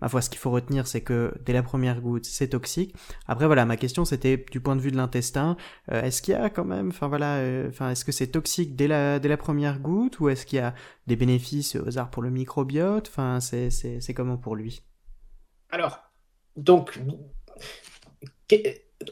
Ma 0.00 0.08
foi, 0.08 0.20
ce 0.20 0.28
qu'il 0.28 0.38
faut 0.38 0.50
retenir, 0.50 0.86
c'est 0.86 1.00
que 1.00 1.32
dès 1.44 1.52
la 1.52 1.62
première 1.62 2.00
goutte, 2.00 2.26
c'est 2.26 2.48
toxique. 2.48 2.94
Après, 3.26 3.46
voilà, 3.46 3.64
ma 3.64 3.76
question, 3.76 4.04
c'était 4.04 4.44
du 4.50 4.60
point 4.60 4.76
de 4.76 4.80
vue 4.80 4.90
de 4.90 4.96
l'intestin, 4.96 5.56
euh, 5.90 6.02
est-ce 6.02 6.20
qu'il 6.22 6.32
y 6.32 6.36
a 6.36 6.50
quand 6.50 6.64
même, 6.64 6.88
enfin 6.88 7.08
voilà, 7.08 7.36
euh, 7.36 7.68
enfin, 7.68 7.90
est-ce 7.90 8.04
que 8.04 8.12
c'est 8.12 8.28
toxique 8.28 8.76
dès 8.76 8.88
la, 8.88 9.18
dès 9.18 9.28
la 9.28 9.36
première 9.36 9.80
goutte, 9.80 10.20
ou 10.20 10.28
est-ce 10.28 10.44
qu'il 10.46 10.58
y 10.58 10.62
a 10.62 10.74
des 11.06 11.16
bénéfices 11.16 11.76
au 11.76 11.86
hasard 11.86 12.10
pour 12.10 12.22
le 12.22 12.30
microbiote? 12.30 13.08
Enfin, 13.08 13.40
c'est, 13.40 13.70
c'est, 13.70 14.00
c'est 14.00 14.14
comment 14.14 14.36
pour 14.36 14.56
lui? 14.56 14.82
Alors, 15.70 15.98
donc, 16.56 17.00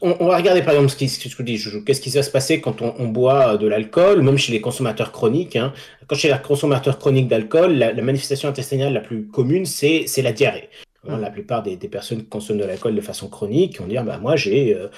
on, 0.02 0.26
va 0.28 0.36
regarder 0.36 0.62
par 0.62 0.74
exemple 0.74 0.90
ce 0.90 0.96
qui, 0.96 1.84
qu'est-ce 1.84 2.00
qui 2.00 2.10
va 2.10 2.22
se 2.22 2.30
passer 2.30 2.60
quand 2.60 2.82
on, 2.82 3.08
boit 3.08 3.56
de 3.56 3.66
l'alcool, 3.66 4.22
même 4.22 4.38
chez 4.38 4.52
les 4.52 4.60
consommateurs 4.60 5.12
chroniques. 5.12 5.56
Hein. 5.56 5.72
Quand 6.06 6.16
chez 6.16 6.28
les 6.28 6.38
consommateurs 6.38 6.98
chroniques 6.98 7.28
d'alcool, 7.28 7.74
la, 7.74 7.92
manifestation 8.02 8.48
intestinale 8.48 8.92
la 8.92 9.00
plus 9.00 9.26
commune, 9.26 9.66
c'est 9.66 10.22
la 10.22 10.32
diarrhée. 10.32 10.68
Hein, 11.08 11.18
la 11.18 11.30
plupart 11.30 11.62
des, 11.62 11.76
personnes 11.76 12.18
qui 12.18 12.26
consomment 12.26 12.58
de 12.58 12.64
l'alcool 12.64 12.94
de 12.94 13.00
façon 13.00 13.28
chronique 13.28 13.80
vont 13.80 13.86
dire 13.86 14.04
bah, 14.04 14.18
Moi, 14.18 14.36
j'ai 14.36 14.74
euh, 14.74 14.88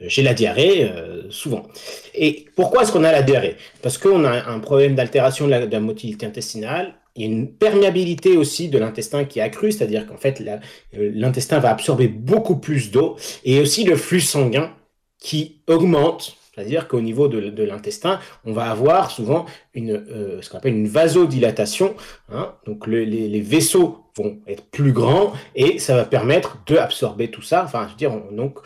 j'ai 0.00 0.22
la 0.22 0.34
diarrhée 0.34 0.90
euh, 0.90 1.30
souvent. 1.30 1.66
Et 2.14 2.46
pourquoi 2.56 2.82
est-ce 2.82 2.92
qu'on 2.92 3.04
a 3.04 3.12
la 3.12 3.22
diarrhée? 3.22 3.56
Parce 3.82 3.98
qu'on 3.98 4.24
a 4.24 4.48
un 4.48 4.58
problème 4.60 4.94
d'altération 4.94 5.46
de, 5.46 5.66
de 5.66 5.72
la, 5.72 5.80
motilité 5.80 6.26
intestinale 6.26 6.94
il 7.16 7.22
y 7.22 7.28
a 7.28 7.30
une 7.30 7.52
perméabilité 7.52 8.36
aussi 8.36 8.68
de 8.68 8.78
l'intestin 8.78 9.24
qui 9.24 9.40
est 9.40 9.42
accrue, 9.42 9.72
c'est-à-dire 9.72 10.06
qu'en 10.06 10.16
fait, 10.16 10.40
euh, 10.40 11.10
l'intestin 11.14 11.58
va 11.58 11.70
absorber 11.70 12.08
beaucoup 12.08 12.56
plus 12.56 12.90
d'eau 12.90 13.16
et 13.44 13.60
aussi 13.60 13.84
le 13.84 13.96
flux 13.96 14.20
sanguin 14.20 14.72
qui 15.18 15.62
augmente. 15.66 16.36
C'est-à-dire 16.54 16.88
qu'au 16.88 17.00
niveau 17.00 17.28
de, 17.28 17.62
l'intestin, 17.62 18.20
on 18.44 18.52
va 18.52 18.70
avoir 18.70 19.10
souvent 19.10 19.46
une, 19.72 19.92
euh, 19.92 20.42
ce 20.42 20.50
qu'on 20.50 20.58
appelle 20.58 20.74
une 20.74 20.88
vasodilatation. 20.88 21.94
Hein. 22.30 22.54
Donc 22.66 22.86
les, 22.86 23.40
vaisseaux 23.40 24.04
vont 24.16 24.40
être 24.46 24.64
plus 24.70 24.92
grands 24.92 25.32
et 25.54 25.78
ça 25.78 25.96
va 25.96 26.04
permettre 26.04 26.58
d'absorber 26.66 27.30
tout 27.30 27.42
ça. 27.42 27.64
Enfin, 27.64 27.86
je 27.86 27.92
veux 27.92 27.96
dire, 27.96 28.12
on, 28.12 28.34
donc 28.34 28.58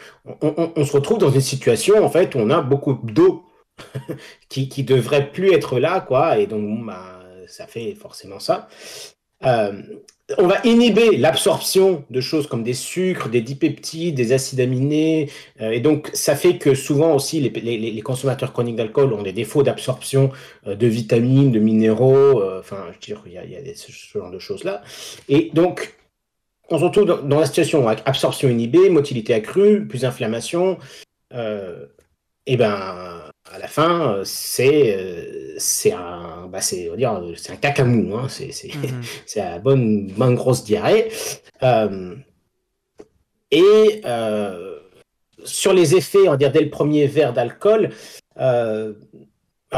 on, 0.42 0.85
se 0.85 0.92
retrouve 0.92 1.18
dans 1.18 1.30
une 1.30 1.40
situation 1.40 2.04
en 2.04 2.09
fait 2.09 2.35
où 2.35 2.38
on 2.38 2.50
a 2.50 2.62
beaucoup 2.62 2.98
d'eau 3.04 3.44
qui, 4.48 4.68
qui 4.68 4.83
devrait 4.83 5.30
plus 5.30 5.52
être 5.52 5.78
là, 5.78 6.00
quoi. 6.00 6.38
Et 6.38 6.46
donc, 6.46 6.87
bah, 6.87 7.13
ça 7.55 7.67
fait 7.67 7.95
forcément 7.95 8.40
ça. 8.40 8.69
Euh, 9.45 9.83
on 10.38 10.47
va 10.47 10.57
inhiber 10.64 11.19
l'absorption 11.19 12.05
de 12.09 12.21
choses 12.21 12.47
comme 12.47 12.62
des 12.62 12.73
sucres, 12.73 13.29
des 13.29 13.43
dipeptides, 13.43 14.14
des 14.14 14.33
acides 14.33 14.61
aminés. 14.61 15.31
Euh, 15.61 15.71
et 15.71 15.81
donc, 15.81 16.11
ça 16.14 16.35
fait 16.35 16.57
que 16.57 16.75
souvent 16.75 17.14
aussi, 17.14 17.40
les, 17.40 18.01
consommateurs 18.01 18.53
chroniques 18.53 18.77
d'alcool 18.77 19.12
ont 19.12 19.23
des 19.23 19.33
défauts 19.33 19.62
d'absorption 19.62 20.33
euh, 20.67 20.75
de 20.75 20.87
vitamines, 20.87 21.53
de 21.53 21.59
minéraux. 21.61 22.43
enfin, 22.59 22.87
je 22.88 22.93
veux 22.93 23.01
dire, 23.01 23.23
il 23.27 23.33
y 23.33 23.57
a, 23.57 23.75
ce 23.75 23.93
genre 23.93 24.31
de 24.31 24.38
choses-là. 24.38 24.83
Et 25.29 25.51
donc, 25.53 25.95
on 26.71 26.79
se 26.79 26.85
retrouve 26.85 27.05
dans, 27.05 27.38
la 27.38 27.47
situation 27.47 27.87
avec 27.87 28.03
absorption 28.07 28.49
inhibée, 28.49 28.88
motilité 28.88 29.35
accrue, 29.35 29.87
plus 29.87 30.07
inflammation. 30.07 30.79
et 32.47 32.57
ben, 32.57 33.31
à 33.52 33.59
la 33.59 33.68
fin, 33.68 34.14
euh, 34.14 34.22
c'est 34.24 34.96
euh, 34.96 35.54
c'est 35.59 35.92
un 35.92 36.48
bah 36.50 36.61
c'est 36.61 36.90
dire 36.96 37.22
c'est 37.37 37.52
un 37.52 37.57
cacamou, 37.57 38.16
hein, 38.16 38.26
c'est 38.28 38.52
c'est 38.52 38.74
mhm. 38.74 39.02
c'est 39.26 39.40
la 39.40 39.59
bonne 39.59 40.07
bonne 40.09 40.35
grosse 40.35 40.64
diarrhée. 40.64 41.11
Euh, 41.62 42.14
et 43.50 44.02
sur 45.44 45.74
les 45.74 45.94
effets, 45.94 46.26
on 46.26 46.30
va 46.30 46.37
dire 46.37 46.50
dès 46.50 46.62
le 46.62 46.70
premier 46.70 47.07
verre 47.07 47.33
d'alcool. 47.33 47.90
alors 48.37 48.94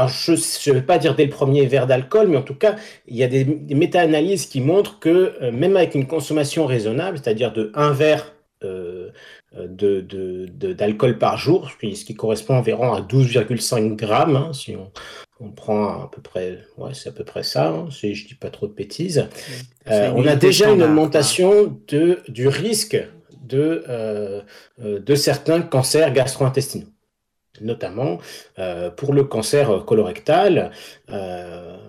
je 0.07 0.31
ne 0.31 0.73
vais 0.73 0.81
pas 0.81 0.97
dire 0.97 1.15
dès 1.15 1.25
le 1.25 1.29
premier 1.29 1.65
verre 1.65 1.87
d'alcool, 1.87 2.27
mais 2.27 2.37
en 2.37 2.41
tout 2.41 2.55
cas, 2.55 2.77
il 3.07 3.17
y 3.17 3.23
a 3.23 3.27
des, 3.27 3.43
des 3.43 3.75
méta-analyses 3.75 4.47
qui 4.47 4.61
montrent 4.61 4.99
que 4.99 5.51
même 5.51 5.75
avec 5.75 5.93
une 5.93 6.07
consommation 6.07 6.65
raisonnable, 6.65 7.19
c'est-à-dire 7.21 7.51
de 7.51 7.71
un 7.75 7.91
verre 7.91 8.33
d'alcool 9.53 11.13
de, 11.13 11.17
par 11.17 11.37
jour, 11.37 11.69
ce 11.71 12.05
qui, 12.05 12.15
correspond 12.15 12.55
environ 12.55 12.93
à 12.93 13.01
12,5 13.01 13.95
grammes, 13.95 14.35
hein, 14.35 14.53
si 14.53 14.75
on, 14.75 14.91
on, 15.39 15.51
prend 15.51 16.03
à 16.03 16.11
peu 16.11 16.21
près, 16.21 16.59
ouais, 16.77 16.93
c'est 16.93 17.09
à 17.09 17.11
peu 17.11 17.23
près 17.23 17.43
ça, 17.43 17.69
hein, 17.69 17.87
si 17.89 18.13
je 18.13 18.27
dis 18.27 18.35
pas 18.35 18.49
trop 18.49 18.67
de 18.67 18.73
bêtises. 18.73 19.27
Euh, 19.89 20.11
on 20.15 20.27
a 20.27 20.35
déjà 20.35 20.71
une 20.71 20.83
augmentation 20.83 21.79
de, 21.87 22.19
du 22.27 22.47
risque 22.47 22.97
de, 23.41 24.43
de 24.79 25.15
certains 25.15 25.61
cancers 25.61 26.11
gastro-intestinaux 26.11 26.87
notamment 27.59 28.19
pour 28.97 29.13
le 29.13 29.23
cancer 29.23 29.83
colorectal. 29.85 30.71
en 31.09 31.79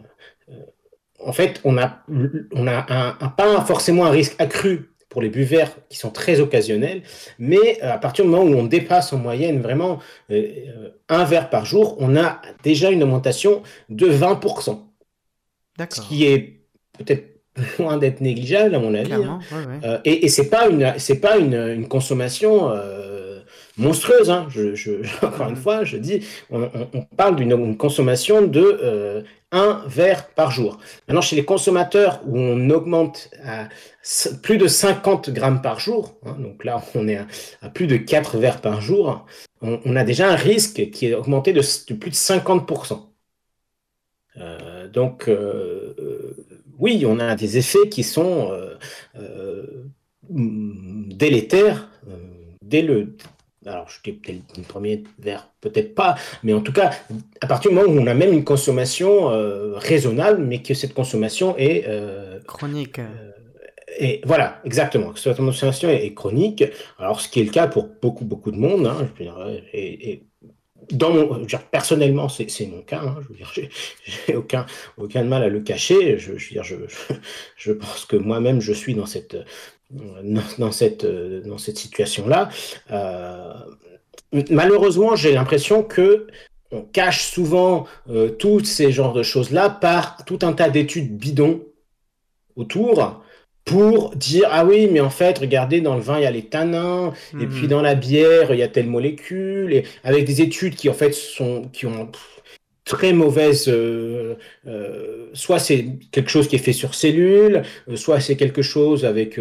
fait, 1.33 1.61
on 1.65 1.77
a, 1.77 1.99
on 2.53 2.67
a 2.67 2.87
un, 2.89 3.29
pas 3.29 3.61
forcément 3.63 4.07
un 4.07 4.11
risque 4.11 4.35
accru 4.39 4.93
pour 5.19 5.25
les 5.25 5.31
buveurs 5.31 5.71
qui 5.89 5.99
sont 5.99 6.11
très 6.11 6.39
occasionnels, 6.39 7.03
mais 7.41 7.83
euh, 7.83 7.93
à 7.93 7.99
partir 7.99 8.25
du 8.25 8.31
moment 8.31 8.45
où 8.45 8.55
on 8.55 8.63
dépasse 8.63 9.13
en 9.13 9.19
moyenne 9.19 9.61
vraiment 9.61 9.99
euh, 10.31 10.91
un 11.09 11.25
verre 11.25 11.51
par 11.51 11.67
jour, 11.67 11.97
on 11.99 12.15
a 12.15 12.41
déjà 12.63 12.93
une 12.93 13.03
augmentation 13.03 13.65
de 13.89 14.07
20%. 14.07 14.79
Ce 15.91 16.01
qui 16.03 16.25
est 16.25 16.61
peut-être 16.97 17.43
loin 17.81 17.97
d'être 17.97 18.21
négligeable 18.21 18.77
à 18.77 18.79
mon 18.79 18.95
avis. 18.95 19.13
Hein. 19.13 19.41
Euh, 19.83 19.99
et, 20.05 20.25
et 20.25 20.29
c'est 20.29 20.51
pas 20.51 20.69
une 20.69 20.95
c'est 20.99 21.21
pas 21.21 21.37
une, 21.37 21.55
une 21.55 21.89
consommation 21.89 22.71
monstrueuse. 23.79 24.31
Hein. 24.31 24.47
Je, 24.51 25.01
encore 25.25 25.49
une 25.49 25.57
fois, 25.57 25.85
je 25.85 25.97
dis, 25.97 26.27
on, 26.51 26.69
parle 27.17 27.37
d'une 27.37 27.77
consommation 27.77 28.43
de 28.43 28.79
euh, 28.83 29.23
un 29.51 29.83
verre 29.87 30.29
par 30.29 30.51
jour. 30.51 30.79
Maintenant, 31.07 31.21
chez 31.21 31.37
les 31.37 31.45
consommateurs 31.45 32.21
où 32.27 32.39
on 32.39 32.71
augmente 32.71 33.31
à 33.45 33.69
plus 34.43 34.59
de 34.59 34.67
50 34.67 35.31
grammes 35.31 35.63
par 35.63 35.81
jour, 35.81 36.19
hein, 36.27 36.37
donc 36.39 36.65
là, 36.65 36.83
on 36.95 37.09
est 37.09 37.19
à, 37.63 37.71
plus 37.71 37.87
de 37.87 37.97
4 37.97 38.39
verres 38.39 38.61
par 38.61 38.81
jour, 38.81 39.27
on, 39.61 39.97
a 39.97 40.05
déjà 40.05 40.31
un 40.31 40.37
risque 40.37 40.91
qui 40.91 41.07
est 41.07 41.15
augmenté 41.15 41.53
de, 41.53 41.63
plus 41.95 42.11
de 42.11 42.15
50%. 42.15 43.01
Euh, 44.37 44.89
donc, 44.89 45.29
euh, 45.29 46.37
oui, 46.79 47.05
on 47.07 47.19
a 47.19 47.35
des 47.35 47.59
effets 47.59 47.89
qui 47.89 48.05
sont 48.05 48.53
délétères 50.29 51.89
dès 52.63 52.83
le, 52.83 53.17
alors 53.69 53.89
je 53.89 54.11
peut-être 54.11 54.57
le 54.57 54.63
premier 54.63 55.05
verre, 55.19 55.49
peut-être 55.61 55.95
pas, 55.95 56.17
mais 56.43 56.53
en 56.53 56.61
tout 56.61 56.73
cas, 56.73 56.91
à 57.41 57.47
partir 57.47 57.71
du 57.71 57.77
moment 57.77 57.89
où 57.89 57.99
on 57.99 58.07
a 58.07 58.15
même 58.15 58.33
une 58.33 58.45
consommation 58.45 59.31
euh, 59.31 59.75
raisonnable, 59.77 60.43
mais 60.43 60.63
que 60.63 60.75
cette 60.75 60.95
consommation 60.95 61.57
est 61.57 61.85
euh, 61.87 62.41
chronique. 62.47 62.99
Euh, 62.99 63.31
et 63.99 64.21
voilà, 64.25 64.61
exactement, 64.65 65.13
que 65.13 65.19
cette 65.19 65.37
consommation 65.37 65.89
est, 65.89 66.15
chronique. 66.15 66.65
Alors, 66.99 67.21
ce 67.21 67.29
qui 67.29 67.41
est 67.41 67.45
le 67.45 67.51
cas 67.51 67.67
pour 67.67 67.89
beaucoup, 68.01 68.25
beaucoup 68.25 68.51
de 68.51 68.57
monde, 68.59 68.87
hein, 68.87 69.09
et, 69.73 70.25
dans 70.93 71.11
mon, 71.11 71.47
personnellement, 71.71 72.29
c'est 72.29 72.67
mon 72.67 72.83
cas. 72.83 73.01
Hein, 73.03 73.17
je 73.23 73.29
veux 73.29 73.35
dire, 73.35 73.53
j'ai 74.05 74.37
aucun, 74.37 74.65
aucun 74.97 75.23
mal 75.25 75.43
à 75.43 75.49
le 75.49 75.61
cacher. 75.61 76.19
Je, 76.19 76.39
je, 76.39 76.51
dire, 76.51 76.65
je, 76.65 76.77
je 77.57 77.73
pense 77.73 78.07
que 78.07 78.17
moi-même, 78.17 78.61
je 78.61 78.73
suis 78.73 78.95
dans 78.95 79.05
cette 79.05 79.37
dans, 79.91 80.73
cette, 80.73 81.07
dans 81.07 81.59
cette 81.59 81.79
situation-là. 81.79 82.49
Euh, 82.91 83.53
malheureusement, 84.51 85.17
j'ai 85.17 85.33
l'impression 85.33 85.83
que 85.83 86.27
on 86.71 86.83
cache 86.83 87.25
souvent 87.25 87.87
euh, 88.11 88.29
tous 88.29 88.65
ces 88.65 88.93
genres 88.93 89.15
de 89.15 89.23
choses-là 89.23 89.71
par 89.71 90.25
tout 90.27 90.41
un 90.43 90.53
tas 90.53 90.69
d'études 90.69 91.17
bidons 91.17 91.63
autour 92.57 93.23
pour 93.65 94.15
dire 94.17 94.49
ah 94.51 94.65
oui 94.65 94.89
mais 94.91 95.01
en 95.01 95.11
fait 95.11 95.39
regardez 95.39 95.81
dans 95.81 95.95
le 95.95 96.01
vin 96.01 96.19
il 96.19 96.25
y 96.25 96.27
a 96.27 96.31
les 96.31 96.45
tanins 96.45 97.13
et 97.41 97.47
puis 97.47 97.65
hmm. 97.65 97.69
dans 97.69 97.83
la 97.83 97.95
bière 97.95 98.53
il 98.53 98.59
y 98.59 98.63
a 98.63 98.69
telle 98.69 98.87
molécule 98.87 99.73
et 99.73 99.85
avec 100.05 100.25
des 100.25 100.41
études 100.43 100.75
qui 100.75 100.89
en 100.89 100.95
fait 100.95 101.13
sont 101.13 101.69
qui 101.73 101.87
ont 101.87 102.11
très 102.89 103.13
mauvaise. 103.13 103.67
Euh, 103.69 104.35
euh, 104.67 105.29
soit 105.35 105.59
c'est 105.61 105.87
quelque 106.11 106.31
chose 106.31 106.49
qui 106.49 106.57
est 106.57 106.59
fait 106.59 106.73
sur 106.73 106.95
cellules, 106.95 107.63
euh, 107.89 107.97
soit 107.97 108.19
c'est 108.19 108.37
quelque 108.37 108.63
chose 108.63 109.05
avec. 109.05 109.39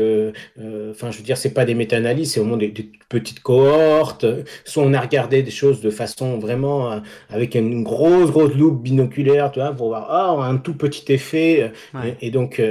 Enfin, 0.91 1.11
je 1.11 1.17
veux 1.17 1.23
dire, 1.23 1.37
c'est 1.37 1.53
pas 1.53 1.65
des 1.65 1.73
méta-analyses, 1.73 2.33
c'est 2.33 2.39
au 2.39 2.43
moins 2.43 2.57
des, 2.57 2.71
petites 3.09 3.39
cohortes. 3.39 4.25
Soit 4.65 4.83
on 4.83 4.93
a 4.93 4.99
regardé 4.99 5.41
des 5.41 5.51
choses 5.51 5.81
de 5.81 5.89
façon 5.89 6.37
vraiment 6.37 7.01
avec 7.29 7.55
une 7.55 7.83
grosse 7.83 8.29
grosse 8.31 8.53
loupe 8.53 8.83
binoculaire, 8.83 9.51
tu 9.51 9.59
vois, 9.59 9.71
pour 9.71 9.87
voir 9.87 10.07
oh, 10.37 10.41
un 10.41 10.57
tout 10.57 10.75
petit 10.75 11.11
effet. 11.11 11.71
Et, 12.21 12.31
donc 12.31 12.61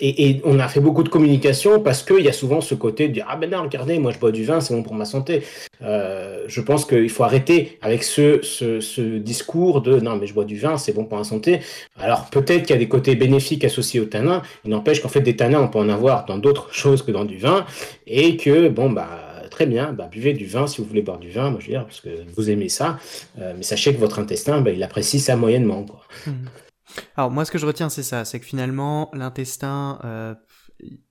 et, 0.00 0.40
on 0.44 0.58
a 0.58 0.66
fait 0.68 0.80
beaucoup 0.80 1.02
de 1.04 1.08
communication 1.08 1.80
parce 1.80 2.02
qu'il 2.02 2.20
y 2.20 2.28
a 2.28 2.32
souvent 2.32 2.60
ce 2.60 2.74
côté 2.74 3.08
de 3.08 3.14
dire 3.14 3.26
Ah 3.28 3.36
ben 3.36 3.50
non, 3.50 3.62
regardez, 3.62 3.98
moi 3.98 4.10
je 4.10 4.18
bois 4.18 4.32
du 4.32 4.44
vin, 4.44 4.60
c'est 4.60 4.74
bon 4.74 4.82
pour 4.82 4.94
ma 4.94 5.04
santé. 5.04 5.42
Euh, 5.82 6.44
je 6.48 6.60
pense 6.60 6.84
qu'il 6.84 7.10
faut 7.10 7.22
arrêter 7.22 7.78
avec 7.80 8.02
ce, 8.02 9.18
discours 9.18 9.82
de 9.82 10.00
Non, 10.00 10.16
mais 10.16 10.26
je 10.26 10.34
bois 10.34 10.44
du 10.44 10.58
vin, 10.58 10.76
c'est 10.78 10.92
bon 10.92 11.04
pour 11.04 11.18
ma 11.18 11.24
santé. 11.24 11.60
Alors 11.98 12.26
peut-être 12.30 12.62
qu'il 12.62 12.70
y 12.70 12.76
a 12.76 12.78
des 12.78 12.88
côtés 12.88 13.14
bénéfiques 13.14 13.64
associés 13.64 14.00
au 14.00 14.06
tanin, 14.06 14.42
il 14.64 14.70
n'empêche 14.70 15.00
qu'en 15.00 15.08
fait, 15.08 15.20
des 15.20 15.36
tanins, 15.36 15.60
on 15.60 15.68
peut 15.68 15.78
en 15.78 15.88
avoir 15.88 16.24
dans 16.24 16.38
d'autres 16.38 16.74
choses 16.74 17.02
que 17.02 17.12
dans 17.12 17.24
du 17.24 17.38
vin, 17.38 17.64
et 18.06 18.36
que, 18.36 18.68
bon, 18.68 18.90
bah 18.90 19.08
très 19.54 19.66
bien, 19.66 19.92
bah, 19.92 20.08
buvez 20.10 20.32
du 20.32 20.46
vin 20.46 20.66
si 20.66 20.80
vous 20.80 20.88
voulez 20.88 21.02
boire 21.02 21.18
du 21.18 21.30
vin, 21.30 21.50
moi 21.50 21.60
je 21.60 21.66
veux 21.66 21.72
dire, 21.72 21.84
parce 21.84 22.00
que 22.00 22.08
vous 22.34 22.50
aimez 22.50 22.68
ça, 22.68 22.98
euh, 23.40 23.54
mais 23.56 23.62
sachez 23.62 23.94
que 23.94 24.00
votre 24.00 24.18
intestin, 24.18 24.60
bah, 24.60 24.72
il 24.72 24.82
apprécie 24.82 25.20
ça 25.20 25.36
moyennement. 25.36 25.84
Quoi. 25.84 26.00
Mmh. 26.26 26.32
Alors 27.16 27.30
moi 27.30 27.44
ce 27.44 27.50
que 27.50 27.58
je 27.58 27.66
retiens 27.66 27.88
c'est 27.88 28.02
ça, 28.02 28.24
c'est 28.24 28.40
que 28.40 28.46
finalement 28.46 29.10
l'intestin 29.12 29.98
euh, 30.04 30.34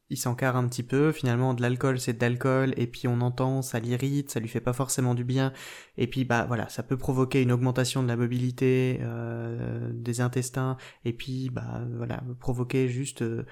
il 0.09 0.17
s'encarre 0.17 0.55
un 0.57 0.67
petit 0.67 0.84
peu, 0.84 1.11
finalement 1.11 1.55
de 1.55 1.61
l'alcool 1.63 1.99
c'est 1.99 2.13
de 2.13 2.21
l'alcool 2.21 2.73
et 2.77 2.86
puis 2.86 3.07
on 3.07 3.19
entend 3.21 3.63
ça 3.63 3.79
l'irrite, 3.79 4.29
ça 4.29 4.39
lui 4.39 4.47
fait 4.47 4.61
pas 4.61 4.73
forcément 4.73 5.15
du 5.15 5.23
bien. 5.23 5.53
Et 5.97 6.05
puis 6.07 6.23
bah 6.23 6.45
voilà 6.47 6.69
ça 6.69 6.84
peut 6.84 6.97
provoquer 6.97 7.41
une 7.41 7.51
augmentation 7.51 8.03
de 8.03 8.07
la 8.07 8.15
mobilité 8.15 8.99
euh, 9.01 9.89
des 9.93 10.21
intestins 10.21 10.77
et 11.03 11.13
puis 11.13 11.49
bah 11.49 11.81
voilà 11.95 12.21
provoquer 12.39 12.89
juste 12.89 13.23
euh, 13.23 13.43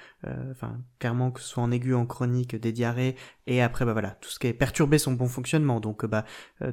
enfin 0.51 0.79
clairement 0.99 1.32
que 1.32 1.41
ce 1.41 1.47
soit 1.47 1.63
en 1.63 1.71
aigu 1.71 1.95
en 1.95 2.05
chronique 2.05 2.55
des 2.55 2.71
diarrhées 2.71 3.15
et 3.47 3.61
après 3.61 3.86
bah 3.86 3.93
voilà 3.93 4.11
tout 4.21 4.29
ce 4.29 4.38
qui 4.38 4.47
est 4.47 4.53
perturber 4.53 4.99
son 4.99 5.13
bon 5.13 5.27
fonctionnement. 5.27 5.79
Donc 5.79 6.05
bah 6.05 6.25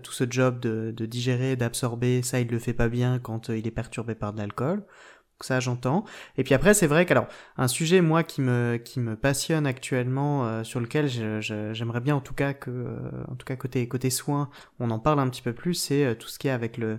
tout 0.02 0.12
ce 0.12 0.24
job 0.28 0.60
de, 0.60 0.92
de 0.94 1.06
digérer 1.06 1.56
d'absorber 1.56 2.22
ça 2.22 2.40
il 2.40 2.48
le 2.48 2.58
fait 2.58 2.74
pas 2.74 2.88
bien 2.88 3.18
quand 3.18 3.48
il 3.48 3.66
est 3.66 3.70
perturbé 3.70 4.14
par 4.14 4.34
de 4.34 4.38
l'alcool 4.38 4.84
ça 5.44 5.60
j'entends. 5.60 6.04
Et 6.36 6.44
puis 6.44 6.54
après 6.54 6.74
c'est 6.74 6.86
vrai 6.86 7.06
qu'alors 7.06 7.28
un 7.56 7.68
sujet 7.68 8.00
moi 8.00 8.22
qui 8.22 8.40
me 8.40 8.76
qui 8.76 9.00
me 9.00 9.16
passionne 9.16 9.66
actuellement 9.66 10.46
euh, 10.46 10.64
sur 10.64 10.80
lequel 10.80 11.08
j'aimerais 11.40 12.00
bien 12.00 12.16
en 12.16 12.20
tout 12.20 12.34
cas 12.34 12.52
que 12.52 12.70
euh, 12.70 12.96
en 13.28 13.34
tout 13.34 13.44
cas 13.44 13.56
côté 13.56 13.86
côté 13.88 14.10
soins 14.10 14.50
on 14.80 14.90
en 14.90 14.98
parle 14.98 15.20
un 15.20 15.28
petit 15.28 15.42
peu 15.42 15.52
plus 15.52 15.74
c'est 15.74 16.04
euh, 16.04 16.14
tout 16.14 16.28
ce 16.28 16.38
qui 16.38 16.48
est 16.48 16.52
avec 16.52 16.76
le 16.76 16.98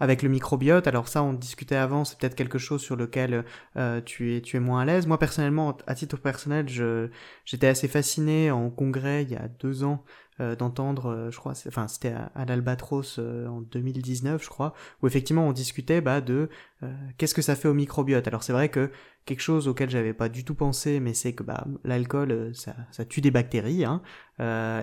avec 0.00 0.22
le 0.22 0.28
microbiote. 0.28 0.86
Alors 0.86 1.08
ça, 1.08 1.22
on 1.22 1.32
discutait 1.32 1.76
avant, 1.76 2.04
c'est 2.04 2.18
peut-être 2.18 2.34
quelque 2.34 2.58
chose 2.58 2.80
sur 2.82 2.96
lequel 2.96 3.44
tu 4.04 4.36
es 4.36 4.40
tu 4.40 4.56
es 4.56 4.60
moins 4.60 4.80
à 4.80 4.84
l'aise. 4.84 5.06
Moi 5.06 5.18
personnellement, 5.18 5.76
à 5.86 5.94
titre 5.94 6.16
personnel, 6.16 6.66
j'étais 7.44 7.66
assez 7.66 7.88
fasciné 7.88 8.50
en 8.50 8.70
congrès 8.70 9.22
il 9.22 9.30
y 9.30 9.36
a 9.36 9.48
deux 9.48 9.84
ans 9.84 10.04
euh, 10.40 10.56
d'entendre, 10.56 11.10
euh, 11.10 11.30
je 11.30 11.36
crois, 11.38 11.52
enfin 11.68 11.86
c'était 11.86 12.14
à, 12.34 12.44
l'Albatros 12.46 13.18
euh, 13.18 13.46
en 13.46 13.60
2019, 13.60 14.42
je 14.42 14.48
crois, 14.48 14.72
où 15.02 15.06
effectivement 15.06 15.46
on 15.46 15.52
discutait 15.52 16.00
bah, 16.00 16.22
de 16.22 16.48
qu'est-ce 17.18 17.34
que 17.34 17.42
ça 17.42 17.56
fait 17.56 17.68
au 17.68 17.74
microbiote. 17.74 18.26
Alors 18.26 18.42
c'est 18.42 18.54
vrai 18.54 18.70
que 18.70 18.90
quelque 19.26 19.42
chose 19.42 19.68
auquel 19.68 19.90
j'avais 19.90 20.14
pas 20.14 20.30
du 20.30 20.44
tout 20.44 20.54
pensé, 20.54 20.98
mais 20.98 21.12
c'est 21.12 21.34
que 21.34 21.42
bah, 21.42 21.66
l'alcool 21.84 22.52
ça, 22.54 22.74
ça, 22.90 23.04
tue 23.04 23.20
des 23.20 23.30
bactéries, 23.30 23.84
hein, 23.84 24.00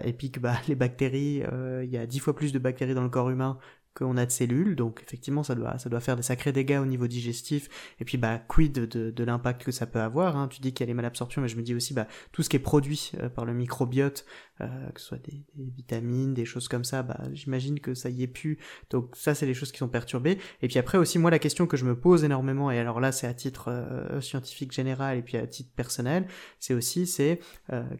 et 0.03 0.13
puis 0.13 0.29
que 0.29 0.39
bah, 0.39 0.57
les 0.67 0.75
bactéries, 0.75 1.43
il 1.83 1.89
y 1.89 1.97
a 1.97 2.05
dix 2.05 2.19
fois 2.19 2.35
plus 2.35 2.53
de 2.53 2.59
bactéries 2.59 2.93
dans 2.93 3.03
le 3.03 3.09
corps 3.09 3.31
humain 3.31 3.57
qu'on 3.97 4.17
a 4.17 4.25
de 4.25 4.31
cellules, 4.31 4.75
donc 4.75 5.01
effectivement 5.05 5.43
ça 5.43 5.55
doit, 5.55 5.77
ça 5.77 5.89
doit 5.89 5.99
faire 5.99 6.15
des 6.15 6.21
sacrés 6.21 6.51
dégâts 6.51 6.79
au 6.81 6.85
niveau 6.85 7.07
digestif, 7.07 7.69
et 7.99 8.05
puis 8.05 8.17
bah 8.17 8.37
quid 8.47 8.73
de, 8.73 9.09
de 9.11 9.23
l'impact 9.23 9.63
que 9.63 9.71
ça 9.71 9.87
peut 9.87 10.01
avoir, 10.01 10.37
hein. 10.37 10.47
tu 10.47 10.61
dis 10.61 10.73
qu'il 10.73 10.85
y 10.85 10.87
a 10.87 10.91
les 10.91 10.93
malabsorptions, 10.93 11.41
mais 11.41 11.47
je 11.47 11.57
me 11.57 11.63
dis 11.63 11.73
aussi 11.73 11.93
bah 11.93 12.07
tout 12.31 12.43
ce 12.43 12.49
qui 12.49 12.55
est 12.57 12.59
produit 12.59 13.11
euh, 13.19 13.29
par 13.29 13.45
le 13.45 13.53
microbiote, 13.53 14.25
euh, 14.61 14.89
que 14.93 15.01
ce 15.01 15.07
soit 15.07 15.17
des, 15.17 15.43
vitamines, 15.55 16.33
des 16.33 16.45
choses 16.45 16.67
comme 16.67 16.83
ça, 16.83 17.03
bah 17.03 17.19
j'imagine 17.33 17.79
que 17.79 17.93
ça 17.93 18.09
y 18.09 18.23
est 18.23 18.27
plus, 18.27 18.57
donc 18.89 19.15
ça 19.15 19.35
c'est 19.35 19.45
les 19.45 19.53
choses 19.53 19.71
qui 19.71 19.79
sont 19.79 19.87
perturbées, 19.87 20.37
et 20.61 20.67
puis 20.67 20.79
après 20.79 20.97
aussi 20.97 21.19
moi 21.19 21.31
la 21.31 21.39
question 21.39 21.67
que 21.67 21.77
je 21.77 21.85
me 21.85 21.95
pose 21.99 22.23
énormément, 22.23 22.71
et 22.71 22.79
alors 22.79 22.99
là 22.99 23.11
c'est 23.11 23.27
à 23.27 23.33
titre 23.33 23.65
euh, 23.69 24.21
scientifique 24.21 24.71
général 24.71 25.17
et 25.17 25.21
puis 25.21 25.37
à 25.37 25.47
titre 25.47 25.69
personnel, 25.75 26.27
c'est 26.59 26.73
aussi 26.73 27.07
c'est 27.07 27.39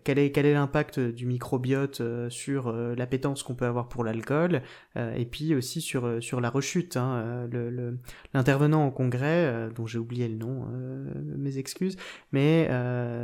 quel 0.04 0.20
est 0.20 0.32
quel 0.32 0.46
est 0.46 0.54
l'impact 0.54 1.00
du 1.00 1.26
microbiote 1.26 2.02
sur 2.30 2.72
l'appétence 2.72 3.44
qu'on 3.44 3.56
peut 3.56 3.66
avoir 3.66 3.90
pour 3.90 4.04
l'alcool, 4.04 4.62
et 4.96 5.26
puis 5.26 5.56
aussi 5.56 5.82
sur, 5.82 6.06
euh, 6.06 6.22
sur 6.22 6.42
la 6.42 6.50
rechute. 6.50 6.98
Hein, 6.98 7.48
euh, 7.54 7.92
L'intervenant 8.34 8.88
au 8.88 8.92
congrès, 8.92 9.46
euh, 9.46 9.70
dont 9.70 9.86
j'ai 9.86 10.00
oublié 10.00 10.28
le 10.28 10.36
nom, 10.36 10.68
mes 11.38 11.58
excuses, 11.58 11.98
mais 12.32 12.70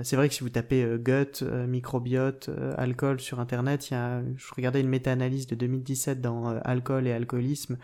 c'est 0.03 0.15
vrai 0.15 0.29
que 0.29 0.35
si 0.35 0.41
vous 0.41 0.49
tapez 0.49 0.85
gut, 0.99 1.43
microbiote, 1.67 2.49
alcool 2.77 3.19
sur 3.23 3.39
Internet, 3.39 3.89
je 3.89 4.53
regardais 4.55 4.81
une 4.81 4.89
méta-analyse 4.89 5.47
de 5.47 5.55
2017 5.55 6.21
dans 6.21 6.45
Alcool 6.63 7.07
et 7.07 7.11
alcoolisme, 7.11 7.77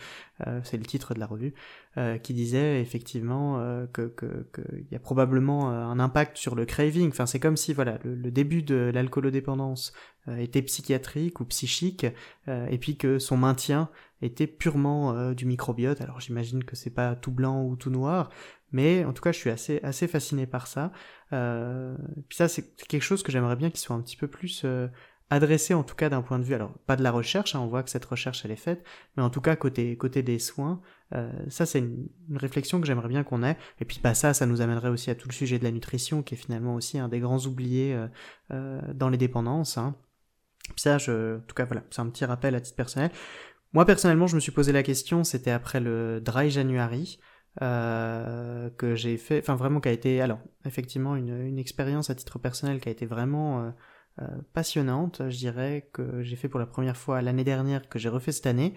c'est 0.63 0.77
le 0.77 0.83
titre 0.83 1.13
de 1.13 1.19
la 1.19 1.25
revue, 1.25 1.53
qui 2.21 2.33
disait 2.33 2.81
effectivement 2.81 3.57
que 3.93 4.13
qu'il 4.17 4.85
y 4.91 4.95
a 4.95 4.99
probablement 4.99 5.69
un 5.69 5.99
impact 5.99 6.37
sur 6.37 6.55
le 6.55 6.65
craving. 6.65 7.09
Enfin, 7.09 7.25
c'est 7.25 7.39
comme 7.39 7.57
si 7.57 7.73
voilà 7.73 7.99
le, 8.03 8.31
début 8.31 8.61
de 8.61 8.91
l'alcoolodépendance 8.93 9.93
était 10.37 10.61
psychiatrique 10.61 11.39
ou 11.39 11.45
psychique, 11.45 12.05
et 12.47 12.77
puis 12.77 12.97
que 12.97 13.19
son 13.19 13.37
maintien 13.37 13.89
était 14.21 14.47
purement 14.47 15.13
euh, 15.13 15.33
du 15.33 15.45
microbiote. 15.45 16.01
Alors 16.01 16.19
j'imagine 16.19 16.63
que 16.63 16.75
c'est 16.75 16.89
pas 16.89 17.15
tout 17.15 17.31
blanc 17.31 17.63
ou 17.63 17.75
tout 17.75 17.89
noir, 17.89 18.29
mais 18.71 19.05
en 19.05 19.13
tout 19.13 19.21
cas 19.21 19.31
je 19.31 19.37
suis 19.37 19.49
assez 19.49 19.79
assez 19.83 20.07
fasciné 20.07 20.45
par 20.45 20.67
ça. 20.67 20.91
Euh, 21.33 21.95
puis 22.27 22.37
ça 22.37 22.47
c'est 22.47 22.75
quelque 22.87 23.03
chose 23.03 23.23
que 23.23 23.31
j'aimerais 23.31 23.55
bien 23.55 23.69
qu'il 23.69 23.79
soit 23.79 23.95
un 23.95 24.01
petit 24.01 24.17
peu 24.17 24.27
plus 24.27 24.63
euh, 24.65 24.87
adressé 25.29 25.73
en 25.73 25.83
tout 25.83 25.95
cas 25.95 26.09
d'un 26.09 26.21
point 26.21 26.39
de 26.39 26.43
vue, 26.43 26.55
alors 26.55 26.71
pas 26.87 26.95
de 26.95 27.03
la 27.03 27.11
recherche, 27.11 27.55
hein, 27.55 27.59
on 27.59 27.67
voit 27.67 27.83
que 27.83 27.89
cette 27.89 28.05
recherche 28.05 28.43
elle 28.45 28.51
est 28.51 28.55
faite, 28.55 28.83
mais 29.15 29.23
en 29.23 29.29
tout 29.29 29.41
cas 29.41 29.55
côté 29.55 29.95
côté 29.97 30.23
des 30.23 30.39
soins, 30.39 30.81
euh, 31.13 31.31
ça 31.49 31.65
c'est 31.65 31.79
une, 31.79 32.07
réflexion 32.35 32.81
que 32.81 32.87
j'aimerais 32.87 33.07
bien 33.07 33.23
qu'on 33.23 33.43
ait. 33.43 33.57
Et 33.79 33.85
puis 33.85 33.99
bah 34.03 34.13
ça, 34.13 34.33
ça 34.33 34.45
nous 34.45 34.61
amènerait 34.61 34.89
aussi 34.89 35.09
à 35.09 35.15
tout 35.15 35.27
le 35.27 35.33
sujet 35.33 35.59
de 35.59 35.63
la 35.63 35.71
nutrition, 35.71 36.23
qui 36.23 36.35
est 36.35 36.37
finalement 36.37 36.75
aussi 36.75 36.97
un 36.99 37.09
des 37.09 37.19
grands 37.19 37.45
oubliés 37.45 37.93
euh, 37.93 38.07
euh, 38.51 38.81
dans 38.93 39.09
les 39.09 39.17
dépendances. 39.17 39.77
Hein. 39.77 39.95
Puis 40.69 40.81
ça, 40.81 40.97
je, 40.97 41.37
en 41.37 41.41
tout 41.41 41.55
cas 41.55 41.65
voilà, 41.65 41.83
c'est 41.91 42.01
un 42.01 42.09
petit 42.09 42.25
rappel 42.25 42.55
à 42.55 42.61
titre 42.61 42.75
personnel. 42.75 43.11
Moi 43.73 43.85
personnellement, 43.85 44.27
je 44.27 44.35
me 44.35 44.39
suis 44.39 44.51
posé 44.51 44.71
la 44.71 44.83
question, 44.83 45.23
c'était 45.23 45.51
après 45.51 45.79
le 45.79 46.21
Dry 46.21 46.49
January. 46.49 47.19
Euh, 47.61 48.69
que 48.77 48.95
j'ai 48.95 49.17
fait, 49.17 49.39
enfin 49.39 49.55
vraiment 49.55 49.81
qui 49.81 49.89
a 49.89 49.91
été, 49.91 50.21
alors 50.21 50.39
effectivement 50.65 51.15
une, 51.17 51.45
une 51.45 51.59
expérience 51.59 52.09
à 52.09 52.15
titre 52.15 52.39
personnel 52.39 52.79
qui 52.79 52.87
a 52.87 52.91
été 52.91 53.05
vraiment 53.05 53.63
euh, 53.63 53.71
euh, 54.21 54.27
passionnante, 54.53 55.21
je 55.29 55.37
dirais, 55.37 55.89
que 55.93 56.21
j'ai 56.23 56.35
fait 56.35 56.49
pour 56.49 56.59
la 56.59 56.65
première 56.65 56.97
fois 56.97 57.21
l'année 57.21 57.43
dernière, 57.43 57.87
que 57.89 57.99
j'ai 57.99 58.09
refait 58.09 58.31
cette 58.31 58.47
année. 58.47 58.73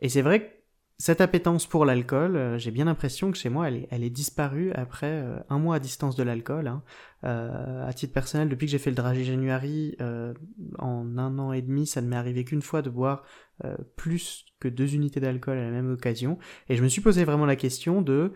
Et 0.00 0.08
c'est 0.08 0.22
vrai 0.22 0.40
que 0.42 0.58
cette 1.00 1.20
appétence 1.20 1.64
pour 1.64 1.84
l'alcool, 1.84 2.36
euh, 2.36 2.58
j'ai 2.58 2.72
bien 2.72 2.86
l'impression 2.86 3.30
que 3.30 3.38
chez 3.38 3.50
moi, 3.50 3.68
elle 3.68 4.02
est, 4.02 4.10
disparue 4.10 4.72
après 4.72 5.06
euh, 5.06 5.38
un 5.48 5.60
mois 5.60 5.76
à 5.76 5.78
distance 5.78 6.16
de 6.16 6.24
l'alcool. 6.24 6.66
Hein. 6.66 6.82
Euh, 7.22 7.86
à 7.86 7.92
titre 7.92 8.12
personnel, 8.12 8.48
depuis 8.48 8.66
que 8.66 8.72
j'ai 8.72 8.78
fait 8.78 8.90
le 8.90 8.96
dragé 8.96 9.22
January, 9.22 9.96
en 10.78 11.16
un 11.16 11.38
an 11.38 11.52
et 11.52 11.62
demi, 11.62 11.86
ça 11.86 12.00
ne 12.00 12.08
m'est 12.08 12.16
arrivé 12.16 12.44
qu'une 12.44 12.62
fois 12.62 12.82
de 12.82 12.90
boire 12.90 13.22
plus 13.96 14.44
que 14.60 14.68
deux 14.68 14.94
unités 14.94 15.20
d'alcool 15.20 15.58
à 15.58 15.62
la 15.62 15.70
même 15.70 15.92
occasion. 15.92 16.38
Et 16.68 16.76
je 16.76 16.82
me 16.82 16.88
suis 16.88 17.00
posé 17.00 17.24
vraiment 17.24 17.46
la 17.46 17.56
question 17.56 18.02
de 18.02 18.32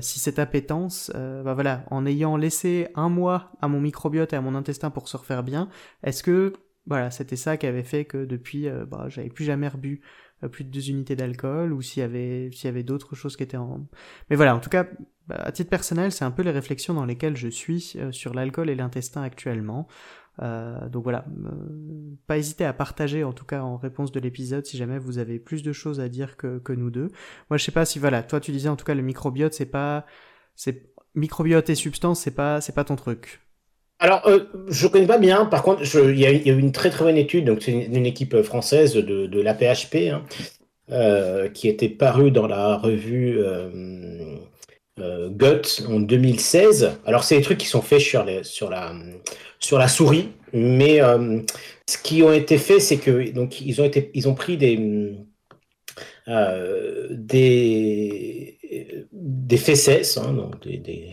si 0.00 0.20
cette 0.20 0.38
appétence, 0.38 1.10
bah 1.14 1.54
voilà, 1.54 1.84
en 1.90 2.04
ayant 2.06 2.36
laissé 2.36 2.88
un 2.94 3.08
mois 3.08 3.52
à 3.60 3.68
mon 3.68 3.80
microbiote 3.80 4.32
et 4.32 4.36
à 4.36 4.40
mon 4.40 4.54
intestin 4.54 4.90
pour 4.90 5.08
se 5.08 5.16
refaire 5.16 5.42
bien, 5.42 5.68
est-ce 6.02 6.22
que 6.22 6.52
voilà, 6.86 7.10
c'était 7.10 7.36
ça 7.36 7.56
qui 7.56 7.66
avait 7.66 7.84
fait 7.84 8.04
que 8.04 8.24
depuis, 8.24 8.68
bah, 8.88 9.06
j'avais 9.08 9.30
plus 9.30 9.44
jamais 9.44 9.68
rebu 9.68 10.02
euh, 10.44 10.48
plus 10.48 10.64
de 10.64 10.70
deux 10.70 10.90
unités 10.90 11.16
d'alcool 11.16 11.72
ou 11.72 11.82
s'il 11.82 12.00
y 12.00 12.04
avait 12.04 12.50
s'il 12.52 12.66
y 12.66 12.68
avait 12.68 12.82
d'autres 12.82 13.14
choses 13.14 13.36
qui 13.36 13.42
étaient 13.42 13.56
en 13.56 13.86
mais 14.30 14.36
voilà 14.36 14.54
en 14.54 14.60
tout 14.60 14.70
cas 14.70 14.86
bah, 15.26 15.36
à 15.36 15.52
titre 15.52 15.70
personnel 15.70 16.12
c'est 16.12 16.24
un 16.24 16.30
peu 16.30 16.42
les 16.42 16.50
réflexions 16.50 16.94
dans 16.94 17.04
lesquelles 17.04 17.36
je 17.36 17.48
suis 17.48 17.92
euh, 17.96 18.12
sur 18.12 18.34
l'alcool 18.34 18.70
et 18.70 18.74
l'intestin 18.74 19.22
actuellement 19.22 19.86
euh, 20.40 20.88
donc 20.88 21.02
voilà 21.02 21.26
pas 22.26 22.38
hésiter 22.38 22.64
à 22.64 22.72
partager 22.72 23.22
en 23.22 23.34
tout 23.34 23.44
cas 23.44 23.60
en 23.60 23.76
réponse 23.76 24.12
de 24.12 24.20
l'épisode 24.20 24.64
si 24.64 24.78
jamais 24.78 24.98
vous 24.98 25.18
avez 25.18 25.38
plus 25.38 25.62
de 25.62 25.72
choses 25.72 26.00
à 26.00 26.08
dire 26.08 26.38
que, 26.38 26.58
que 26.58 26.72
nous 26.72 26.90
deux 26.90 27.08
moi 27.50 27.58
je 27.58 27.64
sais 27.64 27.72
pas 27.72 27.84
si 27.84 27.98
voilà 27.98 28.22
toi 28.22 28.40
tu 28.40 28.50
disais 28.50 28.70
en 28.70 28.76
tout 28.76 28.86
cas 28.86 28.94
le 28.94 29.02
microbiote 29.02 29.52
c'est 29.52 29.66
pas 29.66 30.06
c'est 30.56 30.90
microbiote 31.14 31.68
et 31.68 31.74
substance 31.74 32.20
c'est 32.20 32.34
pas 32.34 32.62
c'est 32.62 32.74
pas 32.74 32.84
ton 32.84 32.96
truc 32.96 33.40
alors, 33.98 34.26
euh, 34.26 34.40
je 34.66 34.88
connais 34.88 35.06
pas 35.06 35.18
bien. 35.18 35.46
Par 35.46 35.62
contre, 35.62 35.82
il 35.94 36.18
y, 36.18 36.26
a 36.26 36.32
eu 36.32 36.58
une 36.58 36.72
très 36.72 36.90
très 36.90 37.04
bonne 37.04 37.16
étude. 37.16 37.44
Donc, 37.44 37.62
c'est 37.62 37.70
une, 37.70 38.04
équipe 38.04 38.42
française 38.42 38.94
de, 38.94 39.26
de 39.26 39.40
l'APHP 39.40 40.10
hein, 40.10 40.24
euh, 40.90 41.48
qui 41.48 41.68
était 41.68 41.88
parue 41.88 42.32
dans 42.32 42.48
la 42.48 42.76
revue 42.78 43.38
euh, 45.00 45.28
Gut 45.30 45.84
en 45.88 46.00
2016. 46.00 46.98
Alors, 47.06 47.24
c'est 47.24 47.36
des 47.36 47.42
trucs 47.42 47.58
qui 47.58 47.66
sont 47.66 47.82
faits 47.82 48.00
sur, 48.00 48.24
sur, 48.42 48.70
la, 48.70 48.94
sur 49.58 49.78
la 49.78 49.88
souris, 49.88 50.30
mais 50.52 51.00
ce 51.86 51.98
qui 51.98 52.22
ont 52.22 52.32
été 52.32 52.58
faits, 52.58 52.80
c'est 52.80 52.98
que 52.98 53.30
donc 53.30 53.60
ils 53.60 53.80
ont 53.80 53.84
été 53.84 54.10
ils 54.14 54.28
ont 54.28 54.34
pris 54.34 54.56
des 54.56 55.16
des 57.10 58.58
des 59.12 59.56
fesses, 59.56 60.16
hein, 60.16 60.32
donc 60.32 60.66
des, 60.66 61.10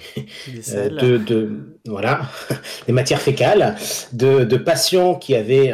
euh, 0.73 1.19
de, 1.19 1.77
voilà, 1.85 2.21
des 2.87 2.93
matières 2.93 3.21
fécales, 3.21 3.75
de, 4.13 4.43
de 4.43 4.57
patients 4.57 5.15
qui 5.15 5.35
avaient 5.35 5.73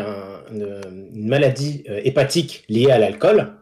une, 0.51 0.81
maladie 1.13 1.83
euh, 1.89 2.01
hépatique 2.03 2.65
liée 2.69 2.91
à 2.91 2.97
l'alcool. 2.97 3.53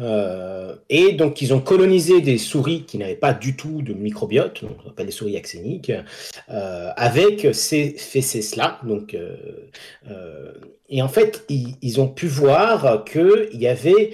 Euh, 0.00 0.74
et 0.88 1.12
donc, 1.12 1.42
ils 1.42 1.52
ont 1.52 1.60
colonisé 1.60 2.20
des 2.20 2.38
souris 2.38 2.84
qui 2.84 2.98
n'avaient 2.98 3.14
pas 3.14 3.32
du 3.32 3.56
tout 3.56 3.82
de 3.82 3.92
microbiote, 3.92 4.62
donc 4.62 4.78
on 4.84 4.90
appelle 4.90 5.06
les 5.06 5.12
souris 5.12 5.36
axéniques, 5.36 5.92
avec 6.48 7.48
ces 7.52 7.90
fesses-là. 7.90 8.80
Donc, 8.84 9.16
et 10.88 11.02
en 11.02 11.08
fait, 11.08 11.44
ils, 11.48 12.00
ont 12.00 12.08
pu 12.08 12.26
voir 12.26 13.04
qu'il 13.04 13.48
y 13.60 13.66
avait 13.66 14.12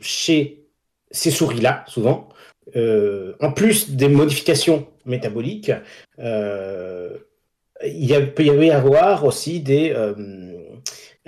chez 0.00 0.64
ces 1.10 1.30
souris-là, 1.30 1.84
souvent, 1.88 2.28
euh, 2.76 3.32
en 3.40 3.52
plus 3.52 3.90
des 3.90 4.08
modifications 4.08 4.86
métaboliques, 5.04 5.72
euh, 6.18 7.16
il 7.84 8.32
peut 8.32 8.44
y 8.44 8.70
avoir 8.70 9.24
aussi 9.24 9.60
des, 9.60 9.94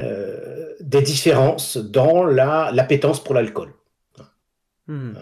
euh, 0.00 0.74
des 0.80 1.02
différences 1.02 1.76
dans 1.76 2.24
l'appétence 2.24 3.22
pour 3.22 3.34
l'alcool. 3.34 3.74
Hmm. 4.88 5.12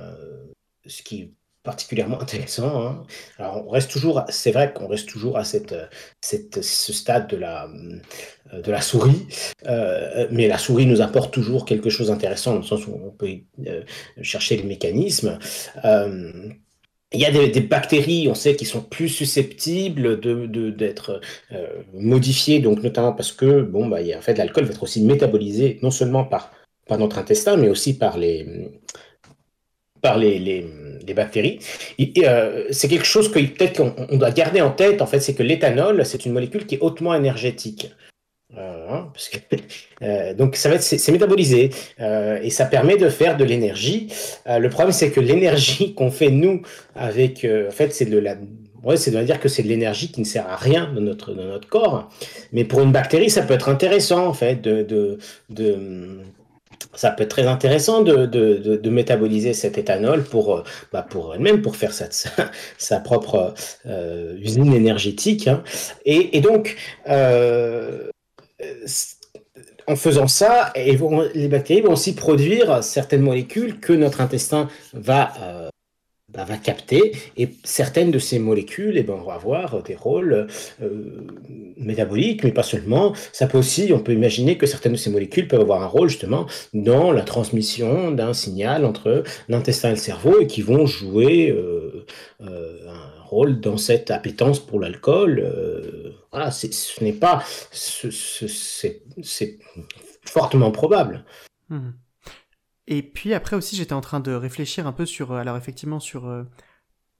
ce 0.86 1.02
qui 1.02 1.34
particulièrement 1.62 2.20
intéressant. 2.26 2.86
Hein. 2.86 3.02
Alors, 3.38 3.66
on 3.66 3.70
reste 3.70 3.90
toujours, 3.90 4.24
c'est 4.28 4.52
vrai 4.52 4.72
qu'on 4.72 4.88
reste 4.88 5.08
toujours 5.08 5.36
à 5.36 5.44
cette, 5.44 5.74
cette, 6.20 6.62
ce 6.62 6.92
stade 6.92 7.28
de 7.28 7.36
la, 7.36 7.68
de 8.52 8.70
la 8.70 8.80
souris, 8.80 9.26
euh, 9.66 10.26
mais 10.30 10.48
la 10.48 10.58
souris 10.58 10.86
nous 10.86 11.00
apporte 11.00 11.32
toujours 11.32 11.64
quelque 11.64 11.90
chose 11.90 12.08
d'intéressant 12.08 12.52
dans 12.52 12.58
le 12.58 12.64
sens 12.64 12.86
où 12.86 12.98
on 13.04 13.10
peut 13.10 13.28
euh, 13.66 13.82
chercher 14.22 14.56
les 14.56 14.64
mécanismes. 14.64 15.38
Euh, 17.14 17.16
il 17.16 17.20
y 17.20 17.26
a 17.26 17.30
des, 17.48 17.60
bactéries, 17.60 18.28
on 18.28 18.34
sait, 18.34 18.56
qui 18.56 18.66
sont 18.66 18.82
plus 18.82 19.08
susceptibles 19.08 20.20
de, 20.20 20.70
d'être 20.70 21.20
modifiées, 21.94 22.60
donc 22.60 22.82
notamment 22.82 23.12
parce 23.12 23.32
que, 23.32 23.62
bon, 23.62 23.86
bah, 23.88 23.98
en 24.16 24.22
fait, 24.22 24.38
l'alcool 24.38 24.64
va 24.64 24.70
être 24.70 24.82
aussi 24.82 25.02
métabolisé 25.02 25.78
non 25.82 25.90
seulement 25.90 26.24
par, 26.24 26.52
par 26.86 26.98
notre 26.98 27.18
intestin, 27.18 27.56
mais 27.56 27.68
aussi 27.68 27.96
par 27.96 28.18
les, 28.18 28.46
par 30.00 30.18
les, 30.18 30.38
les, 30.38 31.14
bactéries. 31.14 31.58
Euh, 32.18 32.66
c'est 32.70 32.86
quelque 32.86 33.04
chose 33.04 33.32
que 33.32 33.40
peut-être 33.40 33.82
qu'on 33.82 34.16
doit 34.16 34.30
garder 34.30 34.60
en 34.60 34.70
tête, 34.70 35.02
en 35.02 35.06
fait, 35.06 35.18
c'est 35.18 35.34
que 35.34 35.42
l'éthanol, 35.42 36.06
c'est 36.06 36.24
une 36.24 36.32
molécule 36.32 36.66
qui 36.66 36.76
est 36.76 36.80
hautement 36.80 37.14
énergétique. 37.14 37.90
Euh, 38.58 38.86
hein, 38.90 39.12
euh, 40.02 40.34
donc 40.34 40.56
ça 40.56 40.68
va 40.68 40.74
être 40.74 40.82
c'est 40.82 41.12
métabolisé 41.12 41.70
et 42.00 42.50
ça 42.50 42.64
permet 42.64 42.96
de 42.96 43.08
faire 43.08 43.36
de 43.36 43.44
l'énergie. 43.44 44.08
le 44.46 44.68
problème 44.68 44.92
c'est 44.92 45.10
que 45.10 45.20
l'énergie 45.20 45.94
qu'on 45.96 46.10
fait 46.10 46.30
nous 46.30 46.62
avec 46.96 47.46
en 47.46 47.70
fait 47.70 47.94
c'est 47.94 48.06
de 48.06 48.18
la 48.18 48.36
ouais, 48.82 48.96
c'est 48.96 49.12
de 49.12 49.22
dire 49.22 49.38
que 49.38 49.48
c'est 49.48 49.62
de 49.62 49.68
l'énergie 49.68 50.10
qui 50.10 50.20
ne 50.20 50.26
sert 50.26 50.48
à 50.48 50.56
rien 50.56 50.90
dans 50.92 51.00
notre 51.00 51.32
dans 51.32 51.44
notre 51.44 51.68
corps. 51.68 52.08
Mais 52.52 52.64
pour 52.64 52.80
une 52.80 52.92
bactérie 52.92 53.30
ça 53.30 53.42
peut 53.42 53.54
être 53.54 53.68
intéressant 53.68 54.26
en 54.26 54.34
fait 54.34 54.60
de, 54.60 54.82
de, 54.82 55.18
ça 56.94 57.10
peut 57.10 57.22
être 57.22 57.30
très 57.30 57.46
intéressant 57.46 58.02
de, 58.02 58.26
de, 58.26 58.56
de, 58.76 58.90
métaboliser 58.90 59.52
cet 59.52 59.78
éthanol 59.78 60.24
pour, 60.24 60.56
euh, 60.56 60.64
bah 60.92 61.06
pour 61.08 61.34
elle-même, 61.34 61.62
pour 61.62 61.76
faire 61.76 61.92
sa, 61.92 62.06
sa, 62.78 63.00
propre 63.00 63.54
euh, 63.86 64.36
usine 64.38 64.72
énergétique. 64.74 65.48
Hein. 65.48 65.62
Et, 66.04 66.40
donc, 66.40 66.76
euh, 67.08 68.10
en 69.86 69.96
faisant 69.96 70.28
ça, 70.28 70.72
les 70.76 71.48
bactéries 71.48 71.80
vont 71.80 71.92
aussi 71.92 72.14
produire 72.14 72.82
certaines 72.84 73.22
molécules 73.22 73.80
que 73.80 73.92
notre 73.92 74.20
intestin 74.20 74.68
va 74.92 75.32
euh, 75.42 75.70
bah, 76.32 76.44
va 76.44 76.56
capter 76.58 77.12
et 77.36 77.48
certaines 77.64 78.12
de 78.12 78.20
ces 78.20 78.38
molécules 78.38 78.96
eh 78.96 79.02
ben, 79.02 79.16
vont 79.16 79.30
avoir 79.30 79.82
des 79.82 79.96
rôles 79.96 80.46
euh, 80.80 81.26
métaboliques, 81.76 82.44
mais 82.44 82.52
pas 82.52 82.62
seulement. 82.62 83.14
Ça 83.32 83.48
peut 83.48 83.58
aussi, 83.58 83.90
on 83.92 83.98
peut 83.98 84.12
imaginer 84.12 84.56
que 84.56 84.66
certaines 84.66 84.92
de 84.92 84.96
ces 84.96 85.10
molécules 85.10 85.48
peuvent 85.48 85.60
avoir 85.60 85.82
un 85.82 85.88
rôle 85.88 86.08
justement 86.08 86.46
dans 86.72 87.10
la 87.10 87.22
transmission 87.22 88.12
d'un 88.12 88.32
signal 88.32 88.84
entre 88.84 89.24
l'intestin 89.48 89.88
et 89.88 89.92
le 89.92 89.98
cerveau 89.98 90.40
et 90.40 90.46
qui 90.46 90.62
vont 90.62 90.86
jouer 90.86 91.50
euh, 91.50 92.06
un 92.40 93.22
rôle 93.24 93.60
dans 93.60 93.76
cette 93.76 94.12
appétence 94.12 94.60
pour 94.60 94.78
l'alcool. 94.78 96.09
Voilà, 96.32 96.50
ce 96.50 97.04
n'est 97.04 97.12
pas, 97.12 97.44
c'est 97.72 99.58
fortement 100.24 100.70
probable. 100.70 101.24
Mmh. 101.68 101.90
Et 102.86 103.02
puis 103.02 103.34
après 103.34 103.56
aussi, 103.56 103.76
j'étais 103.76 103.92
en 103.92 104.00
train 104.00 104.20
de 104.20 104.32
réfléchir 104.32 104.86
un 104.86 104.92
peu 104.92 105.06
sur, 105.06 105.32
euh, 105.32 105.38
alors 105.38 105.56
effectivement 105.56 106.00
sur, 106.00 106.26
euh, 106.26 106.42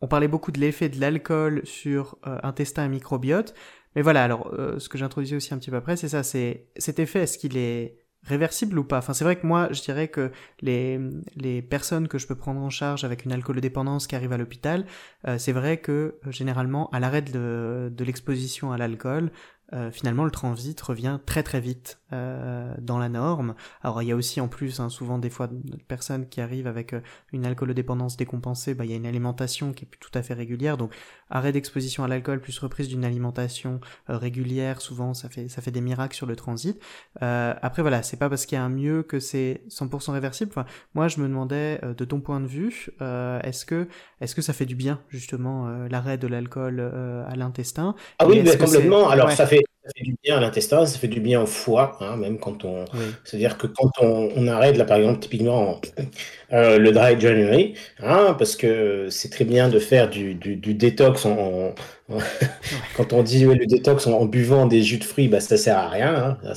on 0.00 0.08
parlait 0.08 0.28
beaucoup 0.28 0.50
de 0.50 0.58
l'effet 0.58 0.88
de 0.88 1.00
l'alcool 1.00 1.62
sur 1.64 2.18
euh, 2.26 2.38
intestin 2.42 2.84
et 2.84 2.88
microbiote, 2.88 3.54
mais 3.94 4.02
voilà, 4.02 4.22
alors 4.22 4.54
ce 4.78 4.88
que 4.88 4.98
j'introduisais 4.98 5.34
aussi 5.34 5.52
un 5.52 5.58
petit 5.58 5.70
peu 5.70 5.76
après, 5.76 5.96
c'est 5.96 6.08
ça, 6.08 6.22
c'est 6.22 6.68
cet 6.76 7.00
effet, 7.00 7.22
est-ce 7.22 7.38
qu'il 7.38 7.56
est 7.56 7.98
réversible 8.22 8.78
ou 8.78 8.84
pas? 8.84 8.98
Enfin, 8.98 9.12
c'est 9.12 9.24
vrai 9.24 9.36
que 9.36 9.46
moi, 9.46 9.68
je 9.72 9.82
dirais 9.82 10.08
que 10.08 10.30
les, 10.60 11.00
les 11.36 11.62
personnes 11.62 12.08
que 12.08 12.18
je 12.18 12.26
peux 12.26 12.34
prendre 12.34 12.60
en 12.60 12.70
charge 12.70 13.04
avec 13.04 13.24
une 13.24 13.32
alcoolodépendance 13.32 14.06
qui 14.06 14.14
arrive 14.16 14.32
à 14.32 14.36
l'hôpital, 14.36 14.86
c'est 15.38 15.52
vrai 15.52 15.78
que 15.78 16.18
généralement, 16.28 16.90
à 16.90 17.00
l'arrêt 17.00 17.22
de, 17.22 17.90
de 17.90 18.04
l'exposition 18.04 18.72
à 18.72 18.78
l'alcool, 18.78 19.30
euh, 19.72 19.90
finalement 19.92 20.24
le 20.24 20.32
transit 20.32 20.80
revient 20.80 21.20
très 21.26 21.42
très 21.44 21.60
vite 21.60 21.99
euh, 22.12 22.74
dans 22.80 22.98
la 22.98 23.08
norme. 23.08 23.54
Alors 23.82 24.02
il 24.02 24.08
y 24.08 24.12
a 24.12 24.16
aussi 24.16 24.40
en 24.40 24.48
plus 24.48 24.80
hein, 24.80 24.88
souvent 24.88 25.18
des 25.18 25.30
fois 25.30 25.48
des 25.50 25.78
personnes 25.78 26.28
qui 26.28 26.40
arrivent 26.40 26.66
avec 26.66 26.92
euh, 26.92 27.00
une 27.32 27.46
alcoolodépendance 27.46 28.16
décompensée, 28.16 28.74
bah, 28.74 28.84
il 28.84 28.90
y 28.90 28.94
a 28.94 28.96
une 28.96 29.06
alimentation 29.06 29.72
qui 29.72 29.84
est 29.84 29.88
tout 30.00 30.10
à 30.14 30.22
fait 30.22 30.34
régulière, 30.34 30.76
donc 30.76 30.94
arrêt 31.30 31.52
d'exposition 31.52 32.04
à 32.04 32.08
l'alcool 32.08 32.40
plus 32.40 32.58
reprise 32.58 32.88
d'une 32.88 33.04
alimentation 33.04 33.80
régulière, 34.08 34.80
souvent 34.80 35.14
ça 35.14 35.28
fait 35.28 35.48
ça 35.48 35.62
fait 35.62 35.70
des 35.70 35.80
miracles 35.80 36.16
sur 36.16 36.26
le 36.26 36.36
transit. 36.36 36.80
après 37.20 37.82
voilà, 37.82 38.02
c'est 38.02 38.16
pas 38.16 38.28
parce 38.28 38.46
qu'il 38.46 38.56
y 38.56 38.60
a 38.60 38.64
un 38.64 38.68
mieux 38.68 39.02
que 39.02 39.20
c'est 39.20 39.62
100% 39.68 40.12
réversible. 40.12 40.50
Enfin, 40.50 40.66
moi 40.94 41.08
je 41.08 41.20
me 41.20 41.28
demandais 41.28 41.80
de 41.82 42.04
ton 42.04 42.20
point 42.20 42.40
de 42.40 42.46
vue, 42.46 42.88
est-ce 43.00 43.64
que 43.64 43.88
est-ce 44.20 44.34
que 44.34 44.42
ça 44.42 44.52
fait 44.52 44.66
du 44.66 44.74
bien 44.74 45.00
justement 45.08 45.68
l'arrêt 45.88 46.18
de 46.18 46.26
l'alcool 46.26 46.80
à 46.80 47.36
l'intestin? 47.36 47.94
Ah 48.18 48.26
oui, 48.26 48.42
mais 48.42 48.56
complètement. 48.56 49.08
Alors 49.08 49.30
ça 49.30 49.46
fait 49.46 49.62
ça 49.82 49.90
fait 49.96 50.04
du 50.04 50.14
bien 50.22 50.36
à 50.36 50.40
l'intestin, 50.40 50.84
ça 50.84 50.98
fait 50.98 51.08
du 51.08 51.20
bien 51.20 51.40
au 51.40 51.46
foie, 51.46 51.96
hein, 52.00 52.16
même 52.16 52.38
quand 52.38 52.64
on. 52.64 52.84
C'est-à-dire 53.24 53.56
que 53.56 53.66
quand 53.66 53.90
on, 54.00 54.46
arrête, 54.46 54.76
là 54.76 54.84
par 54.84 54.98
exemple, 54.98 55.20
typiquement 55.20 55.80
euh, 56.52 56.78
le 56.78 56.92
dry 56.92 57.18
January, 57.18 57.74
hein, 58.00 58.34
parce 58.38 58.56
que 58.56 59.08
c'est 59.10 59.30
très 59.30 59.44
bien 59.44 59.68
de 59.68 59.78
faire 59.78 60.10
du, 60.10 60.34
détox 60.34 61.24
en. 61.24 61.74
quand 62.96 63.12
on 63.12 63.22
dit 63.22 63.44
le 63.44 63.66
détox 63.66 64.06
en, 64.06 64.26
buvant 64.26 64.66
des 64.66 64.82
jus 64.82 64.98
de 64.98 65.04
fruits, 65.04 65.28
bah, 65.28 65.40
ça 65.40 65.56
sert 65.56 65.78
à 65.78 65.88
rien, 65.88 66.38
hein, 66.44 66.52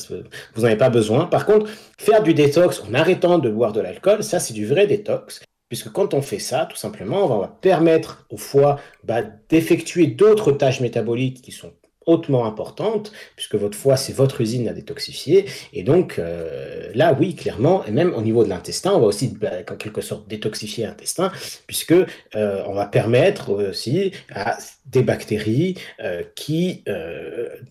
vous 0.56 0.62
n'en 0.62 0.68
avez 0.68 0.78
pas 0.78 0.90
besoin. 0.90 1.26
Par 1.26 1.46
contre, 1.46 1.70
faire 1.98 2.24
du 2.24 2.34
détox 2.34 2.82
en 2.82 2.94
arrêtant 2.94 3.40
de 3.40 3.50
boire 3.50 3.72
de 3.72 3.80
l'alcool, 3.80 4.24
ça 4.24 4.40
c'est 4.40 4.54
du 4.54 4.66
vrai 4.66 4.86
détox. 4.88 5.42
Puisque 5.70 5.92
quand 5.92 6.14
on 6.14 6.22
fait 6.22 6.40
ça, 6.40 6.68
tout 6.70 6.76
simplement, 6.76 7.26
on 7.26 7.40
va 7.40 7.48
permettre 7.48 8.28
au 8.30 8.38
foie 8.38 8.80
bah, 9.04 9.22
d'effectuer 9.50 10.08
d'autres 10.08 10.52
tâches 10.52 10.82
métaboliques 10.82 11.42
qui 11.42 11.52
sont 11.52 11.72
hautement 12.06 12.46
importante, 12.46 13.12
puisque 13.36 13.56
votre 13.56 13.78
foie, 13.78 13.98
c'est 13.98 14.14
votre 14.14 14.42
usine 14.42 14.68
à 14.68 14.74
détoxifier. 14.74 15.46
Et 15.74 15.84
donc, 15.84 16.20
euh, 16.20 16.92
là, 16.94 17.16
oui, 17.20 17.36
clairement, 17.36 17.86
et 17.86 17.92
même 17.92 18.14
au 18.14 18.22
niveau 18.22 18.44
de 18.44 18.50
l'intestin, 18.50 18.94
on 18.94 19.00
va 19.00 19.08
aussi, 19.08 19.30
bah, 19.40 19.52
en 19.70 19.76
quelque 19.76 20.02
sorte, 20.02 20.28
détoxifier 20.28 20.86
l'intestin, 20.86 21.32
puisque 21.68 21.94
euh, 21.94 22.64
on 22.68 22.74
va 22.74 22.86
permettre 22.86 23.52
aussi 23.52 24.12
à 24.34 24.58
des 24.86 25.02
bactéries 25.02 25.76
euh, 26.02 26.24
qui 26.36 26.84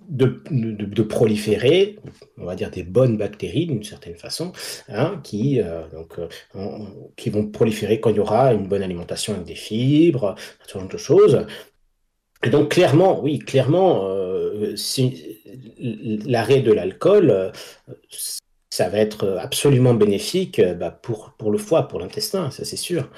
de, 0.09 1.03
proliférer, 1.03 1.99
on 2.39 2.45
va 2.45 2.55
dire 2.55 2.71
des 2.71 2.83
bonnes 2.83 3.17
bactéries 3.17 3.67
d'une 3.67 3.85
certaine 3.85 4.15
façon, 4.15 4.53
hein, 4.89 5.21
qui, 5.23 5.61
donc, 5.93 6.19
qui 7.17 7.31
vont 7.31 7.47
proliférer 7.47 8.01
quand 8.01 8.11
il 8.11 8.17
y 8.17 8.21
aura 8.21 8.53
une 8.53 8.67
bonne 8.67 8.83
alimentation 8.83 9.35
avec 9.35 9.47
des 9.47 9.55
fibres, 9.55 10.35
ce 10.67 10.79
genre 10.79 10.89
de 10.89 10.97
choses. 10.97 11.47
Donc 12.51 12.71
clairement, 12.73 13.21
oui, 13.21 13.39
clairement, 13.39 14.09
euh, 14.09 14.75
l'arrêt 16.27 16.61
de 16.61 16.73
l'alcool, 16.73 17.31
euh, 17.31 17.53
ça 18.71 18.89
va 18.89 18.99
être 18.99 19.37
absolument 19.41 19.95
bénéfique 19.95 20.59
euh, 20.59 20.75
bah, 20.75 20.91
pour, 20.91 21.35
pour 21.39 21.53
le 21.53 21.59
foie, 21.59 21.87
pour 21.87 22.01
l'intestin, 22.01 22.51
ça 22.51 22.65
c'est 22.65 22.77
sûr. 22.77 23.09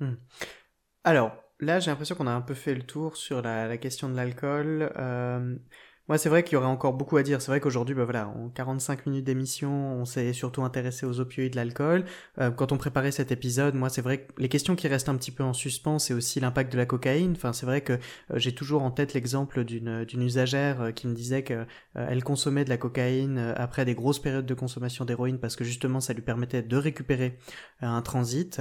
Hmm. 0.00 0.14
Alors, 1.04 1.32
là 1.60 1.80
j'ai 1.80 1.90
l'impression 1.90 2.14
qu'on 2.14 2.26
a 2.26 2.32
un 2.32 2.42
peu 2.42 2.54
fait 2.54 2.74
le 2.74 2.82
tour 2.82 3.16
sur 3.16 3.40
la, 3.40 3.76
question 3.78 4.10
de 4.10 4.16
l'alcool. 4.16 4.90
Moi, 6.08 6.18
c'est 6.18 6.28
vrai 6.28 6.42
qu'il 6.42 6.54
y 6.54 6.56
aurait 6.56 6.66
encore 6.66 6.94
beaucoup 6.94 7.16
à 7.16 7.22
dire. 7.22 7.40
C'est 7.40 7.50
vrai 7.52 7.60
qu'aujourd'hui, 7.60 7.94
bah 7.94 8.02
voilà, 8.04 8.26
en 8.28 8.48
45 8.48 9.06
minutes 9.06 9.24
d'émission, 9.24 9.70
on 9.70 10.04
s'est 10.04 10.32
surtout 10.32 10.62
intéressé 10.64 11.06
aux 11.06 11.20
opioïdes, 11.20 11.54
l'alcool. 11.54 12.04
Euh, 12.40 12.50
quand 12.50 12.72
on 12.72 12.76
préparait 12.76 13.12
cet 13.12 13.30
épisode, 13.30 13.76
moi, 13.76 13.88
c'est 13.88 14.02
vrai 14.02 14.22
que 14.22 14.32
les 14.36 14.48
questions 14.48 14.74
qui 14.74 14.88
restent 14.88 15.08
un 15.08 15.14
petit 15.14 15.30
peu 15.30 15.44
en 15.44 15.52
suspens, 15.52 16.00
c'est 16.00 16.12
aussi 16.12 16.40
l'impact 16.40 16.72
de 16.72 16.78
la 16.78 16.86
cocaïne. 16.86 17.34
Enfin, 17.36 17.52
c'est 17.52 17.66
vrai 17.66 17.82
que 17.82 17.92
euh, 17.92 17.98
j'ai 18.34 18.52
toujours 18.52 18.82
en 18.82 18.90
tête 18.90 19.14
l'exemple 19.14 19.64
d'une 19.64 20.22
usagère 20.22 20.82
euh, 20.82 20.90
qui 20.90 21.06
me 21.06 21.14
disait 21.14 21.44
que 21.44 21.66
elle 21.94 22.24
consommait 22.24 22.64
de 22.64 22.70
la 22.70 22.78
cocaïne 22.78 23.38
après 23.56 23.84
des 23.84 23.94
grosses 23.94 24.18
périodes 24.18 24.46
de 24.46 24.54
consommation 24.54 25.04
d'héroïne 25.04 25.38
parce 25.38 25.56
que 25.56 25.64
justement, 25.64 26.00
ça 26.00 26.14
lui 26.14 26.22
permettait 26.22 26.62
de 26.62 26.76
récupérer 26.76 27.38
un 27.80 28.02
transit 28.02 28.60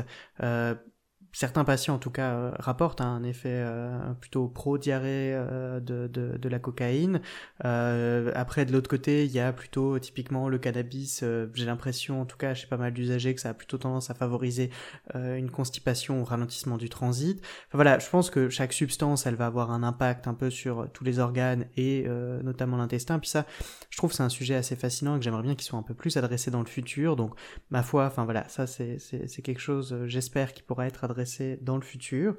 certains 1.33 1.63
patients 1.63 1.95
en 1.95 1.99
tout 1.99 2.09
cas 2.09 2.33
euh, 2.33 2.51
rapportent 2.59 3.01
un 3.01 3.23
effet 3.23 3.49
euh, 3.51 4.13
plutôt 4.19 4.47
pro-diarrhée 4.47 5.33
euh, 5.33 5.79
de, 5.79 6.07
de, 6.07 6.37
de, 6.37 6.49
la 6.49 6.59
cocaïne. 6.59 7.21
après 7.59 8.65
de 8.65 8.71
l'autre 8.71 8.89
côté, 8.89 9.25
il 9.25 9.31
y 9.31 9.39
a 9.39 9.53
plutôt 9.53 9.97
typiquement 9.99 10.49
le 10.49 10.57
cannabis. 10.57 11.23
J'ai 11.53 11.65
l'impression, 11.65 12.21
en 12.21 12.25
tout 12.25 12.37
cas 12.37 12.53
chez 12.53 12.67
pas 12.67 12.77
mal 12.77 12.93
d'usagers, 12.93 13.33
que 13.33 13.41
ça 13.41 13.49
a 13.49 13.53
plutôt 13.53 13.77
tendance 13.77 14.09
à 14.09 14.13
favoriser 14.13 14.69
une 15.13 15.49
constipation 15.49 16.21
ou 16.21 16.25
ralentissement 16.25 16.77
du 16.77 16.89
transit. 16.89 17.39
Enfin, 17.39 17.77
voilà, 17.77 17.99
je 17.99 18.09
pense 18.09 18.29
que 18.29 18.49
chaque 18.49 18.73
substance, 18.73 19.25
elle 19.25 19.35
va 19.35 19.45
avoir 19.45 19.71
un 19.71 19.83
impact 19.83 20.27
un 20.27 20.33
peu 20.33 20.49
sur 20.49 20.89
tous 20.91 21.03
les 21.03 21.19
organes 21.19 21.65
et 21.77 22.05
notamment 22.43 22.77
l'intestin. 22.77 23.19
Puis 23.19 23.29
ça, 23.29 23.45
je 23.89 23.97
trouve 23.97 24.11
c'est 24.11 24.23
un 24.23 24.29
sujet 24.29 24.55
assez 24.55 24.75
fascinant 24.75 25.15
et 25.15 25.19
que 25.19 25.23
j'aimerais 25.23 25.43
bien 25.43 25.55
qu'il 25.55 25.63
soit 25.63 25.79
un 25.79 25.83
peu 25.83 25.93
plus 25.93 26.17
adressé 26.17 26.51
dans 26.51 26.61
le 26.61 26.67
futur. 26.67 27.15
Donc 27.15 27.33
ma 27.69 27.83
foi, 27.83 28.05
enfin 28.05 28.25
voilà, 28.25 28.47
ça 28.49 28.67
c'est 28.67 28.97
quelque 29.43 29.61
chose, 29.61 29.95
j'espère, 30.05 30.53
qui 30.53 30.63
pourra 30.63 30.87
être 30.87 31.03
adressé 31.03 31.20
dans 31.61 31.77
le 31.77 31.83
futur. 31.83 32.35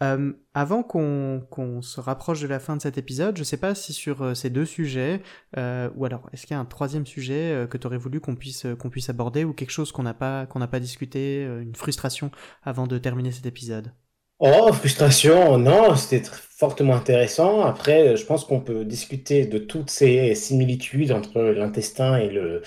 Euh, 0.00 0.32
avant 0.54 0.84
qu'on 0.84 1.82
se 1.82 2.00
rapproche 2.00 2.40
de 2.40 2.46
la 2.46 2.60
fin 2.60 2.76
de 2.76 2.82
cet 2.82 2.98
épisode, 2.98 3.36
je 3.36 3.42
ne 3.42 3.44
sais 3.44 3.56
pas 3.56 3.74
si 3.74 3.92
sur 3.92 4.22
euh, 4.22 4.34
ces 4.34 4.48
deux 4.48 4.64
sujets, 4.64 5.22
euh, 5.56 5.90
ou 5.96 6.04
alors 6.04 6.30
est-ce 6.32 6.46
qu'il 6.46 6.54
y 6.54 6.56
a 6.56 6.60
un 6.60 6.64
troisième 6.64 7.04
sujet 7.04 7.66
que 7.68 7.76
tu 7.76 7.86
aurais 7.86 7.96
voulu 7.96 8.20
qu'on 8.20 8.36
puisse, 8.36 8.66
qu'on 8.78 8.90
puisse 8.90 9.10
aborder, 9.10 9.44
ou 9.44 9.52
quelque 9.52 9.70
chose 9.70 9.90
qu'on 9.90 10.04
n'a 10.04 10.14
pas, 10.14 10.46
qu'on 10.46 10.60
n'a 10.60 10.68
pas 10.68 10.80
discuté, 10.80 11.42
une 11.42 11.74
frustration 11.74 12.30
avant 12.62 12.86
de 12.86 12.98
terminer 12.98 13.32
cet 13.32 13.46
épisode? 13.46 13.92
Oh, 14.40 14.72
frustration, 14.72 15.58
non, 15.58 15.96
c'était 15.96 16.22
fortement 16.30 16.94
intéressant. 16.94 17.62
Après, 17.62 18.16
je 18.16 18.24
pense 18.24 18.44
qu'on 18.44 18.60
peut 18.60 18.84
discuter 18.84 19.46
de 19.46 19.58
toutes 19.58 19.90
ces 19.90 20.36
similitudes 20.36 21.10
entre 21.10 21.40
l'intestin 21.40 22.18
et 22.18 22.30
le, 22.30 22.62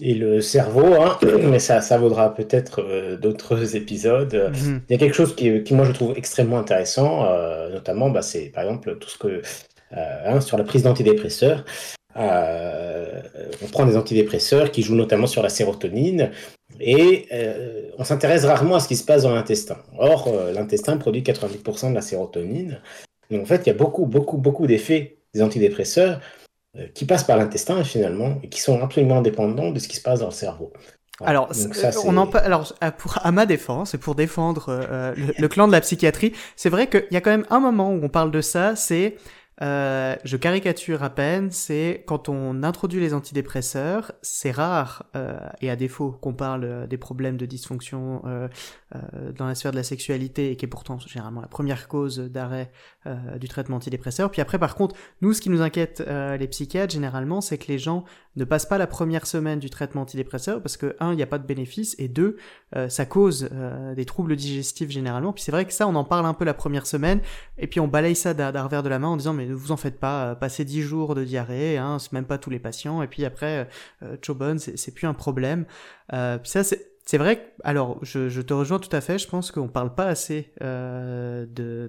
et 0.00 0.14
le 0.14 0.40
cerveau, 0.40 0.94
hein, 1.00 1.18
mais 1.42 1.58
ça, 1.58 1.80
ça 1.80 1.98
vaudra 1.98 2.34
peut-être 2.34 2.80
euh, 2.80 3.16
d'autres 3.16 3.76
épisodes. 3.76 4.52
Mhm. 4.54 4.82
Il 4.88 4.92
y 4.92 4.96
a 4.96 4.98
quelque 4.98 5.14
chose 5.14 5.34
qui, 5.34 5.62
qui, 5.62 5.74
moi, 5.74 5.84
je 5.84 5.92
trouve 5.92 6.14
extrêmement 6.16 6.58
intéressant, 6.58 7.26
euh, 7.26 7.70
notamment, 7.70 8.10
bah, 8.10 8.22
c'est 8.22 8.46
par 8.46 8.64
exemple 8.64 8.96
tout 8.98 9.08
ce 9.08 9.18
que, 9.18 9.42
euh, 9.96 10.26
hein, 10.26 10.40
sur 10.40 10.56
la 10.56 10.64
prise 10.64 10.82
d'antidépresseurs. 10.82 11.64
on 12.16 13.66
prend 13.70 13.86
des 13.86 13.96
antidépresseurs 13.96 14.70
qui 14.70 14.82
jouent 14.82 14.96
notamment 14.96 15.26
sur 15.26 15.42
la 15.42 15.48
sérotonine 15.48 16.30
et 16.80 17.28
on 17.98 18.04
s'intéresse 18.04 18.44
rarement 18.44 18.76
à 18.76 18.80
ce 18.80 18.88
qui 18.88 18.96
se 18.96 19.04
passe 19.04 19.22
dans 19.22 19.34
l'intestin. 19.34 19.78
Or, 19.98 20.30
l'intestin 20.54 20.96
produit 20.96 21.22
90% 21.22 21.90
de 21.90 21.94
la 21.94 22.02
sérotonine. 22.02 22.80
Donc, 23.30 23.42
en 23.42 23.46
fait, 23.46 23.62
il 23.64 23.68
y 23.68 23.70
a 23.70 23.74
beaucoup, 23.74 24.06
beaucoup, 24.06 24.36
beaucoup 24.36 24.66
d'effets 24.66 25.16
des 25.34 25.42
antidépresseurs 25.42 26.20
euh, 26.20 26.41
qui 26.94 27.04
passent 27.04 27.24
par 27.24 27.36
l'intestin 27.36 27.84
finalement 27.84 28.38
et 28.42 28.48
qui 28.48 28.60
sont 28.60 28.82
absolument 28.82 29.18
indépendants 29.18 29.70
de 29.70 29.78
ce 29.78 29.88
qui 29.88 29.96
se 29.96 30.02
passe 30.02 30.20
dans 30.20 30.26
le 30.26 30.32
cerveau. 30.32 30.72
Alors, 31.24 31.50
on 32.04 32.16
en 32.16 32.28
alors 32.30 32.72
pour, 32.98 33.18
à 33.22 33.30
ma 33.32 33.46
défense 33.46 33.94
et 33.94 33.98
pour 33.98 34.14
défendre 34.14 34.66
euh, 34.68 35.14
le, 35.38 35.48
clan 35.48 35.66
de 35.66 35.72
la 35.72 35.80
psychiatrie, 35.80 36.32
c'est 36.56 36.70
vrai 36.70 36.88
qu'il 36.88 37.06
y 37.10 37.16
a 37.16 37.20
quand 37.20 37.30
même 37.30 37.46
un 37.50 37.60
moment 37.60 37.92
où 37.92 38.00
on 38.02 38.08
parle 38.08 38.30
de 38.30 38.40
ça, 38.40 38.74
c'est 38.76 39.16
euh, 39.62 40.16
je 40.24 40.36
caricature 40.36 41.04
à 41.04 41.10
peine, 41.10 41.52
c'est 41.52 42.02
quand 42.06 42.28
on 42.28 42.64
introduit 42.64 43.00
les 43.00 43.14
antidépresseurs, 43.14 44.10
c'est 44.20 44.50
rare, 44.50 45.04
euh, 45.14 45.38
et 45.60 45.70
à 45.70 45.76
défaut 45.76 46.10
qu'on 46.10 46.34
parle 46.34 46.88
des 46.88 46.96
problèmes 46.96 47.36
de 47.36 47.46
dysfonction 47.46 48.22
euh, 48.26 48.48
dans 49.36 49.46
la 49.46 49.54
sphère 49.54 49.70
de 49.70 49.76
la 49.76 49.84
sexualité, 49.84 50.50
et 50.50 50.56
qui 50.56 50.64
est 50.64 50.68
pourtant 50.68 50.98
généralement 50.98 51.40
la 51.40 51.46
première 51.46 51.86
cause 51.88 52.18
d'arrêt 52.18 52.72
du 53.40 53.48
traitement 53.48 53.76
antidépresseur. 53.76 54.30
Puis 54.30 54.42
après, 54.42 54.58
par 54.58 54.74
contre, 54.74 54.94
nous, 55.22 55.32
ce 55.32 55.40
qui 55.40 55.48
nous 55.48 55.62
inquiète 55.62 56.04
les 56.06 56.46
psychiatres, 56.48 56.92
généralement, 56.92 57.40
c'est 57.40 57.56
que 57.56 57.68
les 57.68 57.78
gens 57.78 58.04
ne 58.36 58.44
passent 58.44 58.66
pas 58.66 58.78
la 58.78 58.86
première 58.86 59.26
semaine 59.26 59.58
du 59.58 59.70
traitement 59.70 60.02
antidépresseur, 60.02 60.60
parce 60.60 60.76
que, 60.76 60.94
un, 61.00 61.12
il 61.12 61.16
n'y 61.16 61.22
a 61.22 61.26
pas 61.26 61.38
de 61.38 61.46
bénéfice, 61.46 61.96
et 61.98 62.08
deux, 62.08 62.36
ça 62.88 63.06
cause 63.06 63.48
des 63.96 64.04
troubles 64.04 64.36
digestifs 64.36 64.90
généralement. 64.90 65.32
Puis 65.32 65.42
c'est 65.42 65.52
vrai 65.52 65.64
que 65.64 65.72
ça, 65.72 65.88
on 65.88 65.94
en 65.94 66.04
parle 66.04 66.26
un 66.26 66.34
peu 66.34 66.44
la 66.44 66.54
première 66.54 66.86
semaine, 66.86 67.20
et 67.56 67.66
puis 67.66 67.80
on 67.80 67.88
balaye 67.88 68.14
ça 68.14 68.34
d'un 68.34 68.62
revers 68.62 68.82
de 68.82 68.90
la 68.90 68.98
main 68.98 69.08
en 69.08 69.16
disant, 69.16 69.32
mais 69.32 69.46
ne 69.52 69.56
vous 69.56 69.72
en 69.72 69.76
faites 69.76 70.00
pas, 70.00 70.30
euh, 70.30 70.34
passez 70.34 70.64
10 70.64 70.82
jours 70.82 71.14
de 71.14 71.24
diarrhée, 71.24 71.78
hein, 71.78 71.98
c'est 71.98 72.12
même 72.12 72.24
pas 72.24 72.38
tous 72.38 72.50
les 72.50 72.58
patients, 72.58 73.02
et 73.02 73.06
puis 73.06 73.24
après, 73.24 73.68
euh, 74.02 74.16
Chobon, 74.22 74.56
c'est 74.58 74.94
plus 74.94 75.06
un 75.06 75.14
problème. 75.14 75.64
Euh, 76.12 76.38
c'est 77.04 77.18
vrai 77.18 77.52
alors, 77.64 77.98
je, 78.02 78.40
te 78.40 78.54
rejoins 78.54 78.78
tout 78.78 78.94
à 78.94 79.00
fait, 79.00 79.18
je 79.18 79.28
pense 79.28 79.50
qu'on 79.50 79.68
parle 79.68 79.94
pas 79.94 80.06
assez 80.06 80.52
euh, 80.62 81.46
de, 81.48 81.88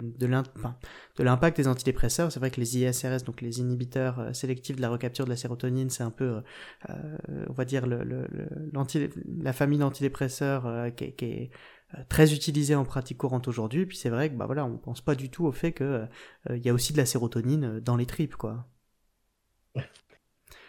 l'impact 1.19 1.57
des 1.57 1.67
antidépresseurs. 1.67 2.31
C'est 2.31 2.39
vrai 2.39 2.49
que 2.51 2.59
les 2.59 2.77
ISRS, 2.77 3.23
donc 3.23 3.41
les 3.41 3.59
inhibiteurs 3.59 4.29
sélectifs 4.33 4.75
de 4.75 4.81
la 4.81 4.89
recapture 4.89 5.25
de 5.25 5.29
la 5.29 5.35
sérotonine, 5.35 5.89
c'est 5.89 6.03
un 6.03 6.09
peu, 6.09 6.41
on 6.89 7.53
va 7.53 7.65
dire, 7.65 7.85
la 7.87 9.53
famille 9.53 9.79
d'antidépresseurs 9.79 10.93
qui, 10.95 11.11
qui, 11.13 11.25
est 11.25 11.49
très 12.09 12.33
utilisé 12.33 12.75
en 12.75 12.85
pratique 12.85 13.17
courante 13.17 13.47
aujourd'hui. 13.47 13.85
Puis 13.85 13.97
c'est 13.97 14.09
vrai 14.09 14.29
que 14.29 14.35
bah 14.35 14.45
voilà, 14.45 14.65
on 14.65 14.77
pense 14.77 15.01
pas 15.01 15.15
du 15.15 15.29
tout 15.29 15.45
au 15.45 15.51
fait 15.51 15.71
que 15.71 15.83
euh, 16.49 16.57
il 16.57 16.65
y 16.65 16.69
a 16.69 16.73
aussi 16.73 16.93
de 16.93 16.97
la 16.97 17.05
sérotonine 17.05 17.77
euh, 17.77 17.81
dans 17.81 17.95
les 17.95 18.05
tripes, 18.05 18.35
quoi. 18.35 18.65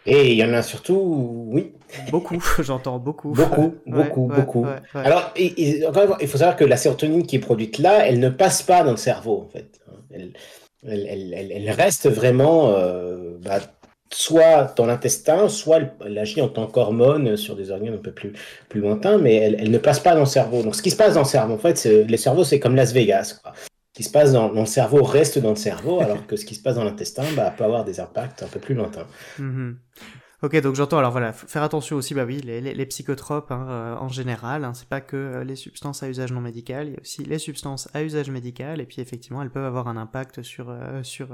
Et 0.07 0.33
il 0.33 0.37
y 0.37 0.43
en 0.43 0.53
a 0.53 0.61
surtout, 0.61 1.47
oui. 1.51 1.73
Beaucoup, 2.11 2.39
j'entends 2.59 2.99
beaucoup. 2.99 3.31
Beaucoup, 3.31 3.75
beaucoup, 3.87 4.27
beaucoup. 4.27 4.67
Alors, 4.93 5.33
il 5.35 6.27
faut 6.27 6.37
savoir 6.37 6.55
que 6.55 6.63
la 6.63 6.77
sérotonine 6.77 7.25
qui 7.25 7.37
est 7.37 7.39
produite 7.39 7.79
là, 7.79 8.05
elle 8.05 8.19
ne 8.19 8.29
passe 8.29 8.61
pas 8.61 8.83
dans 8.83 8.91
le 8.91 8.97
cerveau, 8.97 9.47
en 9.47 9.49
fait. 9.49 9.81
Elle, 10.11 10.33
elle, 10.87 11.33
elle, 11.33 11.51
elle 11.51 11.71
reste 11.71 12.07
vraiment 12.07 12.69
euh, 12.69 13.37
bah, 13.41 13.59
soit 14.11 14.73
dans 14.75 14.85
l'intestin, 14.85 15.49
soit 15.49 15.79
elle, 16.05 16.17
agit 16.17 16.41
en 16.41 16.47
tant 16.47 16.67
qu'hormone 16.67 17.37
sur 17.37 17.55
des 17.55 17.71
organes 17.71 17.95
un 17.95 17.97
peu 17.97 18.11
plus, 18.11 18.33
plus 18.69 18.79
lointains, 18.79 19.17
mais 19.17 19.35
elle, 19.35 19.71
ne 19.71 19.77
passe 19.77 19.99
pas 19.99 20.13
dans 20.13 20.21
le 20.21 20.25
cerveau. 20.25 20.63
Donc 20.63 20.75
ce 20.75 20.81
qui 20.81 20.91
se 20.91 20.95
passe 20.95 21.15
dans 21.15 21.21
le 21.21 21.25
cerveau, 21.25 21.53
en 21.53 21.57
fait, 21.57 21.85
le 21.85 22.17
cerveau, 22.17 22.43
c'est 22.43 22.59
comme 22.59 22.75
Las 22.75 22.93
Vegas. 22.93 23.39
Quoi. 23.41 23.53
Ce 23.95 24.01
qui 24.01 24.03
se 24.03 24.11
passe 24.11 24.33
dans, 24.33 24.51
le 24.51 24.65
cerveau 24.65 25.03
reste 25.03 25.39
dans 25.39 25.51
le 25.51 25.55
cerveau, 25.55 25.99
alors 26.01 26.27
que 26.27 26.35
ce 26.35 26.45
qui 26.45 26.55
se 26.55 26.61
passe 26.61 26.75
dans 26.75 26.83
l'intestin 26.83 27.23
bah, 27.35 27.53
peut 27.55 27.63
avoir 27.63 27.85
des 27.85 27.99
impacts 27.99 28.43
un 28.43 28.47
peu 28.47 28.59
plus 28.59 28.75
lointains. 28.75 29.07
Mm-hmm. 29.39 29.75
Ok, 30.43 30.61
donc 30.61 30.75
j'entends. 30.75 30.97
Alors 30.97 31.11
voilà, 31.11 31.31
faire 31.33 31.63
attention 31.63 31.95
aussi, 31.95 32.13
bah 32.13 32.25
oui, 32.25 32.41
les, 32.41 32.85
psychotropes 32.85 33.51
hein, 33.51 33.67
euh, 33.69 33.95
en 33.95 34.09
général. 34.09 34.65
Hein, 34.65 34.73
c'est 34.73 34.87
pas 34.87 35.01
que 35.01 35.15
euh, 35.15 35.43
les 35.43 35.55
substances 35.55 36.03
à 36.03 36.09
usage 36.09 36.33
non 36.33 36.41
médical, 36.41 36.87
il 36.87 36.93
y 36.93 36.97
a 36.97 36.99
aussi 36.99 37.23
les 37.23 37.39
substances 37.39 37.87
à 37.93 38.03
usage 38.03 38.29
médical, 38.29 38.81
et 38.81 38.85
puis 38.85 39.01
effectivement, 39.01 39.41
elles 39.41 39.49
peuvent 39.49 39.65
avoir 39.65 39.87
un 39.87 39.97
impact 39.97 40.43
sur 40.43 40.69
euh, 40.69 41.01
sur 41.03 41.29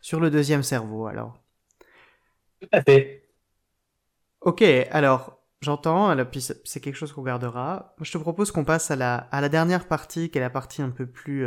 sur 0.00 0.20
le 0.20 0.30
deuxième 0.30 0.62
cerveau. 0.62 1.06
Alors. 1.06 1.38
Tout 2.62 2.68
à 2.72 2.82
fait. 2.82 3.28
Ok, 4.40 4.62
alors 4.90 5.38
j'entends. 5.60 6.14
Puis 6.26 6.40
c'est 6.40 6.80
quelque 6.80 6.96
chose 6.96 7.12
qu'on 7.12 7.22
gardera. 7.22 7.94
Je 8.00 8.10
te 8.12 8.18
propose 8.18 8.50
qu'on 8.50 8.64
passe 8.64 8.90
à 8.90 8.96
la 8.96 9.48
dernière 9.48 9.86
partie, 9.86 10.30
qui 10.30 10.38
est 10.38 10.40
la 10.40 10.50
partie 10.50 10.82
un 10.82 10.90
peu 10.90 11.06
plus 11.06 11.46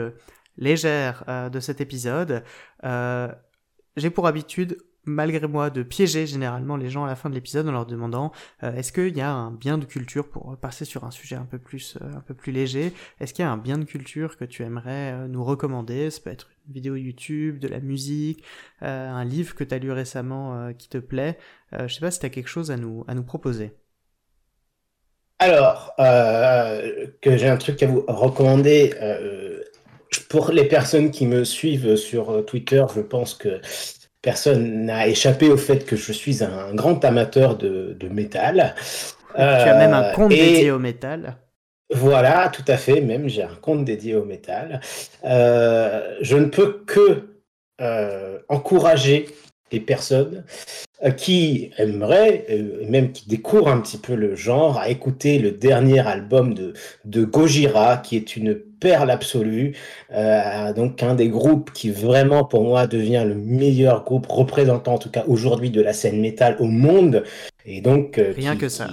légère 0.58 1.50
de 1.52 1.60
cet 1.60 1.82
épisode. 1.82 2.44
J'ai 2.84 4.10
pour 4.10 4.28
habitude 4.28 4.78
malgré 5.06 5.48
moi, 5.48 5.70
de 5.70 5.84
piéger 5.84 6.28
généralement 6.28 6.78
les 6.78 6.90
gens 6.90 7.06
à 7.06 7.08
la 7.08 7.16
fin 7.16 7.30
de 7.30 7.36
l'épisode 7.36 7.68
en 7.68 7.72
leur 7.72 7.86
demandant 7.86 8.32
euh, 8.64 8.74
est-ce 8.74 8.92
qu'il 8.92 9.16
y 9.16 9.22
a 9.22 9.32
un 9.32 9.52
bien 9.52 9.78
de 9.78 9.86
culture 9.86 10.30
pour 10.30 10.58
passer 10.58 10.86
sur 10.86 11.04
un 11.04 11.12
sujet 11.12 11.36
un 11.36 11.46
peu 11.46 11.60
plus, 11.60 11.98
euh, 12.02 12.14
un 12.16 12.22
peu 12.22 12.34
plus 12.34 12.52
léger? 12.52 12.94
Est-ce 13.20 13.34
qu'il 13.34 13.44
y 13.44 13.48
a 13.48 13.52
un 13.52 13.58
bien 13.58 13.78
de 13.78 13.86
culture 13.86 14.38
que 14.38 14.46
tu 14.46 14.64
aimerais 14.64 15.14
euh, 15.14 15.28
nous 15.28 15.44
recommander? 15.44 16.10
Vidéo 16.70 16.96
YouTube, 16.96 17.60
de 17.60 17.68
la 17.68 17.80
musique, 17.80 18.44
un 18.82 19.24
livre 19.24 19.56
que 19.56 19.64
tu 19.64 19.74
as 19.74 19.80
lu 19.80 19.92
récemment 19.92 20.74
qui 20.74 20.90
te 20.90 20.98
plaît. 20.98 21.38
je 21.72 21.88
sais 21.94 22.02
pas 22.02 22.12
si 22.12 22.20
tu 22.20 22.26
as 22.26 22.30
quelque 22.30 22.50
chose 22.50 22.72
à 22.72 22.78
nous, 22.78 23.04
à 23.08 23.14
nous 23.14 23.24
proposer. 23.24 23.74
Alors, 25.40 25.94
que 25.98 27.38
j'ai 27.38 27.48
un 27.48 27.58
truc 27.58 27.82
à 27.84 27.88
vous 27.88 28.04
recommander. 28.08 28.94
pour 30.30 30.52
les 30.52 30.66
personnes 30.66 31.12
qui 31.12 31.28
me 31.28 31.44
suivent 31.44 31.96
sur 31.96 32.46
Twitter, 32.46 32.84
je 32.96 33.02
pense 33.02 33.34
que 33.34 33.62
personne 34.26 34.86
n'a 34.86 35.08
échappé 35.08 35.50
au 35.50 35.56
fait 35.56 35.86
que 35.86 35.96
je 35.96 36.12
suis 36.12 36.44
un 36.44 36.74
grand 36.74 37.06
amateur 37.06 37.56
de, 37.56 38.10
métal. 38.10 38.74
tu 39.36 39.42
as 39.42 39.78
même 39.78 39.94
un 39.94 40.12
compte 40.14 40.32
euh, 40.32 40.36
dédié 40.36 40.72
au 40.72 40.80
métal. 40.80 41.38
Voilà, 41.94 42.50
tout 42.50 42.64
à 42.68 42.78
fait, 42.78 43.00
même 43.02 43.28
j'ai 43.28 43.44
un 43.44 43.56
compte 43.62 43.86
dédié 43.86 44.16
au 44.16 44.26
métal. 44.26 44.82
Euh, 45.24 46.16
je 46.22 46.36
ne 46.36 46.46
peux 46.46 46.84
que 46.86 47.38
euh, 47.80 48.40
encourager 48.50 49.28
les 49.72 49.80
personnes 49.80 50.44
qui 51.18 51.72
aimeraient, 51.78 52.46
même 52.88 53.12
qui 53.12 53.28
découvrent 53.28 53.68
un 53.68 53.82
petit 53.82 53.98
peu 53.98 54.16
le 54.16 54.36
genre, 54.36 54.80
à 54.80 54.90
écouter 54.90 55.38
le 55.40 55.52
dernier 55.52 56.00
album 56.00 56.54
de, 56.54 56.74
de 57.04 57.24
Gojira, 57.26 57.98
qui 57.98 58.16
est 58.16 58.36
une 58.36 58.56
perle 58.56 59.10
absolue. 59.10 59.76
Euh, 60.12 60.74
donc 60.74 61.02
un 61.04 61.16
des 61.16 61.30
groupes 61.30 61.72
qui 61.74 61.90
vraiment 61.90 62.46
pour 62.46 62.64
moi 62.64 62.88
devient 62.88 63.24
le 63.28 63.36
meilleur 63.36 64.04
groupe 64.04 64.28
représentant 64.28 64.94
en 64.94 64.98
tout 65.00 65.10
cas 65.10 65.24
aujourd'hui 65.28 65.72
de 65.72 65.82
la 65.82 65.94
scène 65.94 66.22
métal 66.22 66.56
au 66.60 66.66
monde. 66.66 67.24
Et 67.66 67.82
donc 67.82 68.20
euh, 68.20 68.32
rien 68.36 68.56
que 68.56 68.70
ça. 68.70 68.90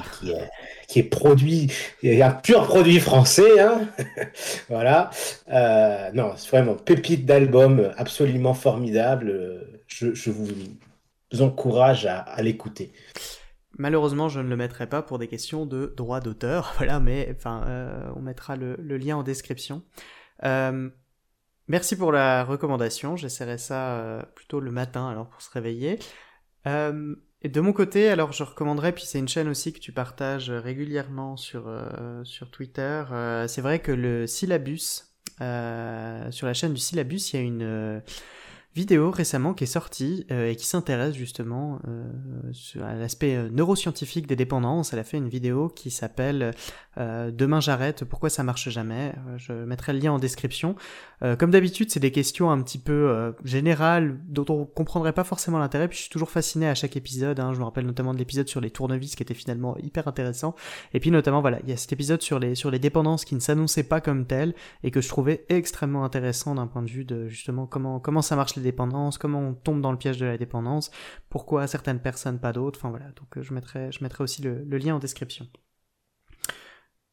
Qui, 0.89 0.99
est, 0.99 1.03
produit, 1.03 1.71
un 2.03 2.31
pur 2.31 2.65
produit 2.65 3.01
français. 3.01 3.61
Hein 3.61 3.89
voilà. 4.69 5.11
Euh, 5.51 6.11
non, 6.13 6.33
c'est 6.37 6.49
vraiment 6.51 6.75
pépite 6.75 7.27
d'album 7.27 7.93
absolument 7.97 8.55
formidable. 8.55 9.67
Je, 9.87 10.31
vous 10.31 10.49
encourage 11.41 12.07
à, 12.07 12.43
l'écouter. 12.43 12.93
Malheureusement, 13.79 14.29
je 14.29 14.41
ne 14.41 14.49
le 14.49 14.57
mettrai 14.57 14.87
pas 14.87 15.03
pour 15.03 15.19
des 15.19 15.29
questions 15.29 15.67
de 15.67 15.93
droit 15.97 16.21
d'auteur, 16.21 16.75
voilà, 16.79 16.99
mais 16.99 17.35
enfin, 17.37 17.65
euh, 17.67 18.11
on 18.17 18.21
mettra 18.21 18.57
le, 18.57 18.77
lien 18.77 19.17
en 19.17 19.23
description. 19.23 19.83
Merci 21.69 21.97
pour 21.97 22.11
la 22.13 22.45
recommandation, 22.45 23.17
j'essaierai 23.17 23.57
ça 23.57 24.27
plutôt 24.35 24.61
le 24.61 24.71
matin, 24.71 25.09
alors 25.09 25.29
pour 25.29 25.41
se 25.41 25.51
réveiller. 25.51 25.99
Et 27.43 27.49
de 27.49 27.61
mon 27.61 27.73
côté, 27.73 28.09
alors 28.09 28.33
je 28.33 28.43
recommanderais, 28.43 28.93
puis 28.93 29.05
c'est 29.05 29.19
une 29.19 29.29
chaîne 29.29 29.49
aussi 29.49 29.73
que 29.73 29.79
tu 29.79 29.93
partages 29.93 30.51
régulièrement 30.51 31.37
sur, 31.37 31.65
sur 32.25 32.51
Twitter, 32.51 33.05
c'est 33.49 33.61
vrai 33.61 33.81
que 33.81 33.93
le 33.93 34.27
syllabus, 34.27 35.05
sur 35.39 36.47
la 36.47 36.55
chaîne 36.55 36.73
du 36.73 36.81
syllabus, 36.81 37.33
il 37.33 37.37
y 37.37 37.39
a 37.39 37.43
une 37.43 38.03
vidéo 38.75 39.11
récemment 39.11 39.53
qui 39.53 39.65
est 39.65 39.67
sortie 39.67 40.27
euh, 40.31 40.51
et 40.51 40.57
qui 40.57 40.67
s'intéresse 40.67 41.15
justement 41.15 41.79
euh, 41.89 42.83
à 42.83 42.95
l'aspect 42.95 43.37
euh, 43.37 43.51
neuroscientifique 43.51 44.27
des 44.27 44.37
dépendances. 44.37 44.93
Elle 44.93 44.99
a 44.99 45.05
fait 45.05 45.19
une 45.19 45.29
vidéo 45.29 45.69
qui 45.69 45.91
s'appelle 45.91 46.53
Demain 46.99 47.61
j'arrête, 47.61 48.05
pourquoi 48.05 48.29
ça 48.29 48.43
marche 48.43 48.69
jamais? 48.69 49.15
Je 49.39 49.53
mettrai 49.53 49.95
le 49.95 49.99
lien 49.99 50.13
en 50.13 50.19
description. 50.19 50.77
comme 51.39 51.51
d'habitude, 51.51 51.91
c'est 51.91 52.01
des 52.01 52.11
questions 52.11 52.51
un 52.51 52.61
petit 52.61 52.79
peu 52.79 53.33
générales 53.45 54.19
dont 54.29 54.45
on 54.51 54.67
comprendrait 54.67 55.15
pas 55.15 55.25
forcément 55.25 55.59
l'intérêt. 55.59 55.89
Puis 55.89 55.97
je 55.97 56.03
suis 56.03 56.11
toujours 56.11 56.29
fasciné 56.29 56.69
à 56.69 56.75
chaque 56.75 56.95
épisode. 56.95 57.41
Hein. 57.41 57.55
Je 57.55 57.61
me 57.61 57.65
rappelle 57.65 57.87
notamment 57.87 58.13
de 58.13 58.19
l'épisode 58.19 58.47
sur 58.47 58.61
les 58.61 58.71
tournevis 58.71 59.17
qui 59.17 59.23
était 59.23 59.33
finalement 59.33 59.75
hyper 59.79 60.07
intéressant. 60.07 60.55
Et 60.93 61.01
puis 61.01 61.11
notamment 61.11 61.41
voilà, 61.41 61.61
il 61.63 61.71
y 61.71 61.73
a 61.73 61.79
cet 61.79 61.95
épisode 61.95 62.21
sur 62.21 62.39
les 62.39 62.55
sur 62.55 62.71
les 62.71 62.79
dépendances 62.79 63.25
qui 63.25 63.35
ne 63.37 63.41
s'annonçait 63.41 63.85
pas 63.85 64.03
comme 64.03 64.27
tel 64.27 64.55
et 64.83 64.91
que 64.91 65.01
je 65.01 65.09
trouvais 65.09 65.47
extrêmement 65.49 66.05
intéressant 66.05 66.55
d'un 66.55 66.67
point 66.67 66.83
de 66.83 66.91
vue 66.91 67.07
de 67.07 67.27
justement 67.29 67.67
comment 67.67 68.01
comment 68.01 68.21
ça 68.21 68.37
marche 68.37 68.55
les 68.57 68.62
dépendance, 68.63 69.19
comment 69.19 69.41
on 69.41 69.55
tombe 69.55 69.81
dans 69.81 69.93
le 69.93 69.99
piège 69.99 70.19
de 70.19 70.27
la 70.27 70.39
dépendance, 70.39 70.91
pourquoi 71.29 71.67
certaines 71.67 72.01
personnes, 72.01 72.39
pas 72.39 72.53
d'autres. 72.53 72.79
Enfin 72.79 72.91
voilà, 72.91 73.07
donc 73.17 73.37
euh, 73.37 73.43
je 73.43 73.53
mettrai, 73.55 73.93
je 73.93 74.03
mettrai 74.03 74.25
aussi 74.25 74.43
le, 74.43 74.65
lien 74.79 74.95
en 74.95 74.99
description. 74.99 75.47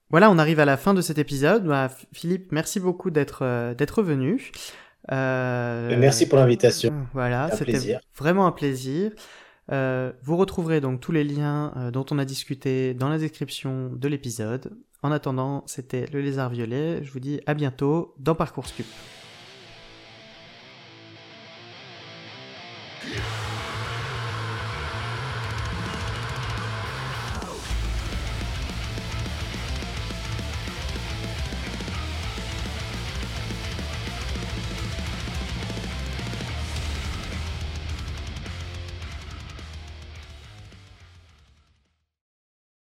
Voilà, 0.09 0.31
on 0.31 0.39
arrive 0.39 0.59
à 0.59 0.65
la 0.65 0.77
fin 0.77 0.93
de 0.93 1.01
cet 1.01 1.17
épisode. 1.17 1.65
Bah, 1.65 1.89
Philippe, 2.13 2.51
merci 2.51 2.79
beaucoup 2.79 3.11
d'être 3.11 3.43
euh, 3.43 3.73
d'être 3.75 4.01
venu. 4.01 4.51
Euh, 5.11 5.95
merci 5.97 6.27
pour 6.27 6.39
l'invitation. 6.39 7.07
Voilà, 7.13 7.49
c'était 7.55 7.99
vraiment 8.17 8.47
un 8.47 8.51
plaisir. 8.51 9.11
vous 9.69 10.37
retrouverez 10.37 10.81
donc 10.81 10.99
tous 10.99 11.11
les 11.11 11.23
liens 11.23 11.89
dont 11.93 12.05
on 12.11 12.19
a 12.19 12.25
discuté 12.25 12.93
dans 12.93 13.09
la 13.09 13.17
description 13.17 13.91
de 13.93 14.07
l'épisode. 14.07 14.71
En 15.01 15.11
attendant, 15.11 15.63
c'était 15.65 16.07
le 16.11 16.21
lézard 16.21 16.49
violet. 16.49 17.03
Je 17.03 17.11
vous 17.11 17.21
dis 17.21 17.39
à 17.45 17.53
bientôt 17.53 18.13
dans 18.19 18.35
Parcours 18.35 18.65
Parcoursup. 18.65 18.85